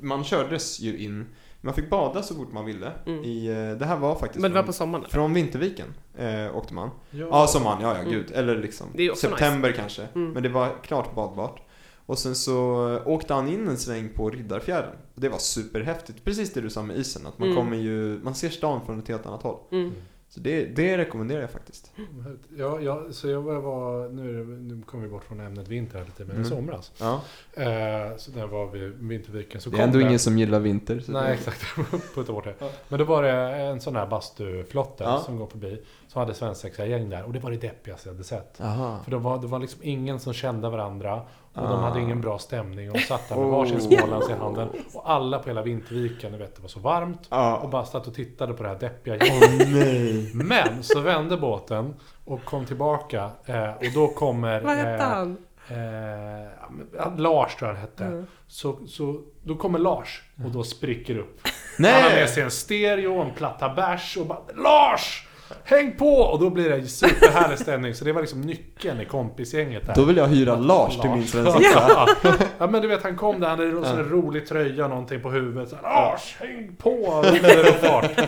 man 0.00 0.24
kördes 0.24 0.80
ju 0.80 0.98
in, 0.98 1.26
man 1.60 1.74
fick 1.74 1.90
bada 1.90 2.22
så 2.22 2.34
fort 2.34 2.52
man 2.52 2.64
ville. 2.64 2.92
Mm. 3.06 3.24
I, 3.24 3.46
eh, 3.46 3.78
det 3.78 3.86
här 3.86 3.96
var 3.96 4.14
faktiskt 4.14 4.42
Men 4.42 4.50
det 4.50 4.54
var 4.54 4.62
från, 4.62 4.66
på 4.66 4.72
sommaren 4.72 5.04
eller? 5.04 5.12
från 5.12 5.34
Vinterviken 5.34 5.86
eh, 6.18 6.56
åkte 6.56 6.74
man. 6.74 6.90
Ja, 7.10 7.26
Ja, 7.30 7.46
sommaren, 7.46 7.78
ja 7.82 7.96
ja 8.02 8.10
gud. 8.10 8.30
Eller 8.34 8.56
liksom 8.56 8.86
september 9.16 9.72
kanske. 9.72 10.02
Mm. 10.14 10.32
Men 10.32 10.42
det 10.42 10.48
var 10.48 10.68
klart 10.82 11.14
badbart. 11.14 11.60
Och 12.06 12.18
sen 12.18 12.34
så 12.34 12.88
eh, 12.94 13.08
åkte 13.08 13.34
han 13.34 13.48
in 13.48 13.68
en 13.68 13.76
sväng 13.78 14.08
på 14.16 14.30
Riddarfjärden. 14.30 14.96
Det 15.14 15.28
var 15.28 15.38
superhäftigt. 15.38 16.24
Precis 16.24 16.52
det 16.52 16.60
du 16.60 16.70
sa 16.70 16.82
med 16.82 16.96
isen, 16.96 17.26
att 17.26 17.38
man 17.38 17.48
Mm. 17.48 17.56
kommer 17.64 17.76
ju, 17.76 18.20
man 18.22 18.34
ser 18.34 18.48
stan 18.48 18.86
från 18.86 18.98
ett 18.98 19.08
helt 19.08 19.26
annat 19.26 19.42
håll. 19.42 19.58
Mm. 19.72 19.92
Så 20.28 20.40
det, 20.40 20.64
det 20.64 20.98
rekommenderar 20.98 21.40
jag 21.40 21.50
faktiskt. 21.50 21.92
Ja, 22.56 22.80
ja, 22.80 23.02
så 23.10 23.28
jag 23.28 23.42
var, 23.42 24.08
nu, 24.08 24.44
det- 24.44 24.74
nu 24.74 24.82
kommer 24.82 25.04
vi 25.04 25.10
bort 25.10 25.24
från 25.24 25.40
ämnet 25.40 25.68
vinter 25.68 25.98
här 25.98 26.04
lite, 26.04 26.24
men 26.24 26.30
i 26.36 26.38
Mm. 26.38 26.50
somras. 26.50 26.92
Ja. 27.00 27.20
Eh, 27.52 28.16
så 28.16 28.32
när 28.32 28.46
var 28.46 28.66
vi 28.70 28.78
i 28.78 28.88
Vinterviken 28.88 29.60
så 29.60 29.70
Det 29.70 29.76
är 29.76 29.78
kom 29.78 29.84
ändå 29.88 29.98
det, 29.98 30.04
ingen 30.04 30.18
som 30.18 30.38
gillar 30.38 30.60
vinter. 30.60 31.00
Så 31.00 31.12
Nej 31.12 31.22
det- 31.26 31.32
exakt, 31.34 31.62
ett 32.18 32.30
år 32.30 32.40
till. 32.40 32.52
Ja. 32.58 32.70
Men 32.88 32.98
då 32.98 33.04
var 33.04 33.22
det 33.22 33.30
en 33.32 33.80
sån 33.80 33.96
här 33.96 34.06
bastuflotte 34.06 35.04
Ja. 35.04 35.22
som 35.26 35.38
går 35.38 35.46
förbi. 35.46 35.82
Som 36.14 36.20
hade 36.20 36.34
svensexa 36.34 36.86
gäng 36.86 37.10
där 37.10 37.22
och 37.24 37.32
det 37.32 37.38
var 37.38 37.50
det 37.50 37.56
deppigaste 37.56 38.08
jag 38.08 38.14
hade 38.14 38.24
sett. 38.24 38.60
Aha. 38.60 39.00
För 39.04 39.10
det 39.10 39.16
var, 39.16 39.38
det 39.38 39.46
var 39.46 39.58
liksom 39.58 39.80
ingen 39.82 40.20
som 40.20 40.32
kände 40.32 40.68
varandra 40.70 41.14
och 41.54 41.62
de 41.62 41.66
Ah. 41.72 41.76
hade 41.76 42.00
ingen 42.00 42.20
bra 42.20 42.38
stämning 42.38 42.90
och 42.90 42.94
de 42.96 43.00
satt 43.02 43.28
där 43.28 43.36
med 43.36 43.44
Oh. 43.44 43.50
varsin 43.50 43.80
smålands 43.80 44.28
i 44.30 44.32
handen. 44.32 44.68
Och 44.94 45.10
alla 45.10 45.38
på 45.38 45.48
hela 45.48 45.62
Vinterviken, 45.62 46.32
du 46.32 46.38
vet 46.38 46.56
det 46.56 46.62
var 46.62 46.68
så 46.68 46.80
varmt. 46.80 47.18
Och 47.20 47.26
Ja. 47.30 47.68
bara 47.72 47.84
satt 47.84 48.06
och 48.06 48.14
tittade 48.14 48.52
på 48.54 48.62
det 48.62 48.68
här 48.68 48.78
deppiga 48.78 49.16
gänget. 49.16 49.68
Nej. 49.68 50.30
Men 50.34 50.82
så 50.82 51.00
vände 51.00 51.36
båten 51.36 51.94
och 52.24 52.44
kom 52.44 52.66
tillbaka 52.66 53.30
och 53.78 53.84
då 53.94 54.08
kommer... 54.08 54.60
Vad 54.60 54.76
hette 54.76 54.90
eh, 54.90 55.00
han? 55.00 55.36
Eh, 55.68 57.16
Lars 57.18 57.56
tror 57.56 57.68
jag 57.70 57.74
han 57.74 57.80
hette. 57.82 58.04
Mm. 58.04 58.26
Så, 58.46 58.78
så 58.86 59.20
då 59.42 59.54
kommer 59.56 59.78
Lars 59.78 60.22
och 60.44 60.50
då 60.50 60.62
spricker 60.62 61.18
upp. 61.18 61.40
Han 61.78 61.86
har 61.86 62.02
med 62.02 62.12
Nej! 62.12 62.28
sig 62.28 62.42
en 62.42 62.50
stereo, 62.50 63.22
en 63.22 63.34
platta 63.34 63.68
bärs 63.68 64.16
och 64.16 64.26
bara 64.26 64.38
Lars! 64.54 65.28
Häng 65.64 65.96
på! 65.96 66.08
Och 66.16 66.40
då 66.40 66.50
blir 66.50 66.70
det 66.70 66.86
superhärlig 66.86 67.58
stämning. 67.58 67.94
Så 67.94 68.04
det 68.04 68.12
var 68.12 68.20
liksom 68.20 68.40
nyckeln 68.40 69.00
i 69.00 69.04
kompisgänget 69.04 69.86
där. 69.86 69.94
Då 69.94 70.04
vill 70.04 70.16
jag 70.16 70.26
hyra 70.26 70.56
Lars 70.56 71.00
till 71.00 71.10
min 71.10 71.20
Lars. 71.20 71.30
svensexa. 71.30 72.06
Ja. 72.22 72.36
ja 72.58 72.66
men 72.66 72.82
du 72.82 72.88
vet 72.88 73.02
han 73.02 73.16
kom 73.16 73.40
där, 73.40 73.48
han 73.48 73.58
hade 73.58 73.70
en 73.70 73.84
sån 73.84 73.96
här 73.96 74.04
rolig 74.04 74.46
tröja 74.46 74.84
och 74.84 74.90
någonting 74.90 75.22
på 75.22 75.30
huvudet. 75.30 75.68
Så 75.68 75.76
här, 75.76 75.82
Lars, 75.82 76.36
häng 76.40 76.76
på! 76.78 77.24
Blir 77.30 77.64
det 77.64 77.72
fart. 77.72 78.18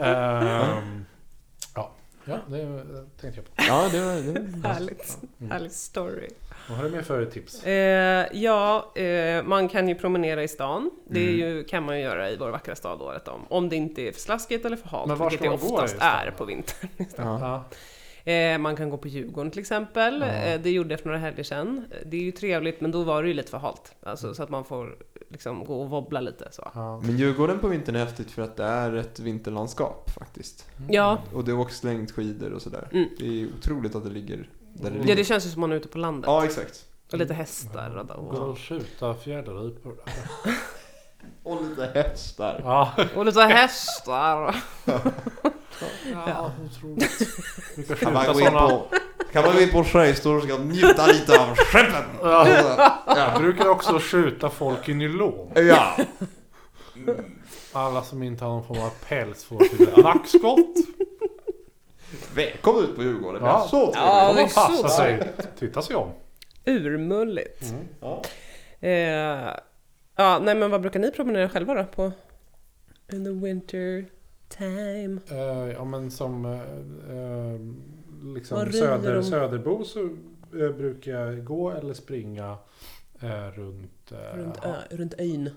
Ehm, 0.00 1.04
ja, 1.74 1.90
ja, 2.24 2.36
det 2.46 2.84
tänkte 3.20 3.40
jag 3.40 3.44
på. 3.56 3.62
Ja, 3.68 3.88
det 3.92 4.00
var... 4.00 4.14
Det 4.14 4.40
var 4.40 4.70
Härligt. 4.70 5.18
Härlig 5.50 5.72
story. 5.72 6.28
Vad 6.70 6.78
har 6.78 6.84
du 6.84 6.90
mer 6.90 7.02
för 7.02 7.24
tips? 7.24 7.64
Eh, 7.66 8.26
ja, 8.32 8.92
eh, 8.94 9.42
man 9.42 9.68
kan 9.68 9.88
ju 9.88 9.94
promenera 9.94 10.42
i 10.42 10.48
stan. 10.48 10.90
Det 11.08 11.22
Mm. 11.22 11.34
ju, 11.38 11.64
kan 11.64 11.82
man 11.84 11.96
ju 11.98 12.02
göra 12.04 12.30
i 12.30 12.36
vår 12.36 12.50
vackra 12.50 12.74
stad 12.74 13.02
året 13.02 13.28
om. 13.28 13.40
Om 13.48 13.68
det 13.68 13.76
inte 13.76 14.02
är 14.02 14.12
för 14.12 14.20
slaskigt 14.20 14.64
eller 14.66 14.76
för 14.76 14.88
halt, 14.88 15.08
Men 15.08 15.18
var 15.18 15.30
vilket 15.30 15.48
det 15.48 15.54
oftast 15.54 15.96
är 16.00 16.30
på 16.38 16.44
vintern. 16.44 16.88
ja. 17.16 17.64
Eh, 18.24 18.58
man 18.58 18.76
kan 18.76 18.90
gå 18.90 18.96
på 18.96 19.08
Djurgården 19.08 19.50
till 19.50 19.60
exempel. 19.60 20.20
Ja. 20.20 20.26
Eh, 20.26 20.60
det 20.60 20.70
gjorde 20.70 20.90
jag 20.90 21.00
för 21.00 21.06
några 21.06 21.18
helger 21.18 21.42
sedan. 21.42 21.84
Det 22.06 22.16
är 22.16 22.20
ju 22.20 22.32
trevligt, 22.32 22.80
men 22.80 22.90
då 22.90 23.02
var 23.02 23.22
det 23.22 23.28
ju 23.28 23.34
lite 23.34 23.50
för 23.50 23.58
halt. 23.58 23.94
Alltså, 24.02 24.34
så 24.34 24.42
att 24.42 24.48
man 24.50 24.64
får 24.64 24.96
liksom 25.28 25.64
gå 25.64 25.80
och 25.80 25.90
wobbla 25.90 26.20
lite 26.20 26.48
så. 26.50 26.70
Ja. 26.74 27.00
Men 27.04 27.16
Djurgården 27.16 27.58
på 27.58 27.68
vintern 27.68 27.96
är 27.96 28.00
häftigt 28.04 28.30
för 28.30 28.42
att 28.42 28.56
det 28.56 28.64
är 28.64 28.96
ett 28.96 29.20
vinterlandskap 29.20 30.10
faktiskt. 30.10 30.66
Ja, 30.88 31.18
Och 31.34 31.44
det 31.44 31.52
åks 31.52 31.84
längdskidor 31.84 32.52
och 32.52 32.62
sådär. 32.62 32.88
Mm. 32.92 33.08
Det 33.18 33.42
är 33.42 33.46
otroligt 33.58 33.94
att 33.94 34.04
det 34.04 34.10
ligger 34.10 34.48
där 34.82 34.90
det 34.90 35.08
ja 35.08 35.14
det 35.14 35.24
känns 35.24 35.46
ju 35.46 35.50
som 35.50 35.60
man 35.60 35.72
är 35.72 35.76
ute 35.76 35.88
på 35.88 35.98
landet. 35.98 36.26
Ja, 36.28 36.44
exakt. 36.44 36.84
Och 37.12 37.18
lite 37.18 37.34
hästar 37.34 37.96
och, 38.16 38.30
Går 38.30 38.40
och, 38.40 38.58
skjuta 38.58 39.14
fjäderripor 39.14 39.94
där. 40.04 40.54
Och 41.42 41.62
lite 41.62 41.90
hästar. 41.94 42.60
Ja, 42.64 42.92
och 43.16 43.24
lite 43.26 43.40
hästar. 43.42 44.56
ja 46.12 46.52
otroligt. 46.64 47.20
Vi 47.76 47.82
kan 47.84 47.96
Kan 47.96 48.12
man 48.12 48.22
skjuta 48.24 48.32
gå 48.32 48.40
in 48.40 48.46
sådana. 48.46 48.68
på, 48.68 48.86
kan 49.32 49.44
man 49.44 49.54
gå 49.54 49.60
in 49.60 49.70
på 49.70 49.84
Sjöhistoriska 49.84 50.54
och 50.54 50.60
njuta 50.60 51.06
lite 51.06 51.40
av 51.40 51.56
skeppen? 51.56 52.04
Ja. 52.22 52.48
Jag 53.06 53.40
brukar 53.40 53.68
också 53.68 53.98
skjuta 53.98 54.50
folk 54.50 54.88
i 54.88 54.94
nylon. 54.94 55.50
Ja. 55.54 55.96
Alla 57.72 58.02
som 58.02 58.22
inte 58.22 58.44
har 58.44 58.50
någon 58.52 58.64
form 58.66 58.80
av 58.80 58.90
päls 59.08 59.44
får 59.44 59.58
till 59.58 60.02
nackskott. 60.04 60.74
Välkommen 62.34 62.82
ut 62.84 62.96
på 62.96 63.02
Djurgården. 63.02 63.42
Ja. 63.44 63.66
Så 63.70 63.92
Ja, 63.94 64.32
det 64.32 64.40
är 64.42 64.46
så 64.46 64.60
passar 64.60 64.88
sig. 64.88 65.32
Titta 65.58 65.82
sig 65.82 65.96
om. 65.96 66.10
Urmulligt. 66.64 67.70
Mm. 67.70 67.84
Ja. 68.00 68.22
Eh, 68.80 69.56
ja, 70.16 70.38
nej 70.42 70.54
men 70.54 70.70
vad 70.70 70.80
brukar 70.80 71.00
ni 71.00 71.10
promenera 71.10 71.48
själva 71.48 71.74
då 71.74 71.84
på? 71.84 72.12
In 73.12 73.24
the 73.24 73.30
winter 73.30 74.04
time. 74.48 75.20
Eh, 75.30 75.72
ja 75.72 75.84
men 75.84 76.10
som 76.10 76.44
eh, 76.44 76.52
eh, 77.16 77.60
liksom 78.34 78.72
söder, 78.72 79.14
de? 79.14 79.22
söderbo 79.24 79.84
så 79.84 80.00
eh, 80.60 80.70
brukar 80.76 81.12
jag 81.12 81.44
gå 81.44 81.70
eller 81.70 81.94
springa 81.94 82.56
eh, 83.20 83.50
runt... 83.54 84.12
Eh, 84.12 84.36
Runt, 84.38 84.58
ö, 84.64 84.74
runt 84.90 85.14
ön. 85.18 85.50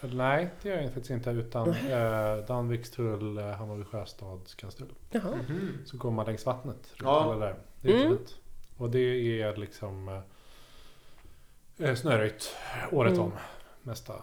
Nej, 0.00 0.50
det 0.62 0.68
gör 0.68 0.76
jag 0.76 0.84
faktiskt 0.84 1.10
inte. 1.10 1.30
Utan 1.30 1.68
eh, 1.70 2.36
Danvikstrull, 2.46 3.38
eh, 3.38 3.44
Hammarby 3.44 3.84
Sjöstads 3.84 4.54
Kastrull. 4.54 4.92
Jaha. 5.10 5.34
Mhm. 5.48 5.78
Så 5.86 5.96
går 5.96 6.10
man 6.10 6.26
längs 6.26 6.46
vattnet. 6.46 6.92
Ja. 7.02 7.34
där. 7.40 7.56
Det 7.80 7.88
är 7.92 7.96
Mm. 8.04 8.16
fint. 8.16 8.34
Och 8.76 8.90
det 8.90 9.40
är 9.42 9.56
liksom 9.56 10.22
eh, 11.78 11.94
snöröjt 11.94 12.56
året 12.92 13.12
Mm. 13.12 13.24
om. 13.24 13.32
Mesta 13.82 14.14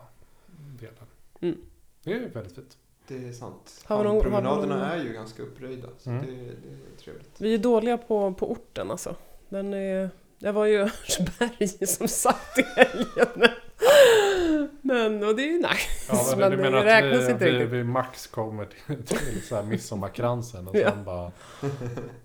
delen. 0.80 0.96
Mm. 1.42 1.58
Det 2.04 2.14
är 2.14 2.30
väldigt 2.30 2.56
fint. 2.56 2.78
Det 3.08 3.28
är 3.28 3.32
sant. 3.32 3.84
Promenaderna 3.88 4.94
är 4.94 5.04
ju 5.04 5.14
ganska 5.14 5.44
uppröjda. 5.44 5.88
Så 5.98 6.10
Mm. 6.10 6.26
det, 6.26 6.32
det 6.32 6.74
är 6.74 6.98
trevligt. 7.04 7.42
Vi 7.42 7.54
är 7.54 7.58
dåliga 7.58 7.98
på, 7.98 8.34
på 8.34 8.52
orten 8.52 8.92
alltså. 8.92 9.16
Den 9.50 9.74
är, 9.74 10.10
det 10.40 10.52
var 10.52 10.66
ju 10.66 10.78
Örnsberg 10.80 11.68
som 11.88 12.08
satt 12.08 12.58
i 12.58 12.62
helgen. 12.62 13.50
Men, 14.82 15.24
och 15.24 15.36
det 15.36 15.44
är 15.44 15.48
ju 15.48 15.58
nice. 15.58 15.68
Ja, 16.10 16.26
men, 16.30 16.40
men 16.40 16.52
du 16.52 16.58
det 16.58 16.64
menar 16.64 16.84
räknas 16.84 17.20
att 17.22 17.28
vi, 17.28 17.32
inte 17.32 17.46
vi, 17.46 17.52
riktigt. 17.52 17.70
vi 17.72 17.84
max 17.84 18.28
kommer 18.28 18.66
till, 18.66 19.04
till 19.06 19.42
så 19.48 19.56
här 19.56 19.64
midsommarkransen 19.64 20.68
och 20.68 20.76
Ja. 20.76 20.90
sen 20.92 21.04
bara... 21.04 21.32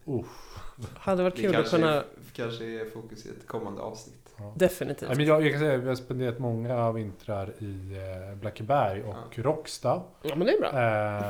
Uh, 0.09 0.25
Hade 0.97 1.23
varit 1.23 1.37
Det 1.37 1.43
kul 1.43 1.51
att 1.51 1.57
kanske, 1.57 1.77
kunna... 1.77 2.03
kanske 2.33 2.65
är 2.65 2.91
fokus 2.91 3.27
i 3.27 3.29
ett 3.29 3.47
kommande 3.47 3.83
avsnitt. 3.83 4.35
ja. 4.39 4.53
Definitivt. 4.57 5.09
Nej, 5.09 5.17
men 5.17 5.27
jag, 5.27 5.43
jag 5.43 5.51
kan 5.53 5.61
säga 5.61 5.75
att 5.75 5.81
vi 5.85 5.89
har 5.89 5.95
spenderat 5.95 6.39
många 6.39 6.93
vintrar 6.93 7.53
i 7.59 7.97
eh, 8.31 8.37
Blackeberg 8.37 9.03
och 9.03 9.39
Råcksta. 9.39 10.03
Ja 10.23 10.35
men 10.37 10.47
det 10.47 10.53
är 10.53 10.61
bra. 10.61 10.69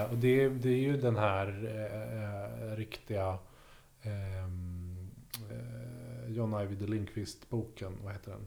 Eh, 0.04 0.10
och 0.10 0.16
det, 0.16 0.48
det 0.48 0.68
är 0.68 0.72
ju 0.78 0.96
den 0.96 1.16
här 1.16 1.46
eh, 1.64 2.68
eh, 2.72 2.76
riktiga 2.76 3.38
ehm, 4.02 5.10
eh, 5.50 6.32
John 6.32 6.54
Ajvide 6.54 6.86
Lindqvist-boken. 6.86 7.92
Vad 8.04 8.12
heter 8.12 8.30
den? 8.30 8.46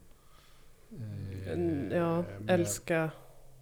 Eh, 1.00 1.52
En- 1.54 1.92
Ja, 1.92 2.16
med- 2.16 2.50
älska 2.50 3.12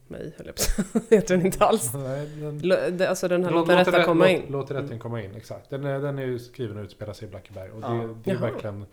mig 0.08 0.34
höll 0.38 0.48
jag 0.48 0.56
på. 0.56 1.00
Heter 1.16 1.38
den 1.38 1.46
inte 1.46 1.66
alls. 1.66 1.94
Nej, 1.94 2.28
den, 2.62 3.02
Alltså 3.10 3.28
den 3.28 3.44
här 3.44 3.52
Låt- 3.52 3.68
Låt 3.68 3.78
låt 3.78 3.88
rätta 3.88 4.00
rätt- 4.00 4.06
komma 4.06 4.24
låt- 4.26 4.32
in. 4.32 4.46
Låt 4.50 4.72
rätten 4.72 5.00
komma 5.00 5.22
in, 5.24 5.36
exakt. 5.36 5.70
Den 5.70 5.84
är, 5.84 6.00
den 6.00 6.20
är 6.20 6.26
ju 6.26 6.40
skriven 6.40 6.78
och 6.78 6.84
utspelar 6.84 7.14
sig 7.14 7.28
i 7.28 7.32
Blackeberg. 7.32 7.72
Och 7.72 7.82
det, 7.82 7.88
Ja. 7.88 8.16
det 8.24 8.32
är 8.32 8.36
Jaha. 8.36 8.52
verkligen 8.52 8.86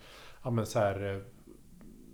ja, 0.43 0.49
men 0.49 0.65
så 0.65 0.79
här, 0.79 1.13
eh, 1.15 1.21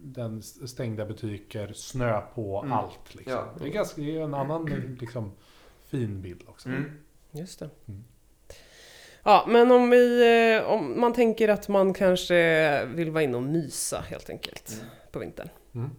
den 0.02 0.42
stängda 0.42 1.06
butiker, 1.06 1.74
snö 1.74 2.22
på 2.36 2.60
Mm. 2.60 2.74
allt. 2.74 3.16
Liksom. 3.16 3.34
Ja. 3.34 3.54
Det, 3.60 3.66
är 3.68 3.70
ganska, 3.74 4.02
det 4.02 4.18
är 4.18 4.22
en 4.24 4.34
annan 4.34 4.66
liksom, 5.00 5.32
fin 5.86 6.22
bild 6.22 6.42
också. 6.48 6.70
Mm. 6.70 6.92
Just 7.32 7.60
det. 7.60 7.70
Mm. 7.88 8.04
Ja, 9.24 9.46
men 9.48 9.72
om 9.72 9.90
vi, 9.90 10.22
eh, 10.60 10.70
om 10.72 11.00
man 11.00 11.14
tänker 11.14 11.50
att 11.50 11.68
man 11.68 11.94
kanske 11.94 12.86
vill 12.86 13.12
vara 13.12 13.24
inne 13.24 13.38
och 13.38 13.44
mysa 13.44 14.00
helt 14.10 14.30
enkelt 14.30 14.74
Mm. 14.74 14.86
på 15.12 15.20
vintern. 15.20 15.50
Mm. 15.76 15.90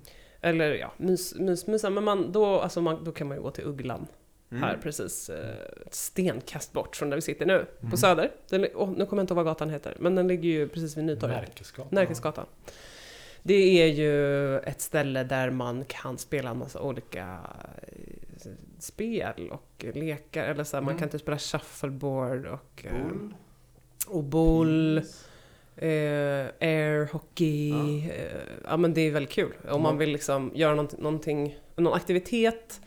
Eller 0.41 0.75
ja, 0.75 0.93
mys, 0.97 1.35
mys, 1.35 1.67
mysa, 1.67 1.91
men 1.91 2.05
man, 2.05 2.33
då, 2.33 2.61
alltså 2.61 2.81
man, 2.81 3.05
då 3.05 3.13
kan 3.13 3.29
man 3.29 3.37
ju 3.37 3.43
gå 3.43 3.51
till 3.51 3.65
Ugglan 3.65 4.07
Mm. 4.51 4.63
här 4.63 4.79
precis 4.83 5.31
eh, 5.31 5.55
ett 5.87 5.95
stenkast 5.95 6.73
bort 6.73 6.97
från 6.97 7.11
där 7.11 7.17
vi 7.17 7.23
sitter 7.23 7.47
nu, 7.47 7.67
Mm. 7.81 7.91
på 7.91 7.97
Söder. 7.97 8.31
Den, 8.49 8.67
åh, 8.75 8.91
nu 8.97 9.07
kommer 9.07 9.21
jag 9.21 9.25
inte 9.25 9.33
ihåg 9.35 9.37
vad 9.37 9.47
gatan 9.47 9.71
heter, 9.71 9.97
men 10.01 10.15
den 10.15 10.29
ligger 10.29 10.49
ju 10.49 10.69
precis 10.69 10.97
vid 10.97 11.05
Nytorget. 11.05 11.37
Närkesgatan. 11.37 11.89
Närkesgatan. 11.91 12.47
Det 13.47 13.83
är 13.83 13.87
ju 13.87 14.59
ett 14.59 14.81
ställe 14.81 15.25
där 15.25 15.51
man 15.51 15.85
kan 15.85 16.19
spela 16.19 16.51
en 16.51 16.59
massa 16.59 16.81
olika 16.81 17.41
eh, 17.83 18.51
spel 18.79 19.51
och 19.51 19.85
lekar. 19.95 20.45
Eller 20.45 20.65
så 20.65 20.77
här, 20.77 20.83
man 20.83 20.91
Mm. 20.91 21.01
kan 21.01 21.09
typ 21.09 21.21
spela 21.21 21.39
shuffleboard 21.39 22.47
och, 22.47 22.85
eh, 22.87 22.93
Bull. 23.09 23.35
och 24.09 24.25
boll, 24.25 24.99
eh, 25.77 26.47
air 26.61 27.13
hockey. 27.13 27.71
Ja. 27.71 28.13
Eh, 28.15 28.41
ja 28.65 28.77
men 28.77 28.95
det 28.95 29.01
är 29.01 29.11
väldigt 29.11 29.33
kul. 29.33 29.53
Om 29.69 29.83
man 29.83 29.99
vill 29.99 30.11
liksom 30.11 30.53
göra 30.55 30.75
någonting, 30.75 31.03
någonting, 31.03 31.59
någon 31.77 31.93
aktivitet. 31.95 32.81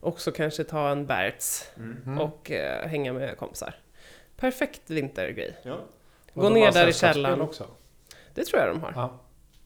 Också 0.00 0.32
kanske 0.32 0.64
ta 0.64 0.88
en 0.88 1.06
Berts 1.06 1.64
Mm. 1.76 2.20
Och 2.20 2.50
eh, 2.50 2.88
hänga 2.88 3.12
med 3.12 3.36
kompisar. 3.38 3.74
Perfekt 4.36 4.90
vintergrej. 4.90 5.56
Ja. 5.62 5.78
Gå 6.34 6.48
ner 6.48 6.72
där 6.72 6.88
i 6.88 6.92
källaren. 6.92 7.40
också. 7.40 7.66
Det 8.34 8.44
tror 8.44 8.62
jag 8.62 8.74
de 8.74 8.80
har. 8.80 8.92
Ja. 8.94 9.20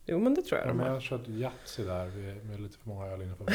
Jo 0.09 0.19
men 0.19 0.35
det 0.35 0.43
tror 0.43 0.59
jag 0.59 0.67
Ja, 0.69 0.73
de 0.73 0.79
har. 0.81 0.87
jag 0.87 0.95
har 0.95 1.01
kört 1.01 1.29
Yatzy 1.29 1.85
där 1.85 2.07
med, 2.07 2.47
med 2.47 2.61
lite 2.61 2.79
för 2.79 2.89
många 2.89 3.07
öl 3.07 3.23
innanför. 3.23 3.47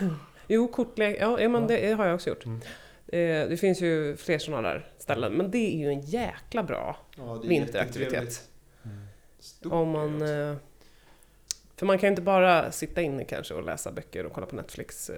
Jo, 0.48 0.68
kortlek. 0.68 1.16
Ja, 1.20 1.40
ja 1.40 1.48
men 1.48 1.62
Ja. 1.62 1.68
det 1.68 1.92
har 1.92 2.06
jag 2.06 2.14
också 2.14 2.30
gjort. 2.30 2.44
Mm. 2.46 2.60
Eh, 3.06 3.48
det 3.48 3.56
finns 3.60 3.80
ju 3.80 4.16
fler 4.16 4.38
sådana 4.38 4.68
där 4.68 4.90
ställen. 4.98 5.32
Men 5.32 5.50
det 5.50 5.58
är 5.58 5.78
ju 5.78 5.88
en 5.88 6.00
jäkla 6.00 6.62
bra 6.62 6.96
Ja, 7.16 7.38
det 7.42 7.46
är 7.46 7.48
vinteraktivitet. 7.48 8.42
Mm. 8.84 9.72
Om 9.72 9.88
man... 9.90 10.22
Eh, 10.22 10.56
för 11.82 11.86
man 11.86 11.98
kan 11.98 12.06
ju 12.06 12.10
inte 12.10 12.22
bara 12.22 12.72
sitta 12.72 13.02
inne 13.02 13.24
kanske 13.24 13.54
och 13.54 13.62
läsa 13.64 13.92
böcker 13.92 14.26
och 14.26 14.32
kolla 14.32 14.46
på 14.46 14.56
Netflix 14.56 15.10
eh, 15.10 15.16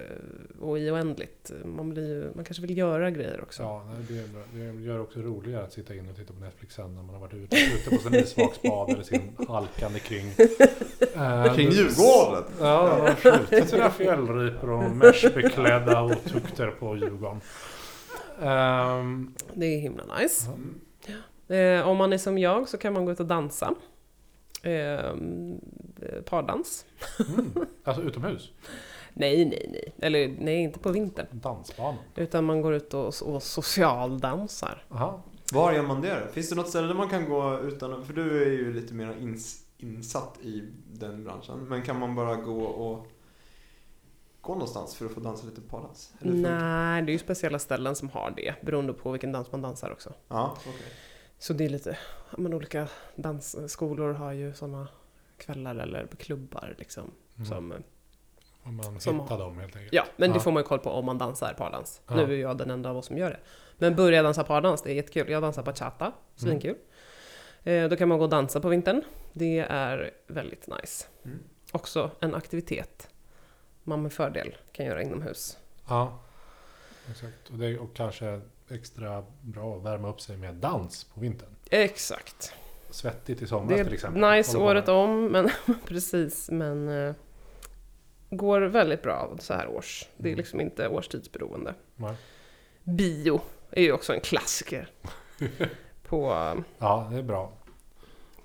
och 0.61 0.79
i 0.79 0.91
oändligt. 0.91 1.51
Man, 1.65 1.89
blir 1.89 2.07
ju, 2.07 2.31
man 2.35 2.45
kanske 2.45 2.61
vill 2.61 2.77
göra 2.77 3.11
grejer 3.11 3.41
också. 3.41 3.63
Ja, 3.63 3.85
det, 4.09 4.23
det 4.53 4.81
gör 4.81 4.93
det 4.93 4.99
också 4.99 5.19
roligare 5.19 5.63
att 5.63 5.73
sitta 5.73 5.95
in 5.95 6.09
och 6.09 6.15
titta 6.15 6.33
på 6.33 6.39
Netflix 6.39 6.75
sen 6.75 6.95
när 6.95 7.01
man 7.03 7.15
har 7.15 7.21
varit 7.21 7.33
ute, 7.33 7.55
ute 7.55 7.89
på 7.89 8.01
sin 8.01 8.15
isvaksbad 8.23 8.89
eller 8.89 9.03
sin 9.03 9.21
halkande 9.47 9.99
kring... 9.99 10.27
eh, 11.15 11.55
Kring 11.55 11.69
det- 11.69 11.75
Djurgården? 11.75 12.43
Ja, 12.59 12.95
de 12.95 13.01
har 13.01 13.15
skjutit 13.15 13.69
sina 13.69 13.89
fjällripor 13.91 14.69
och 14.69 14.91
meshbeklädda 14.91 16.03
otukter 16.03 16.71
på 16.71 16.95
Djurgården. 16.97 17.41
Ehm, 18.41 19.33
Det 19.53 19.65
är 19.65 19.79
himla 19.79 20.03
nice. 20.19 20.49
Eh, 21.55 21.87
om 21.87 21.97
man 21.97 22.13
är 22.13 22.17
som 22.17 22.37
jag 22.37 22.69
så 22.69 22.77
kan 22.77 22.93
man 22.93 23.05
gå 23.05 23.11
ut 23.11 23.19
och 23.19 23.25
dansa. 23.25 23.75
Eh, 24.65 25.13
pardans. 26.25 26.85
mm. 27.27 27.51
Alltså 27.83 28.03
utomhus? 28.03 28.51
Nej, 29.13 29.45
nej, 29.45 29.69
nej. 29.71 29.93
Eller 29.99 30.35
nej, 30.39 30.61
inte 30.61 30.79
på 30.79 30.91
vintern. 30.91 31.27
Dansbanan? 31.31 31.95
Utan 32.15 32.45
man 32.45 32.61
går 32.61 32.73
ut 32.73 32.93
och, 32.93 33.07
och 33.21 33.43
socialdansar. 33.43 34.85
Aha. 34.89 35.23
Var 35.53 35.73
gör 35.73 35.83
man 35.83 36.01
det 36.01 36.19
då? 36.19 36.31
Finns 36.31 36.49
det 36.49 36.55
något 36.55 36.69
ställe 36.69 36.87
där 36.87 36.93
man 36.93 37.09
kan 37.09 37.29
gå 37.29 37.59
utan 37.59 38.05
För 38.05 38.13
du 38.13 38.43
är 38.43 38.51
ju 38.51 38.73
lite 38.73 38.93
mer 38.93 39.15
ins, 39.21 39.65
insatt 39.77 40.37
i 40.41 40.63
den 40.93 41.23
branschen. 41.23 41.59
Men 41.69 41.81
kan 41.81 41.99
man 41.99 42.15
bara 42.15 42.35
gå 42.35 42.61
och 42.63 43.07
gå 44.41 44.53
någonstans 44.53 44.95
för 44.95 45.05
att 45.05 45.11
få 45.11 45.19
dansa 45.19 45.45
lite 45.45 45.61
pardans? 45.61 46.13
Nej, 46.19 47.01
det 47.01 47.11
är 47.11 47.13
ju 47.13 47.19
speciella 47.19 47.59
ställen 47.59 47.95
som 47.95 48.09
har 48.09 48.33
det. 48.35 48.55
Beroende 48.61 48.93
på 48.93 49.11
vilken 49.11 49.31
dans 49.31 49.51
man 49.51 49.61
dansar 49.61 49.91
också. 49.91 50.13
Ja, 50.27 50.57
okej. 50.59 50.91
Så 51.45 51.53
det 51.53 51.65
är 51.65 51.69
lite, 51.69 51.97
men 52.37 52.53
olika 52.53 52.87
dansskolor 53.15 54.13
har 54.13 54.31
ju 54.31 54.53
sådana 54.53 54.87
kvällar 55.37 55.75
eller 55.75 56.07
klubbar 56.07 56.75
liksom. 56.77 57.11
Mm. 57.35 57.45
Som, 57.47 57.71
eh, 57.71 57.77
Om 58.63 58.75
man 58.75 58.99
Som- 58.99 59.19
hittar 59.19 59.37
dem 59.37 59.59
helt 59.59 59.75
enkelt. 59.75 59.93
ja, 59.93 60.05
men 60.17 60.29
det 60.29 60.35
Ja. 60.35 60.39
får 60.39 60.51
man 60.51 60.63
ju 60.63 60.67
koll 60.67 60.79
på 60.79 60.89
om 60.89 61.05
man 61.05 61.17
dansar 61.17 61.53
pardans. 61.57 62.01
Ja. 62.07 62.15
Nu 62.15 62.21
är 62.33 62.37
jag 62.37 62.57
den 62.57 62.71
enda 62.71 62.89
av 62.89 62.97
oss 62.97 63.05
som 63.05 63.17
gör 63.17 63.29
det. 63.29 63.39
Men 63.77 63.95
börja 63.95 64.23
dansa 64.23 64.43
pardans, 64.43 64.81
det 64.81 64.91
är 64.91 64.93
jättekul. 64.93 65.29
Jag 65.29 65.41
dansar 65.41 65.63
bachata, 65.63 66.11
svinkul. 66.35 66.75
Eh, 67.63 67.89
då 67.89 67.95
kan 67.95 68.07
man 68.09 68.17
gå 68.17 68.23
och 68.23 68.29
dansa 68.29 68.59
på 68.59 68.69
vintern. 68.69 69.01
Det 69.33 69.59
är 69.59 70.11
väldigt 70.27 70.67
nice. 70.67 71.07
Mm. 71.25 71.39
Också 71.71 72.11
en 72.19 72.35
aktivitet 72.35 73.09
man 73.83 74.01
med 74.01 74.13
fördel 74.13 74.55
kan 74.71 74.85
göra 74.85 75.01
inomhus. 75.01 75.57
Ja, 75.89 76.19
exakt. 77.11 77.49
Och, 77.51 77.57
det, 77.57 77.77
och 77.79 77.93
kanske 77.95 78.41
extra 78.69 79.25
bra 79.41 79.77
att 79.77 79.83
värma 79.83 80.09
upp 80.09 80.21
sig 80.21 80.37
med 80.37 80.55
dans 80.55 81.03
på 81.03 81.19
vintern. 81.19 81.49
Exakt. 81.69 82.53
Svettigt 82.89 83.41
i 83.41 83.47
somras 83.47 83.69
Det 83.69 83.77
till 83.83 83.87
är 83.87 83.93
exempel. 83.95 84.21
nice 84.37 84.57
Håller 84.57 84.59
på 84.65 84.71
året 84.71 84.89
om, 84.89 85.25
men 85.25 85.49
precis, 85.85 86.49
men... 86.51 86.89
eh, 86.89 87.13
går 88.29 88.61
väldigt 88.61 89.01
bra 89.01 89.35
så 89.39 89.53
här 89.53 89.67
års. 89.67 90.05
Det 90.17 90.23
är 90.27 90.31
Mm. 90.33 90.37
liksom 90.37 90.61
inte 90.61 90.87
årstidsberoende. 90.87 91.73
Nej. 91.95 92.15
Bio 92.83 93.41
är 93.71 93.81
ju 93.83 93.91
också 93.91 94.13
en 94.13 94.19
klassiker. 94.21 94.89
på, 96.07 96.27
Ja, 96.77 97.07
det 97.11 97.17
är 97.17 97.23
bra. 97.23 97.53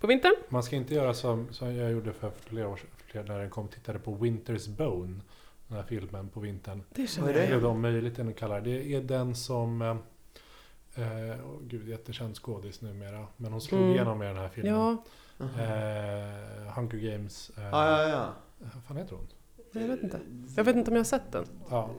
på 0.00 0.06
vintern. 0.06 0.34
Man 0.48 0.62
ska 0.62 0.76
inte 0.76 0.94
göra 0.94 1.14
som, 1.14 1.52
som 1.52 1.74
jag 1.76 1.90
gjorde 1.92 2.12
för 2.12 2.30
flera 2.46 2.68
år 2.68 2.80
sedan 3.12 3.24
när 3.26 3.38
den 3.38 3.50
kom 3.50 3.64
och 3.64 3.70
tittade 3.72 3.98
på 3.98 4.16
Winter's 4.16 4.76
Bone. 4.76 5.20
Den 5.70 5.76
här 5.78 5.84
filmen 5.84 6.28
på 6.28 6.40
vintern. 6.40 6.82
Det 6.94 7.02
Vad 7.02 7.08
känner 7.08 7.28
är 7.28 7.32
det? 7.34 7.40
jag. 7.40 7.48
Det 7.50 7.54
är 7.56 7.60
de 7.60 7.80
möjligt 7.80 8.16
den 8.16 8.34
kallar 8.34 8.60
det. 8.60 8.94
är 8.94 9.00
den 9.02 9.34
som... 9.34 9.82
Eh, 9.82 9.88
eh, 11.02 11.36
åh, 11.46 11.58
gud, 11.62 11.88
jättekänd 11.88 12.36
skådis 12.36 12.80
numera. 12.80 13.26
Men 13.36 13.52
hon 13.52 13.60
slog 13.60 13.80
Mm. 13.80 13.92
igenom 13.92 14.18
med 14.18 14.28
den 14.28 14.36
här 14.36 14.48
filmen. 14.48 14.72
Ja, 14.74 14.96
Eh, 15.40 16.72
Hunger 16.76 17.10
Games. 17.12 17.50
Eh, 17.56 17.64
Ja, 17.64 18.02
ja, 18.02 18.08
ja. 18.08 18.32
Vad 18.74 18.82
fan 18.84 18.96
heter 18.96 19.16
hon? 19.16 19.26
jag 19.72 19.88
vet 19.88 20.02
inte. 20.02 20.20
Jag 20.56 20.64
vet 20.64 20.76
inte 20.76 20.90
om 20.90 20.96
jag 20.96 21.00
har 21.00 21.04
sett 21.04 21.32
den. 21.32 21.44
Ja, 21.70 21.90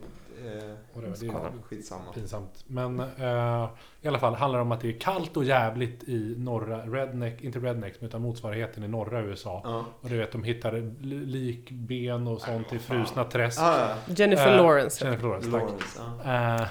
Eh, 0.41 0.73
whatever, 0.93 1.17
det 1.19 1.27
är 1.27 1.61
skitsamma. 1.63 2.11
pinsamt. 2.13 2.63
Men 2.67 2.99
eh, 2.99 3.69
i 4.01 4.07
alla 4.07 4.19
fall 4.19 4.33
handlar 4.35 4.59
det 4.59 4.63
om 4.63 4.71
att 4.71 4.81
det 4.81 4.95
är 4.95 4.99
kallt 4.99 5.37
och 5.37 5.43
jävligt 5.43 6.03
i 6.03 6.35
norra 6.37 6.77
Redneck, 6.85 7.41
inte 7.41 7.59
Rednecks 7.59 7.97
utan 8.03 8.21
motsvarigheten 8.21 8.83
i 8.83 8.87
norra 8.87 9.21
USA. 9.21 9.61
Ja. 9.63 9.85
Och 10.01 10.09
du 10.09 10.17
vet, 10.17 10.31
de 10.31 10.43
hittar 10.43 10.71
li- 11.01 11.25
likben 11.25 12.27
och 12.27 12.41
sånt 12.41 12.73
i 12.73 12.79
frusna 12.79 13.23
träsk. 13.23 13.61
Ah, 13.61 13.79
ja. 14.07 14.13
Jennifer 14.13 14.51
Eh, 14.51 14.57
Lawrence. 14.63 15.05
Jennifer 15.05 15.23
Lawrence, 15.27 15.51
tack. 15.51 15.61
Lawrence, 15.61 15.99
ja. 16.23 16.67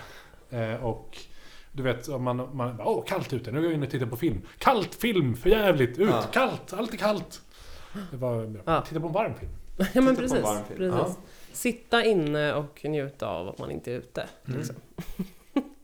Eh, 0.52 0.70
eh, 0.72 0.84
och 0.84 1.16
du 1.72 1.82
vet, 1.82 2.08
man, 2.08 2.36
man 2.36 2.76
bara, 2.76 2.86
åh 2.88 3.04
kallt 3.06 3.32
ute, 3.32 3.50
nu 3.52 3.58
går 3.60 3.66
jag 3.70 3.74
in 3.74 3.82
och 3.82 3.90
tittar 3.90 4.06
på 4.06 4.16
film. 4.16 4.42
Kallt 4.58 4.94
film, 4.94 5.36
för 5.36 5.50
jävligt, 5.50 5.98
ut, 5.98 6.10
Ja. 6.10 6.22
kallt, 6.32 6.72
allt 6.72 6.92
är 6.92 6.96
kallt. 6.98 7.40
Det 8.10 8.16
var 8.16 8.46
bra. 8.46 8.62
Ja. 8.66 8.80
Titta 8.88 9.00
på 9.00 9.06
en 9.06 9.12
varm 9.12 9.34
film. 9.34 9.50
Ja 9.94 10.00
men 10.00 10.04
Titta 10.04 10.04
på 10.04 10.10
en 10.10 10.16
precis. 10.16 10.42
varm 10.42 10.64
film. 10.68 10.78
precis. 10.78 11.16
Ja. 11.16 11.22
Sitta 11.52 12.04
inne 12.04 12.54
och 12.54 12.84
njuta 12.84 13.26
av 13.26 13.48
att 13.48 13.58
man 13.58 13.70
inte 13.70 13.92
är 13.92 13.96
ute. 13.96 14.28
Mm. 14.46 14.58
Liksom. 14.58 14.76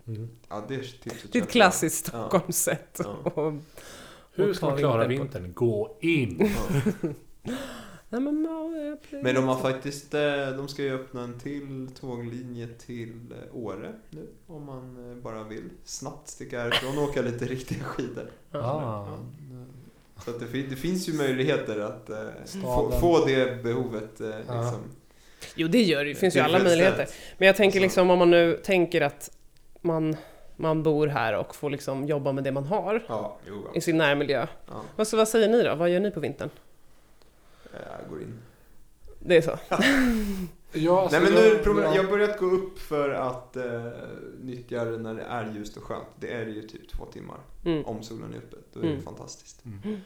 Mm. 0.06 0.28
ja, 0.48 0.64
det 0.68 0.74
är 0.74 0.78
tipset. 0.78 1.32
Det 1.32 1.38
är 1.38 1.42
ett 1.42 1.50
klassiskt 1.50 2.10
Ja. 2.12 2.18
Stockholmssätt. 2.28 3.00
Ja. 3.04 3.30
Och, 3.30 3.52
Hur 4.32 4.54
ska 4.54 4.66
man 4.66 4.78
klara 4.78 5.06
vintern 5.06 5.54
på-? 5.54 5.66
Gå 5.66 5.98
in! 6.00 6.50
Ja. 7.02 7.10
Nej, 8.08 8.20
men, 8.20 8.44
ja, 9.10 9.32
de 9.32 9.44
har 9.48 9.56
faktiskt, 9.56 10.14
eh, 10.14 10.48
de 10.56 10.68
ska 10.68 10.82
ju 10.82 10.94
öppna 10.94 11.22
en 11.22 11.38
till 11.38 11.88
tåglinje 12.00 12.68
till 12.78 13.32
eh, 13.32 13.56
Åre 13.56 13.92
nu. 14.10 14.28
Om 14.46 14.64
man 14.64 15.10
eh, 15.10 15.16
bara 15.16 15.44
vill 15.44 15.70
snabbt 15.84 16.28
sticka 16.28 16.60
härifrån 16.60 16.98
och 16.98 17.04
åka 17.04 17.22
lite 17.22 17.44
riktiga 17.54 17.84
skidor. 17.84 18.30
Ah. 18.52 19.06
Så 20.24 20.30
att 20.30 20.40
det, 20.40 20.62
det 20.62 20.76
finns 20.76 21.08
ju 21.08 21.12
möjligheter 21.12 21.80
att 21.80 22.10
eh, 22.10 22.16
få, 22.62 22.90
få 23.00 23.24
det 23.26 23.62
behovet. 23.62 24.20
Eh, 24.20 24.26
Ja. 24.26 24.34
liksom. 24.62 24.80
Jo, 25.54 25.68
det 25.68 25.82
gör 25.82 26.04
det. 26.04 26.10
Det 26.10 26.14
finns 26.20 26.36
ju 26.36 26.40
alla 26.40 26.58
möjligheter. 26.58 27.06
Men 27.38 27.46
jag 27.46 27.56
tänker 27.56 27.80
liksom 27.80 28.10
om 28.10 28.18
man 28.18 28.30
nu 28.30 28.60
tänker 28.64 29.00
att 29.00 29.30
man, 29.80 30.16
man 30.56 30.82
bor 30.82 31.06
här 31.06 31.32
och 31.36 31.54
får 31.54 31.70
liksom 31.70 32.04
jobba 32.06 32.32
med 32.32 32.44
det 32.44 32.52
man 32.52 32.64
har 32.64 33.04
Ja, 33.08 33.38
jo. 33.48 33.66
i 33.74 33.80
sin 33.80 33.96
närmiljö. 33.98 34.46
Ja, 34.66 34.82
Vad, 34.96 35.08
så, 35.08 35.16
vad 35.16 35.28
säger 35.28 35.48
ni 35.48 35.62
då? 35.62 35.74
Vad 35.74 35.90
gör 35.90 36.00
ni 36.00 36.10
på 36.10 36.20
vintern? 36.20 36.50
Jag 37.72 38.10
går 38.10 38.22
in. 38.22 38.38
Det 39.18 39.36
är 39.36 39.42
så? 39.42 39.58
Ja, 40.76 41.02
alltså, 41.02 41.18
Nej 41.20 41.30
men 41.30 41.42
nu, 41.42 41.48
jag- 41.48 41.62
problem, 41.64 41.84
jag- 41.84 41.96
jag 41.96 42.02
har 42.02 42.10
börjat 42.10 42.38
gå 42.38 42.46
upp 42.46 42.78
för 42.78 43.10
att 43.10 43.56
eh, 43.56 43.92
nyttja 44.40 44.84
det 44.84 44.98
när 44.98 45.14
det 45.14 45.22
är 45.22 45.52
ljust 45.54 45.76
och 45.76 45.82
skönt. 45.82 46.06
Det 46.20 46.32
är 46.32 46.46
ju 46.46 46.62
typ 46.62 46.88
två 46.88 47.04
timmar. 47.04 47.38
Mm. 47.64 47.84
Om 47.84 48.02
solen 48.02 48.32
är 48.34 48.38
uppe. 48.38 48.56
Då 48.72 48.80
är 48.80 48.84
det 48.84 48.90
Mm. 48.90 49.02
fantastiskt. 49.02 49.64
Mm. 49.64 49.96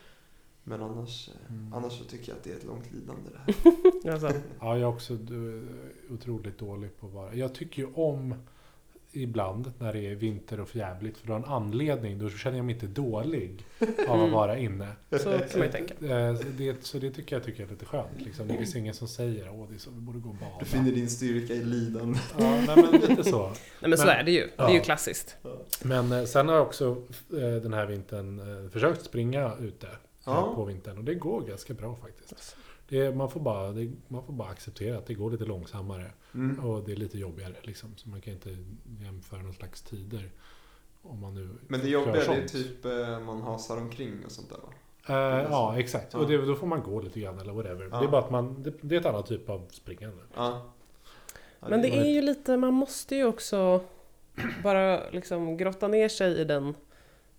Men 0.64 0.83
annars, 0.83 1.29
eh, 1.29 1.55
Mm. 1.55 1.73
annars 1.75 1.93
så 1.99 2.05
tycker 2.05 2.29
jag 2.29 2.37
att 2.39 2.45
det 2.45 2.51
är 2.53 2.57
ett 2.57 2.64
långt 2.64 2.93
lidande 2.93 3.31
det 3.33 3.39
här. 4.05 4.12
Alltså, 4.12 4.27
Ja, 4.61 4.73
jag 4.79 4.81
är 4.81 4.87
också 4.95 5.14
du, 5.14 5.62
otroligt 6.11 6.59
dålig 6.59 7.01
på 7.01 7.07
att 7.07 7.12
vara... 7.12 7.35
Jag 7.35 7.55
tycker 7.55 7.83
ju 7.83 7.89
om 7.95 8.35
ibland 9.13 9.73
när 9.79 9.93
det 9.93 10.07
är 10.07 10.15
vinter 10.15 10.61
och 10.61 10.69
förjävligt 10.69 11.19
för 11.19 11.27
då 11.27 11.33
har 11.33 11.39
en 11.41 11.45
anledning. 11.45 12.19
Då 12.19 12.31
känner 12.31 12.57
jag 12.57 12.65
mig 12.67 12.75
inte 12.75 12.87
dålig 12.87 13.65
av 13.81 13.87
att 14.15 14.19
Mm. 14.21 14.31
vara 14.31 14.59
inne. 14.59 14.89
så 15.11 15.19
kan 15.19 15.61
man 15.61 15.71
tänka. 15.71 15.95
Eh, 15.95 16.37
så 16.37 16.43
Det, 16.59 16.85
så 16.85 16.99
det 16.99 17.11
tycker 17.11 17.37
jag, 17.37 17.45
tycker 17.45 17.61
jag 17.61 17.69
är 17.69 17.73
lite 17.73 17.87
skönt. 17.87 18.09
Liksom. 18.21 18.49
Det 18.49 18.57
finns 18.57 18.77
ingen 18.77 18.95
som 18.95 19.09
säger 19.09 19.51
åh 19.53 19.69
det 19.69 19.75
är 19.75 19.79
så, 19.79 19.91
vi 19.91 20.01
borde 20.01 20.19
gå 20.19 20.29
och 20.29 20.35
bada. 20.35 20.53
Du 20.59 20.65
finner 20.65 20.93
din 20.93 21.11
styrka 21.11 21.55
i 21.55 21.65
lidande. 21.65 22.19
Ja, 22.39 22.51
nej, 22.67 22.77
men 22.93 23.01
lite 23.01 23.25
så. 23.25 23.43
Nej 23.81 23.91
men 23.91 23.99
så 23.99 24.07
Men- 24.07 24.17
är 24.17 24.23
det 24.23 24.31
ju. 24.31 24.49
Det 24.57 24.63
är 24.63 24.71
ju 24.71 24.77
Ja. 24.77 24.83
klassiskt. 24.85 25.37
Men 25.83 26.13
eh, 26.13 26.25
sen 26.25 26.49
har 26.49 26.55
jag 26.55 26.67
också 26.67 27.03
eh, 27.33 27.63
den 27.63 27.73
här 27.73 27.87
vintern 27.87 28.71
försökt 28.71 29.05
springa 29.05 29.53
ute 29.61 29.87
Ja. 30.25 30.53
på 30.55 30.65
vintern 30.65 30.99
och 30.99 31.05
det 31.05 31.15
går 31.15 31.41
ganska 31.41 31.75
bra 31.75 31.97
faktiskt. 32.03 32.57
Det 32.91 33.16
man, 33.16 33.30
får 33.30 33.41
bara, 33.41 33.72
det, 33.72 33.93
man 34.09 34.24
får 34.24 34.32
bara 34.32 34.49
acceptera 34.49 34.99
att 34.99 35.07
det 35.07 35.14
går 35.14 35.30
lite 35.30 35.45
långsammare 35.45 36.11
Mm. 36.34 36.64
och 36.64 36.84
det 36.84 36.93
är 36.93 36.97
lite 36.97 37.18
jobbigare. 37.18 37.55
Liksom. 37.62 37.93
Så 37.97 38.09
man 38.09 38.20
kan 38.20 38.32
inte 38.32 38.57
jämföra 39.01 39.43
någon 39.43 39.53
slags 39.53 39.82
tider. 39.82 40.30
Om 41.03 41.20
man 41.20 41.34
nu 41.34 41.49
Men 41.68 41.80
det 41.80 41.88
jobbiga 41.88 42.14
det 42.14 42.20
är 42.34 42.49
typ 42.49 42.84
eh, 42.84 43.20
man 43.20 43.43
hasar 43.43 43.76
omkring 43.76 44.24
och 44.24 44.32
sånt 44.32 44.49
där 44.51 44.57
va? 44.57 44.72
Eh, 45.07 45.47
ja, 45.51 45.78
exakt. 45.78 46.12
Ja. 46.12 46.18
Och 46.18 46.28
det, 46.28 46.47
då 46.47 46.55
får 46.55 46.66
man 46.66 46.82
gå 46.82 47.01
lite 47.01 47.20
grann 47.20 47.38
eller 47.38 47.53
whatever. 47.53 47.88
Ja. 47.93 47.99
Det 48.01 48.07
är 48.07 48.09
bara 48.11 48.22
att 48.22 48.30
man, 48.30 48.62
det, 48.62 48.72
det 48.80 48.97
är 48.97 49.01
ett 49.01 49.07
annat 49.07 49.26
typ 49.26 49.49
av 49.51 49.66
springande. 49.70 50.22
Ja. 50.34 50.72
Men 51.61 51.82
det 51.82 51.88
är 51.97 52.11
ju 52.11 52.22
lite, 52.22 52.57
man 52.57 52.74
måste 52.74 53.16
ju 53.16 53.24
också 53.24 53.80
bara 54.62 55.11
liksom 55.11 55.57
grotta 55.57 55.88
ner 55.88 56.09
sig 56.09 56.41
i 56.41 56.45
den 56.45 56.74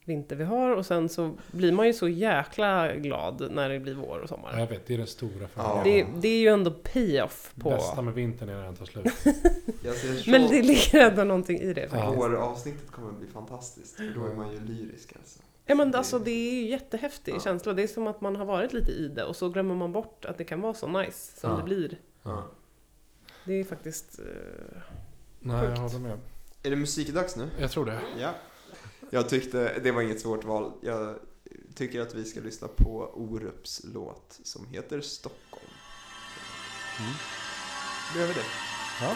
vinter 0.05 0.35
vi 0.35 0.43
har 0.43 0.75
och 0.75 0.85
sen 0.85 1.09
så 1.09 1.37
blir 1.51 1.71
man 1.71 1.87
ju 1.87 1.93
så 1.93 2.07
jäkla 2.07 2.95
glad 2.95 3.47
när 3.51 3.69
det 3.69 3.79
blir 3.79 3.93
vår 3.93 4.17
och 4.17 4.23
Ja, 4.23 4.27
sommar. 4.27 4.59
jag 4.59 4.67
vet, 4.67 4.87
det 4.87 4.93
är 4.93 4.97
den 4.97 5.07
stora 5.07 5.47
Ja. 5.55 5.75
fördelen. 5.83 6.13
Det, 6.13 6.21
det 6.21 6.27
är 6.27 6.39
ju 6.39 6.47
ändå 6.47 6.71
pay-off 6.71 7.53
på... 7.59 7.69
bästa 7.69 8.01
med 8.01 8.13
vintern 8.13 8.49
är 8.49 8.53
när 8.55 8.63
den 8.63 8.75
tar 8.75 8.85
slut. 8.85 9.05
Jag 9.83 9.95
ser 9.95 10.13
så 10.15 10.29
Men 10.29 10.41
det 10.49 10.61
ligger 10.61 11.09
ändå 11.09 11.23
någonting 11.23 11.57
i 11.59 11.73
det 11.73 11.81
faktiskt. 11.81 12.03
Ja. 12.03 12.11
Våravsnittet 12.11 12.91
kommer 12.91 13.09
att 13.09 13.19
bli 13.19 13.27
fantastiskt. 13.27 13.95
För 13.95 14.03
då 14.15 14.25
är 14.25 14.33
man 14.33 14.51
ju 14.51 14.59
lyrisk 14.59 15.13
alltså. 15.19 15.39
Ja 15.65 15.75
men 15.75 15.95
alltså 15.95 16.19
det 16.19 16.31
är 16.31 16.53
ju 16.53 16.69
jättehäftig 16.69 17.33
Ja. 17.35 17.39
känsla. 17.39 17.73
Det 17.73 17.83
är 17.83 17.87
som 17.87 18.07
att 18.07 18.21
man 18.21 18.35
har 18.35 18.45
varit 18.45 18.73
lite 18.73 18.91
i 18.91 19.07
det 19.07 19.23
och 19.23 19.35
så 19.35 19.49
glömmer 19.49 19.75
man 19.75 19.91
bort 19.91 20.25
att 20.25 20.37
det 20.37 20.43
kan 20.43 20.61
vara 20.61 20.73
så 20.73 20.87
nice 20.87 21.39
som 21.39 21.49
Ja. 21.51 21.57
det 21.57 21.63
blir. 21.63 21.97
Ja. 22.23 22.47
Det 23.45 23.53
är 23.53 23.63
faktiskt... 23.63 24.19
eh, 24.19 24.25
Nej, 25.39 25.55
jag 25.55 25.67
Sjukt. 25.67 25.79
håller 25.79 25.99
med. 25.99 26.19
Är 26.63 26.69
det 26.69 26.75
musikdags 26.75 27.35
nu? 27.35 27.49
Jag 27.59 27.71
tror 27.71 27.85
det. 27.85 27.99
Ja. 28.19 28.29
Jag 29.14 29.30
tyckte, 29.30 29.80
det 29.80 29.91
var 29.91 30.01
inget 30.01 30.22
svårt 30.22 30.43
val. 30.43 30.72
Jag 30.82 31.16
tycker 31.76 32.01
att 32.01 32.16
vi 32.16 32.26
ska 32.26 32.39
lyssna 32.39 32.68
på 32.68 33.12
Orups 33.14 33.82
låt 33.84 34.39
som 34.43 34.68
heter 34.68 35.01
Stockholm. 35.01 35.74
Mm. 36.99 37.14
Då 38.14 38.20
gör 38.20 38.28
vi 38.28 38.34
det. 38.34 38.45
Ja. 39.01 39.16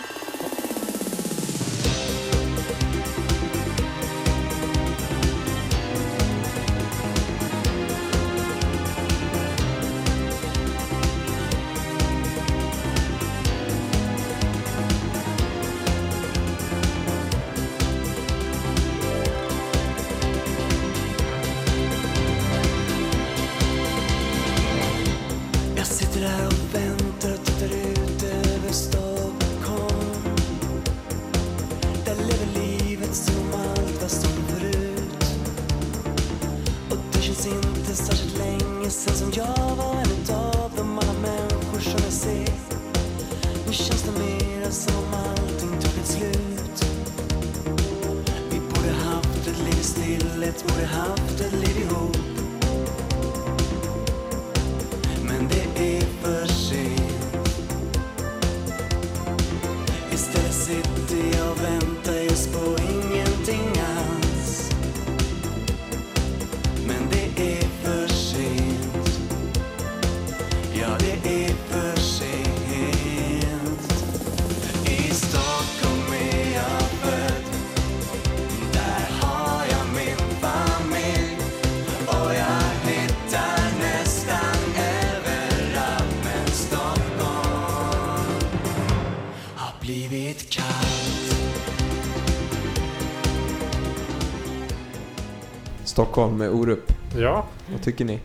Stockholm 96.25 96.37
med 96.37 96.49
Orup. 96.49 96.91
Ja. 97.17 97.45
Vad 97.71 97.81
tycker 97.83 98.05
ni? 98.05 98.19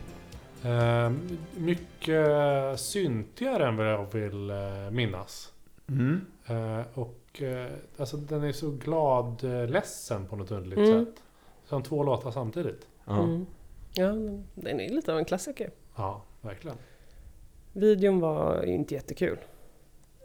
Eh, 0.63 1.11
mycket 1.57 2.79
syntigare 2.79 3.67
än 3.67 3.77
vad 3.77 3.87
jag 3.87 4.13
vill 4.13 4.49
eh, 4.49 4.55
minnas. 4.91 5.53
Mm. 5.89 6.21
Eh, 6.47 6.81
och 6.93 7.41
eh, 7.41 7.67
alltså 7.97 8.17
den 8.17 8.43
är 8.43 8.51
så 8.51 8.69
glad 8.71 9.43
eh, 9.43 9.69
ledsen 9.69 10.25
på 10.27 10.35
något 10.35 10.51
underligt 10.51 10.77
Mm. 10.89 11.05
sätt. 11.05 11.23
Som 11.65 11.83
två 11.83 12.03
låtar 12.03 12.31
samtidigt. 12.31 12.87
Ja. 13.05 13.23
Mm. 13.23 13.45
Ja, 13.93 14.07
den 14.55 14.79
är 14.79 14.89
lite 14.89 15.11
av 15.11 15.17
en 15.19 15.25
klassiker. 15.25 15.71
Ja, 15.95 16.21
verkligen. 16.41 16.77
Videon 17.73 18.19
var 18.19 18.63
ju 18.63 18.73
inte 18.73 18.93
jättekul. 18.93 19.37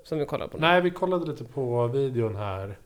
Som 0.04 0.18
vi 0.18 0.26
kollade 0.26 0.50
på 0.50 0.56
nu. 0.56 0.60
Nej, 0.66 0.80
vi 0.80 0.90
kollade 0.90 1.26
lite 1.26 1.44
på 1.44 1.86
videon 1.86 2.36
här 2.36 2.78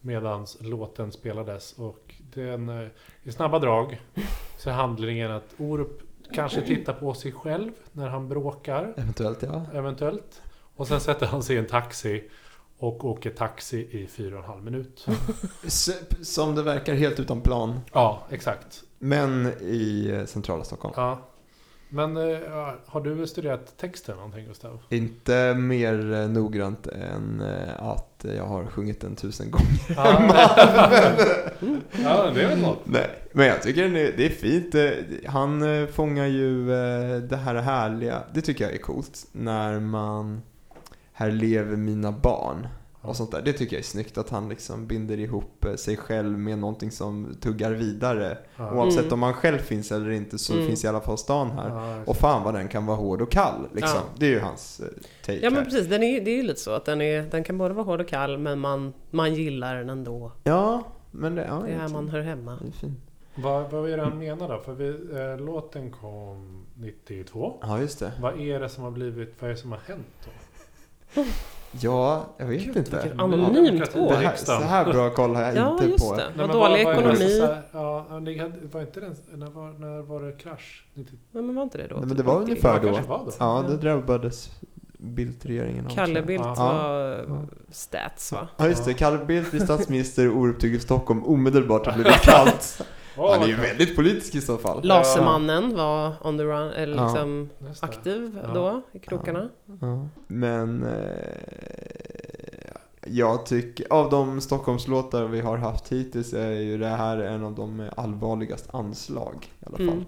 medan 0.00 0.46
låten 0.60 1.12
spelades 1.12 1.72
och 1.72 2.14
den, 2.36 2.68
eh, 2.68 2.88
i 3.22 3.32
snabba 3.32 3.58
drag 3.58 4.00
så 4.56 4.70
är 4.70 4.74
handlingen 4.74 5.30
att 5.30 5.54
Orup 5.58 6.02
kanske 6.32 6.62
tittar 6.62 6.92
på 6.92 7.14
sig 7.14 7.32
själv 7.32 7.70
när 7.92 8.08
han 8.08 8.28
bråkar, 8.28 8.94
Eventuellt 8.96 9.42
ja. 9.42 9.66
eventuellt. 9.74 10.42
Och 10.76 10.88
sen 10.88 11.00
sätter 11.00 11.26
han 11.26 11.42
sig 11.42 11.56
i 11.56 11.58
en 11.58 11.66
taxi 11.66 12.24
och 12.78 13.04
åker 13.04 13.30
taxi 13.30 13.88
i 13.90 14.06
fyra 14.06 14.38
och 14.38 14.44
en 14.44 14.50
halv 14.50 14.64
minut. 14.64 15.06
Som 16.22 16.54
det 16.54 16.62
verkar 16.62 16.94
helt 16.94 17.20
utan 17.20 17.40
plan. 17.40 17.80
Ja, 17.92 18.22
exakt. 18.30 18.82
Men 18.98 19.52
i 19.60 20.10
eh, 20.14 20.24
centrala 20.24 20.64
Stockholm. 20.64 20.94
Ja. 20.96 21.18
Men 21.88 22.16
eh, 22.16 22.72
har 22.86 23.00
du 23.00 23.26
studerat 23.26 23.76
texten 23.76 24.16
någonting 24.16 24.46
Gustav? 24.46 24.82
Inte 24.88 25.54
mer 25.54 26.28
noggrant 26.28 26.86
än 26.86 27.42
att 27.78 28.15
jag 28.34 28.46
har 28.46 28.66
sjungit 28.66 29.00
den 29.00 29.16
tusen 29.16 29.50
gånger. 29.50 29.80
ja, 32.04 32.30
det 32.34 32.42
är 32.42 32.48
väl 32.48 32.58
något. 32.58 32.80
Nej, 32.84 33.10
men 33.32 33.46
jag 33.46 33.62
tycker 33.62 33.82
den 33.82 33.96
är, 33.96 34.12
det 34.16 34.26
är 34.26 34.30
fint. 34.30 34.74
Eh, 34.74 34.90
Han 35.30 35.80
eh, 35.82 35.86
fångar 35.86 36.26
ju 36.26 36.72
eh, 36.72 37.16
det 37.22 37.36
här 37.36 37.54
härliga. 37.54 38.22
Det 38.34 38.40
tycker 38.40 38.64
jag 38.64 38.74
är 38.74 38.78
coolt. 38.78 39.26
När 39.32 39.80
man 39.80 40.42
Här 41.12 41.30
lever 41.30 41.76
mina 41.76 42.12
barn. 42.12 42.68
Och 43.08 43.16
sånt 43.16 43.30
där. 43.30 43.42
Det 43.42 43.52
tycker 43.52 43.76
jag 43.76 43.80
är 43.80 43.84
snyggt 43.84 44.18
att 44.18 44.30
han 44.30 44.48
liksom 44.48 44.86
binder 44.86 45.18
ihop 45.18 45.64
eh, 45.64 45.74
sig 45.74 45.96
själv 45.96 46.38
med 46.38 46.58
någonting 46.58 46.90
som 46.90 47.36
tuggar 47.40 47.70
vidare. 47.72 48.38
Ja. 48.56 48.72
Oavsett 48.72 49.00
Mm. 49.00 49.12
om 49.12 49.20
man 49.20 49.34
själv 49.34 49.58
finns 49.58 49.92
eller 49.92 50.10
inte 50.10 50.38
så 50.38 50.52
Mm. 50.52 50.66
finns 50.66 50.84
i 50.84 50.88
alla 50.88 51.00
fall 51.00 51.18
stan 51.18 51.50
här. 51.50 51.68
Ja, 51.68 52.02
Och 52.06 52.16
fan 52.16 52.42
vad 52.42 52.54
den 52.54 52.68
kan 52.68 52.86
vara 52.86 52.96
hård 52.96 53.22
och 53.22 53.30
kall 53.30 53.68
liksom. 53.72 54.00
Ja. 54.02 54.14
Det 54.18 54.26
är 54.26 54.30
ju 54.30 54.40
hans 54.40 54.80
eh, 54.80 54.86
take 55.26 55.38
Ja 55.38 55.50
men 55.50 55.56
här. 55.56 55.64
precis, 55.64 55.86
den 55.88 56.02
är, 56.02 56.20
det 56.20 56.30
är 56.30 56.36
ju 56.36 56.42
lite 56.42 56.60
så 56.60 56.70
att 56.70 56.84
den, 56.84 57.00
är, 57.00 57.22
den 57.22 57.44
kan 57.44 57.58
både 57.58 57.74
vara 57.74 57.84
hård 57.86 58.00
och 58.00 58.08
kall 58.08 58.38
men 58.38 58.58
man, 58.58 58.92
man 59.10 59.34
gillar 59.34 59.76
den 59.76 59.90
ändå. 59.90 60.32
Ja, 60.44 60.84
men 61.10 61.34
det, 61.34 61.44
ja, 61.46 61.62
Det 61.66 61.72
är 61.72 61.78
här 61.78 61.88
man 61.88 62.08
hör 62.08 62.20
hemma. 62.20 62.58
det 62.62 62.68
är 62.68 62.72
fint. 62.72 62.98
Vad, 63.38 63.70
vad 63.70 63.90
är 63.90 63.96
det 63.96 64.02
han 64.02 64.18
menar 64.18 64.48
då? 64.48 64.58
För 64.58 64.72
vi, 64.72 64.88
eh, 64.88 65.44
låten 65.46 65.90
kom 65.92 66.66
92. 66.74 67.58
Ja, 67.62 67.80
just 67.80 67.98
det. 67.98 68.12
Vad 68.20 68.40
är 68.40 68.60
det 68.60 68.68
som 68.68 68.84
har 68.84 68.90
blivit, 68.90 69.34
vad 69.40 69.50
är 69.50 69.54
det 69.54 69.60
som 69.60 69.72
har 69.72 69.80
hänt 69.86 70.06
då? 70.24 70.30
Ja, 71.80 72.24
jag 72.38 72.46
vet 72.46 72.64
Gud, 72.64 72.76
inte. 72.76 72.90
vilket 73.02 73.20
anonymt 73.20 73.96
år. 73.96 74.10
Det 74.10 74.16
här, 74.16 74.36
så 74.36 74.52
här 74.52 74.84
bra 74.92 75.10
koll 75.10 75.34
har 75.34 75.42
jag 75.42 75.56
Ja, 75.56 75.78
inte 75.84 76.04
på. 76.04 76.14
det. 76.16 76.16
Nej, 76.16 76.26
Vad 76.36 76.46
men 76.48 76.56
dålig 76.56 76.86
det 76.86 76.92
ekonomi. 76.92 77.16
så 77.40 77.46
här- 77.46 77.62
Ja, 77.72 78.06
det 78.24 78.52
var 78.74 78.80
inte 78.80 79.00
den, 79.00 79.16
när 79.34 79.46
var, 79.50 79.72
när 79.78 80.02
var 80.02 80.22
det 80.22 80.32
krasch? 80.32 80.86
90 80.94 81.14
Nej, 81.30 81.42
men 81.42 81.54
var 81.54 81.62
inte 81.62 81.78
det 81.78 81.86
då? 81.88 81.96
Nej, 81.96 82.06
men 82.06 82.16
det 82.16 82.22
var 82.22 82.40
ungefär 82.42 82.74
Ja, 82.74 82.78
då. 82.82 83.08
var 83.08 83.18
då. 83.24 83.30
Ja, 83.38 83.64
det 83.68 83.76
drabbades 83.76 84.50
Bildt-regeringen 84.98 85.86
av. 85.86 85.90
Kalle. 85.90 86.22
Bildt 86.22 86.44
Ja. 86.44 86.54
var 86.54 87.24
Ja. 87.28 87.42
stats 87.70 88.32
va? 88.32 88.48
Ja, 88.56 88.68
just 88.68 88.84
det. 88.84 88.94
Kalle 88.94 89.24
Bildt 89.24 89.50
blir 89.50 89.60
statsminister 89.60 90.30
och 90.30 90.36
Orup 90.36 90.60
tycker 90.60 90.78
Stockholm 90.78 91.24
omedelbart 91.26 91.86
har 91.86 91.92
blivit 91.94 92.12
kallt. 92.22 92.82
Han 93.16 93.42
är 93.42 93.46
ju 93.46 93.56
väldigt 93.56 93.96
politisk 93.96 94.34
i 94.34 94.40
så 94.40 94.56
fall. 94.58 94.84
Lasermannen 94.84 95.76
var 95.76 96.12
on 96.26 96.38
the 96.38 96.44
run, 96.44 96.72
eller 96.72 97.02
liksom 97.04 97.48
aktiv 97.80 98.38
Ja. 98.42 98.54
då 98.54 98.82
i 98.92 98.98
krokarna. 98.98 99.48
Ja. 99.80 100.08
Men 100.26 100.82
eh, 100.84 102.50
jag 103.06 103.46
tycker, 103.46 103.86
av 103.92 104.10
de 104.10 104.40
Stockholmslåtar 104.40 105.24
vi 105.24 105.40
har 105.40 105.56
haft 105.56 105.92
hittills 105.92 106.32
är 106.34 106.50
ju 106.50 106.78
det 106.78 106.86
här 106.88 107.18
en 107.18 107.44
av 107.44 107.54
de 107.54 107.76
med 107.76 107.90
allvarligast 107.96 108.74
anslag 108.74 109.50
i 109.60 109.64
alla 109.66 109.76
fall. 109.76 109.86
Mm. 109.88 110.04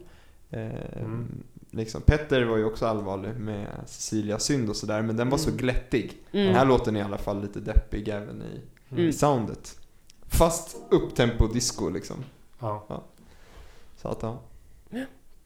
Eh, 0.50 1.02
Mm. 1.02 1.26
liksom, 1.70 2.00
Petter 2.02 2.42
var 2.44 2.56
ju 2.56 2.64
också 2.64 2.86
allvarlig 2.86 3.34
med 3.36 3.66
Cecilia 3.86 4.38
synd 4.38 4.68
och 4.70 4.76
sådär 4.76 5.02
men 5.02 5.16
den 5.16 5.30
var 5.30 5.38
så 5.38 5.48
Mm. 5.50 5.58
glättig. 5.58 6.12
Mm. 6.32 6.46
Den 6.46 6.54
här 6.54 6.64
låten 6.66 6.96
är 6.96 7.00
i 7.00 7.02
alla 7.02 7.18
fall 7.18 7.40
lite 7.42 7.60
deppig 7.60 8.08
även 8.08 8.42
i, 8.42 8.60
Mm. 8.94 9.08
i 9.08 9.12
soundet. 9.12 9.78
Fast 10.26 10.76
upptempo 10.90 11.46
disco 11.46 11.88
liksom. 11.90 12.16
Ja, 12.60 13.02
Så 13.96 14.08
att 14.08 14.22
ja. 14.22 14.38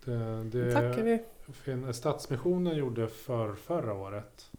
det, 0.04 0.44
det 0.44 0.72
Tackar 0.72 1.02
vi. 1.02 1.22
fin- 1.52 1.94
Stadsmissionen 1.94 2.76
gjorde 2.76 3.08
för 3.08 3.54
förra 3.54 3.92
året. 3.94 4.50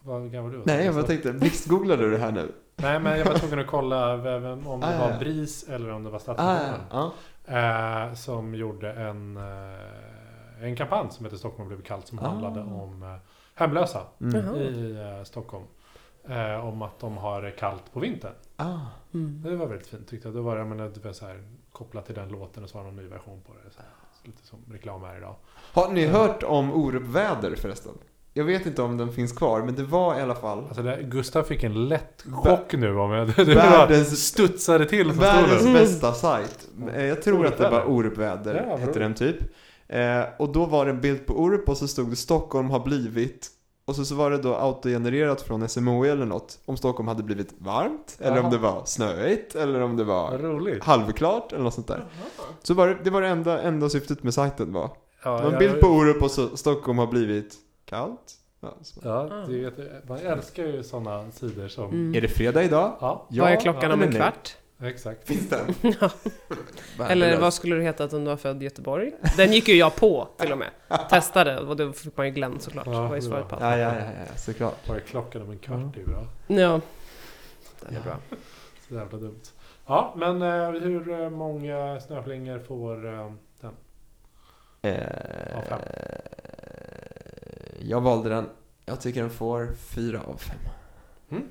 Vad 0.00 0.30
gammal 0.32 0.52
du? 0.52 0.62
Nej 0.66 0.84
jag 0.84 0.94
bara 0.94 1.04
tänkte, 1.04 1.32
blixtgooglade 1.32 2.02
du 2.02 2.10
det 2.10 2.18
här 2.18 2.32
nu? 2.32 2.52
Nej 2.76 3.00
men 3.00 3.18
jag 3.18 3.24
var 3.26 3.34
tvungen 3.38 3.58
att 3.58 3.66
kolla 3.66 4.12
även 4.14 4.66
om 4.66 4.80
det 4.80 4.86
Ah, 4.86 4.98
var 4.98 5.10
ja. 5.10 5.18
BRIS 5.18 5.68
eller 5.68 5.90
om 5.90 6.04
det 6.04 6.10
var 6.10 6.16
Ah, 6.16 6.20
Stadsmissionen. 6.20 6.80
ja. 6.90 7.12
Eh, 8.08 8.14
som 8.14 8.54
gjorde 8.54 8.92
en, 8.92 9.36
eh, 9.36 10.64
en 10.64 10.76
kampanj 10.76 11.10
som 11.10 11.24
heter 11.24 11.36
Stockholm 11.38 11.68
blivit 11.68 11.86
kallt 11.86 12.06
som 12.06 12.18
Ah. 12.18 12.22
handlade 12.28 12.60
om 12.60 13.02
eh, 13.02 13.16
hemlösa 13.54 14.02
Mm. 14.20 14.54
I 14.56 14.96
eh, 15.18 15.24
Stockholm. 15.24 15.64
Eh, 16.28 16.66
om 16.68 16.82
att 16.82 16.98
de 17.00 17.16
har 17.16 17.50
kallt 17.58 17.92
på 17.92 18.00
vintern. 18.00 18.32
Ah. 18.56 18.78
Mm. 19.14 19.42
Det 19.44 19.56
var 19.56 19.66
väldigt 19.66 19.86
fint 19.86 20.08
tyckte 20.08 20.28
jag. 20.28 20.34
Då 20.34 20.42
var 20.42 20.54
det, 20.54 20.58
jag 20.60 20.68
menar, 20.68 20.88
det 20.94 21.04
var 21.04 21.12
så 21.12 21.26
här, 21.26 21.42
kopplat 21.72 22.06
till 22.06 22.14
den 22.14 22.28
låten 22.28 22.64
och 22.64 22.70
så 22.70 22.78
var 22.78 22.84
det 22.84 22.90
någon 22.90 23.04
ny 23.04 23.08
version 23.10 23.40
på 23.46 23.52
det. 23.52 23.70
Så 23.70 23.78
här, 23.80 23.88
lite 24.24 24.46
som 24.46 24.58
reklam 24.72 25.02
här 25.02 25.16
idag. 25.16 25.34
Har 25.72 25.92
ni 25.92 26.06
hört 26.06 26.42
om 26.42 26.72
Orup-väder 26.72 27.54
förresten? 27.56 27.92
Jag 28.36 28.44
vet 28.44 28.66
inte 28.66 28.82
om 28.82 28.96
den 28.96 29.12
finns 29.12 29.32
kvar, 29.32 29.62
men 29.62 29.74
det 29.74 29.82
var 29.82 30.18
i 30.18 30.20
alla 30.22 30.34
fall 30.34 30.58
Alltså 30.64 30.82
det, 30.82 31.02
Gustav 31.02 31.42
fick 31.42 31.62
en 31.64 31.88
lätt 31.88 32.24
chock 32.32 32.72
nu 32.74 32.96
om 32.98 33.10
jag... 33.10 33.26
Det 33.36 33.44
Världens- 33.44 34.14
studsade 34.14 34.86
till 34.86 35.06
från 35.06 35.18
världens 35.18 35.54
stolen. 35.60 35.72
bästa 35.74 36.12
sajt. 36.12 36.68
Eh, 36.94 37.04
Jag 37.04 37.22
tror 37.22 37.46
att 37.46 37.58
det 37.58 37.70
var 37.70 37.84
Orupväder. 37.84 38.66
Ja, 38.68 38.76
hette 38.76 38.98
den 38.98 39.14
typ. 39.14 39.36
Eh, 39.88 40.22
och 40.38 40.52
då 40.52 40.66
var 40.66 40.84
det 40.84 40.90
en 40.90 41.00
bild 41.00 41.26
på 41.26 41.40
Orup 41.40 41.68
och 41.68 41.76
så 41.76 41.88
stod 41.88 42.10
det 42.10 42.16
Stockholm 42.16 42.70
har 42.70 42.80
blivit 42.80 43.50
och 43.86 43.96
så, 43.96 44.04
så 44.04 44.14
var 44.14 44.30
det 44.30 44.38
då 44.38 44.54
autogenererat 44.54 45.42
från 45.42 45.68
SMHI 45.68 46.08
eller 46.08 46.26
något. 46.26 46.58
Om 46.64 46.76
Stockholm 46.76 47.08
hade 47.08 47.22
blivit 47.22 47.54
varmt, 47.58 48.16
eller 48.20 48.30
om 48.38 48.42
Jaha. 48.44 48.50
det 48.50 48.58
var 48.58 48.82
snöigt, 48.84 49.54
eller 49.54 49.80
om 49.80 49.96
det 49.96 50.04
var 50.04 50.38
roligt. 50.38 50.84
halvklart 50.84 51.52
eller 51.52 51.64
något 51.64 51.74
sånt 51.74 51.86
där. 51.88 52.04
Så 52.62 52.74
var 52.74 52.88
det, 52.88 52.98
det 53.04 53.10
var 53.10 53.22
det 53.22 53.28
enda, 53.28 53.62
enda 53.62 53.88
syftet 53.88 54.22
med 54.22 54.34
sajten 54.34 54.72
var. 54.72 54.90
Ja, 55.24 55.36
Det 55.36 55.44
var 55.44 55.52
en 55.52 55.58
bild 55.58 55.80
på 55.80 55.86
Orup 55.86 56.22
och 56.22 56.30
så 56.30 56.56
Stockholm 56.56 56.98
har 56.98 57.06
blivit 57.06 57.54
kallt. 57.84 58.34
Ja, 58.60 58.74
så. 58.82 59.00
Ja, 59.04 59.22
det 59.48 59.54
är, 59.54 59.58
jätte- 59.62 60.02
man 60.08 60.18
älskar 60.18 60.62
ju 60.64 60.82
sådana 60.82 61.30
sidor 61.30 61.68
som... 61.68 61.84
Mm. 61.88 62.14
Är 62.14 62.20
det 62.20 62.28
fredag 62.28 62.62
idag? 62.62 62.92
Ja, 63.00 63.26
Vad 63.30 63.50
är 63.52 63.60
klockan 63.60 63.92
om 63.92 63.98
eller 64.00 64.06
en 64.06 64.10
nej? 64.12 64.20
kvart? 64.22 64.56
Exakt. 64.90 65.28
Finns 65.28 65.48
den? 65.48 65.74
Ja. 66.98 67.04
Eller 67.08 67.40
vad 67.40 67.54
skulle 67.54 67.76
det 67.76 67.82
heta 67.82 68.04
om 68.04 68.24
du 68.24 68.30
var 68.30 68.36
född 68.36 68.62
i 68.62 68.64
Göteborg? 68.64 69.12
Den 69.36 69.52
gick 69.52 69.68
ju 69.68 69.74
jag 69.74 69.96
på 69.96 70.28
till 70.38 70.52
och 70.52 70.58
med. 70.58 70.70
Testade 71.10 71.58
och 71.60 71.76
då 71.76 71.92
fick 71.92 72.16
man 72.16 72.26
ju 72.26 72.32
Glenn 72.32 72.60
såklart. 72.60 72.86
Ja, 72.86 72.92
det 72.92 72.98
var 72.98 73.14
ju 73.14 73.20
det 73.20 73.26
svaret 73.26 73.48
på 73.48 73.56
var-. 73.56 73.70
Ja, 73.70 73.78
ja, 73.78 73.94
ja, 73.94 74.04
ja, 74.04 74.36
såklart. 74.36 74.88
Vad 74.88 74.96
är 74.96 75.00
klockan 75.00 75.42
om 75.42 75.50
en 75.50 75.58
kvart? 75.58 75.94
Det 75.94 76.00
är 76.00 76.04
bra. 76.06 76.26
Ja. 76.46 76.80
Den 77.80 77.96
är 77.96 78.00
bra. 78.00 78.16
Så 78.88 78.94
jävla 78.94 79.18
dumt. 79.18 79.40
Ja, 79.86 80.14
men 80.16 80.42
eh, 80.42 80.70
hur 80.70 81.20
eh, 81.20 81.30
många 81.30 82.00
snöflingor 82.00 82.58
får 82.58 83.06
eh, 83.14 83.32
den? 83.60 83.74
Eh, 84.82 85.58
Av 85.58 85.62
fem. 85.62 85.78
jag 87.78 88.00
valde 88.00 88.28
den. 88.28 88.48
Jag 88.86 89.00
tycker 89.00 89.20
den 89.20 89.30
får 89.30 89.72
fyra 89.74 90.20
av 90.26 90.36
fem. 90.36 90.58
Mm. 91.30 91.48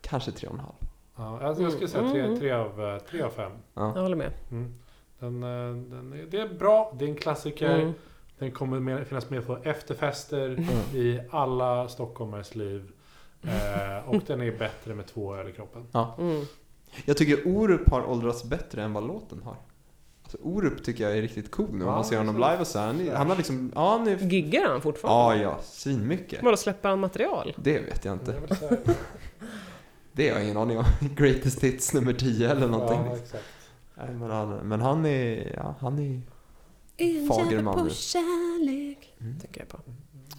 Kanske 0.00 0.32
tre 0.32 0.48
och 0.48 0.54
en 0.54 0.60
halv. 0.60 0.74
Ja, 1.16 1.40
alltså 1.42 1.62
jag 1.62 1.72
skulle 1.72 1.88
säga 1.88 2.10
tre, 2.10 2.20
Mm. 2.20 2.38
tre, 2.38 2.50
av, 2.52 2.84
eh, 2.84 2.98
tre 2.98 3.22
av 3.22 3.30
fem. 3.30 3.52
Ja. 3.74 3.92
Jag 3.94 4.02
håller 4.02 4.16
med. 4.16 4.32
Mm. 4.50 4.74
Den, 5.18 5.42
eh, 5.42 5.76
den 5.90 6.26
det 6.30 6.40
är 6.40 6.48
bra, 6.54 6.94
det 6.98 7.04
är 7.04 7.08
en 7.08 7.16
klassiker. 7.16 7.78
Mm. 7.80 7.92
Den 8.38 8.50
kommer 8.52 8.80
med, 8.80 9.06
finnas 9.06 9.30
med 9.30 9.46
på 9.46 9.56
efterfester 9.62 10.46
Mm. 10.48 10.68
i 10.94 11.20
alla 11.30 11.88
stockholmares 11.88 12.54
liv. 12.54 12.90
Eh, 13.42 14.08
och 14.08 14.22
den 14.26 14.40
är 14.42 14.58
bättre 14.58 14.94
med 14.94 15.06
två 15.06 15.34
öl 15.36 15.48
i 15.48 15.52
kroppen. 15.52 15.86
Mm. 16.18 16.44
Jag 17.04 17.16
tycker 17.16 17.48
Orup 17.48 17.90
har 17.90 18.10
åldrats 18.10 18.44
bättre 18.44 18.82
än 18.82 18.92
vad 18.92 19.06
låten 19.06 19.42
har. 19.42 19.56
Alltså, 20.22 20.38
Orup 20.42 20.84
tycker 20.84 21.04
jag 21.04 21.18
är 21.18 21.22
riktigt 21.22 21.50
cool 21.50 21.66
nu. 21.72 21.84
Om 21.84 21.88
Ja, 21.88 21.94
man 21.94 22.04
ser 22.04 22.18
honom 22.18 22.34
live 22.36 22.58
och 22.60 22.66
så. 22.66 22.78
här, 22.78 22.86
Han, 22.86 23.08
han 23.16 23.28
har 23.30 23.36
liksom, 23.36 23.72
ja 23.74 23.90
han 23.98 24.08
är... 24.08 24.16
Giggar 24.16 24.68
han 24.68 24.80
fortfarande? 24.80 25.42
Ja, 25.42 25.50
ja, 25.50 25.58
svinmycket. 25.62 26.42
Vadå, 26.42 26.56
släpper 26.56 26.88
han 26.88 27.00
material? 27.00 27.52
Det 27.56 27.78
vet 27.78 28.04
jag 28.04 28.12
inte. 28.14 28.34
Jag 28.60 28.78
Det 30.16 30.28
har 30.28 30.36
jag 30.36 30.44
ingen 30.44 30.56
aning 30.56 30.78
om. 30.78 30.84
Greatest 31.16 31.64
hits 31.64 31.94
nummer 31.94 32.12
10 32.12 32.50
eller 32.50 32.68
någonting. 32.68 33.00
Ja, 33.06 33.16
exakt. 33.16 33.44
Nej, 33.94 34.08
men, 34.10 34.30
han, 34.30 34.48
men 34.50 34.80
han 34.80 35.06
är, 35.06 35.52
ja, 35.56 35.74
han 35.80 35.98
är... 35.98 36.20
Fager 37.28 37.62
man 37.62 37.84
nu. 37.84 37.90
kärlek. 37.90 39.14
Mm. 39.20 39.40
Tänker 39.40 39.60
jag 39.60 39.68
på. 39.68 39.78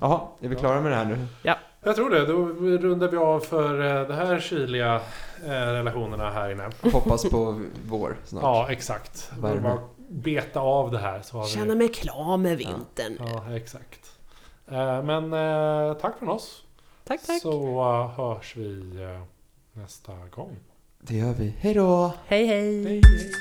Jaha, 0.02 0.22
är 0.42 0.48
vi 0.48 0.56
klara 0.56 0.82
med 0.82 0.92
det 0.92 0.96
här 0.96 1.06
nu? 1.06 1.26
Ja, 1.44 1.58
Jag 1.84 1.96
tror 1.96 2.10
det. 2.10 2.26
Då 2.26 2.46
rundar 2.78 3.08
vi 3.08 3.18
av 3.18 3.40
för 3.40 4.02
eh, 4.02 4.08
de 4.08 4.14
här 4.14 4.40
kyliga 4.40 4.96
eh, 5.46 5.50
relationerna 5.50 6.32
här 6.32 6.52
inne. 6.52 6.70
Hoppas 6.92 7.30
på 7.30 7.62
vår 7.88 8.18
snart. 8.26 8.44
Ja, 8.44 8.68
exakt. 8.72 9.32
Värme. 9.40 9.62
Bara 9.62 9.80
beta 10.10 10.60
av 10.60 10.92
det 10.92 11.00
här 11.00 11.22
så 11.22 11.38
har 11.38 11.46
vi... 11.46 11.50
Känna 11.52 11.76
mig 11.76 11.90
klar 11.90 12.38
med 12.38 12.58
vintern. 12.58 13.18
Ja, 13.20 13.56
exakt. 13.56 14.12
Eh, 14.68 15.04
Men 15.04 15.32
tack 15.96 16.20
från 16.20 16.30
oss. 16.30 16.64
Tack, 17.04 17.26
tack. 17.26 17.42
Så 17.42 17.84
hörs 18.18 18.56
vi 18.56 18.94
nästa 19.76 20.14
gång. 20.32 20.58
Det 21.00 21.16
gör 21.16 21.34
vi. 21.34 21.54
Hej 21.60 21.74
då! 21.74 22.14
Hej, 22.28 22.46
hej. 22.46 22.84
Hej, 22.86 23.02
hej, 23.02 23.32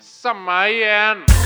Samma 0.00 0.68
igen! 0.68 1.39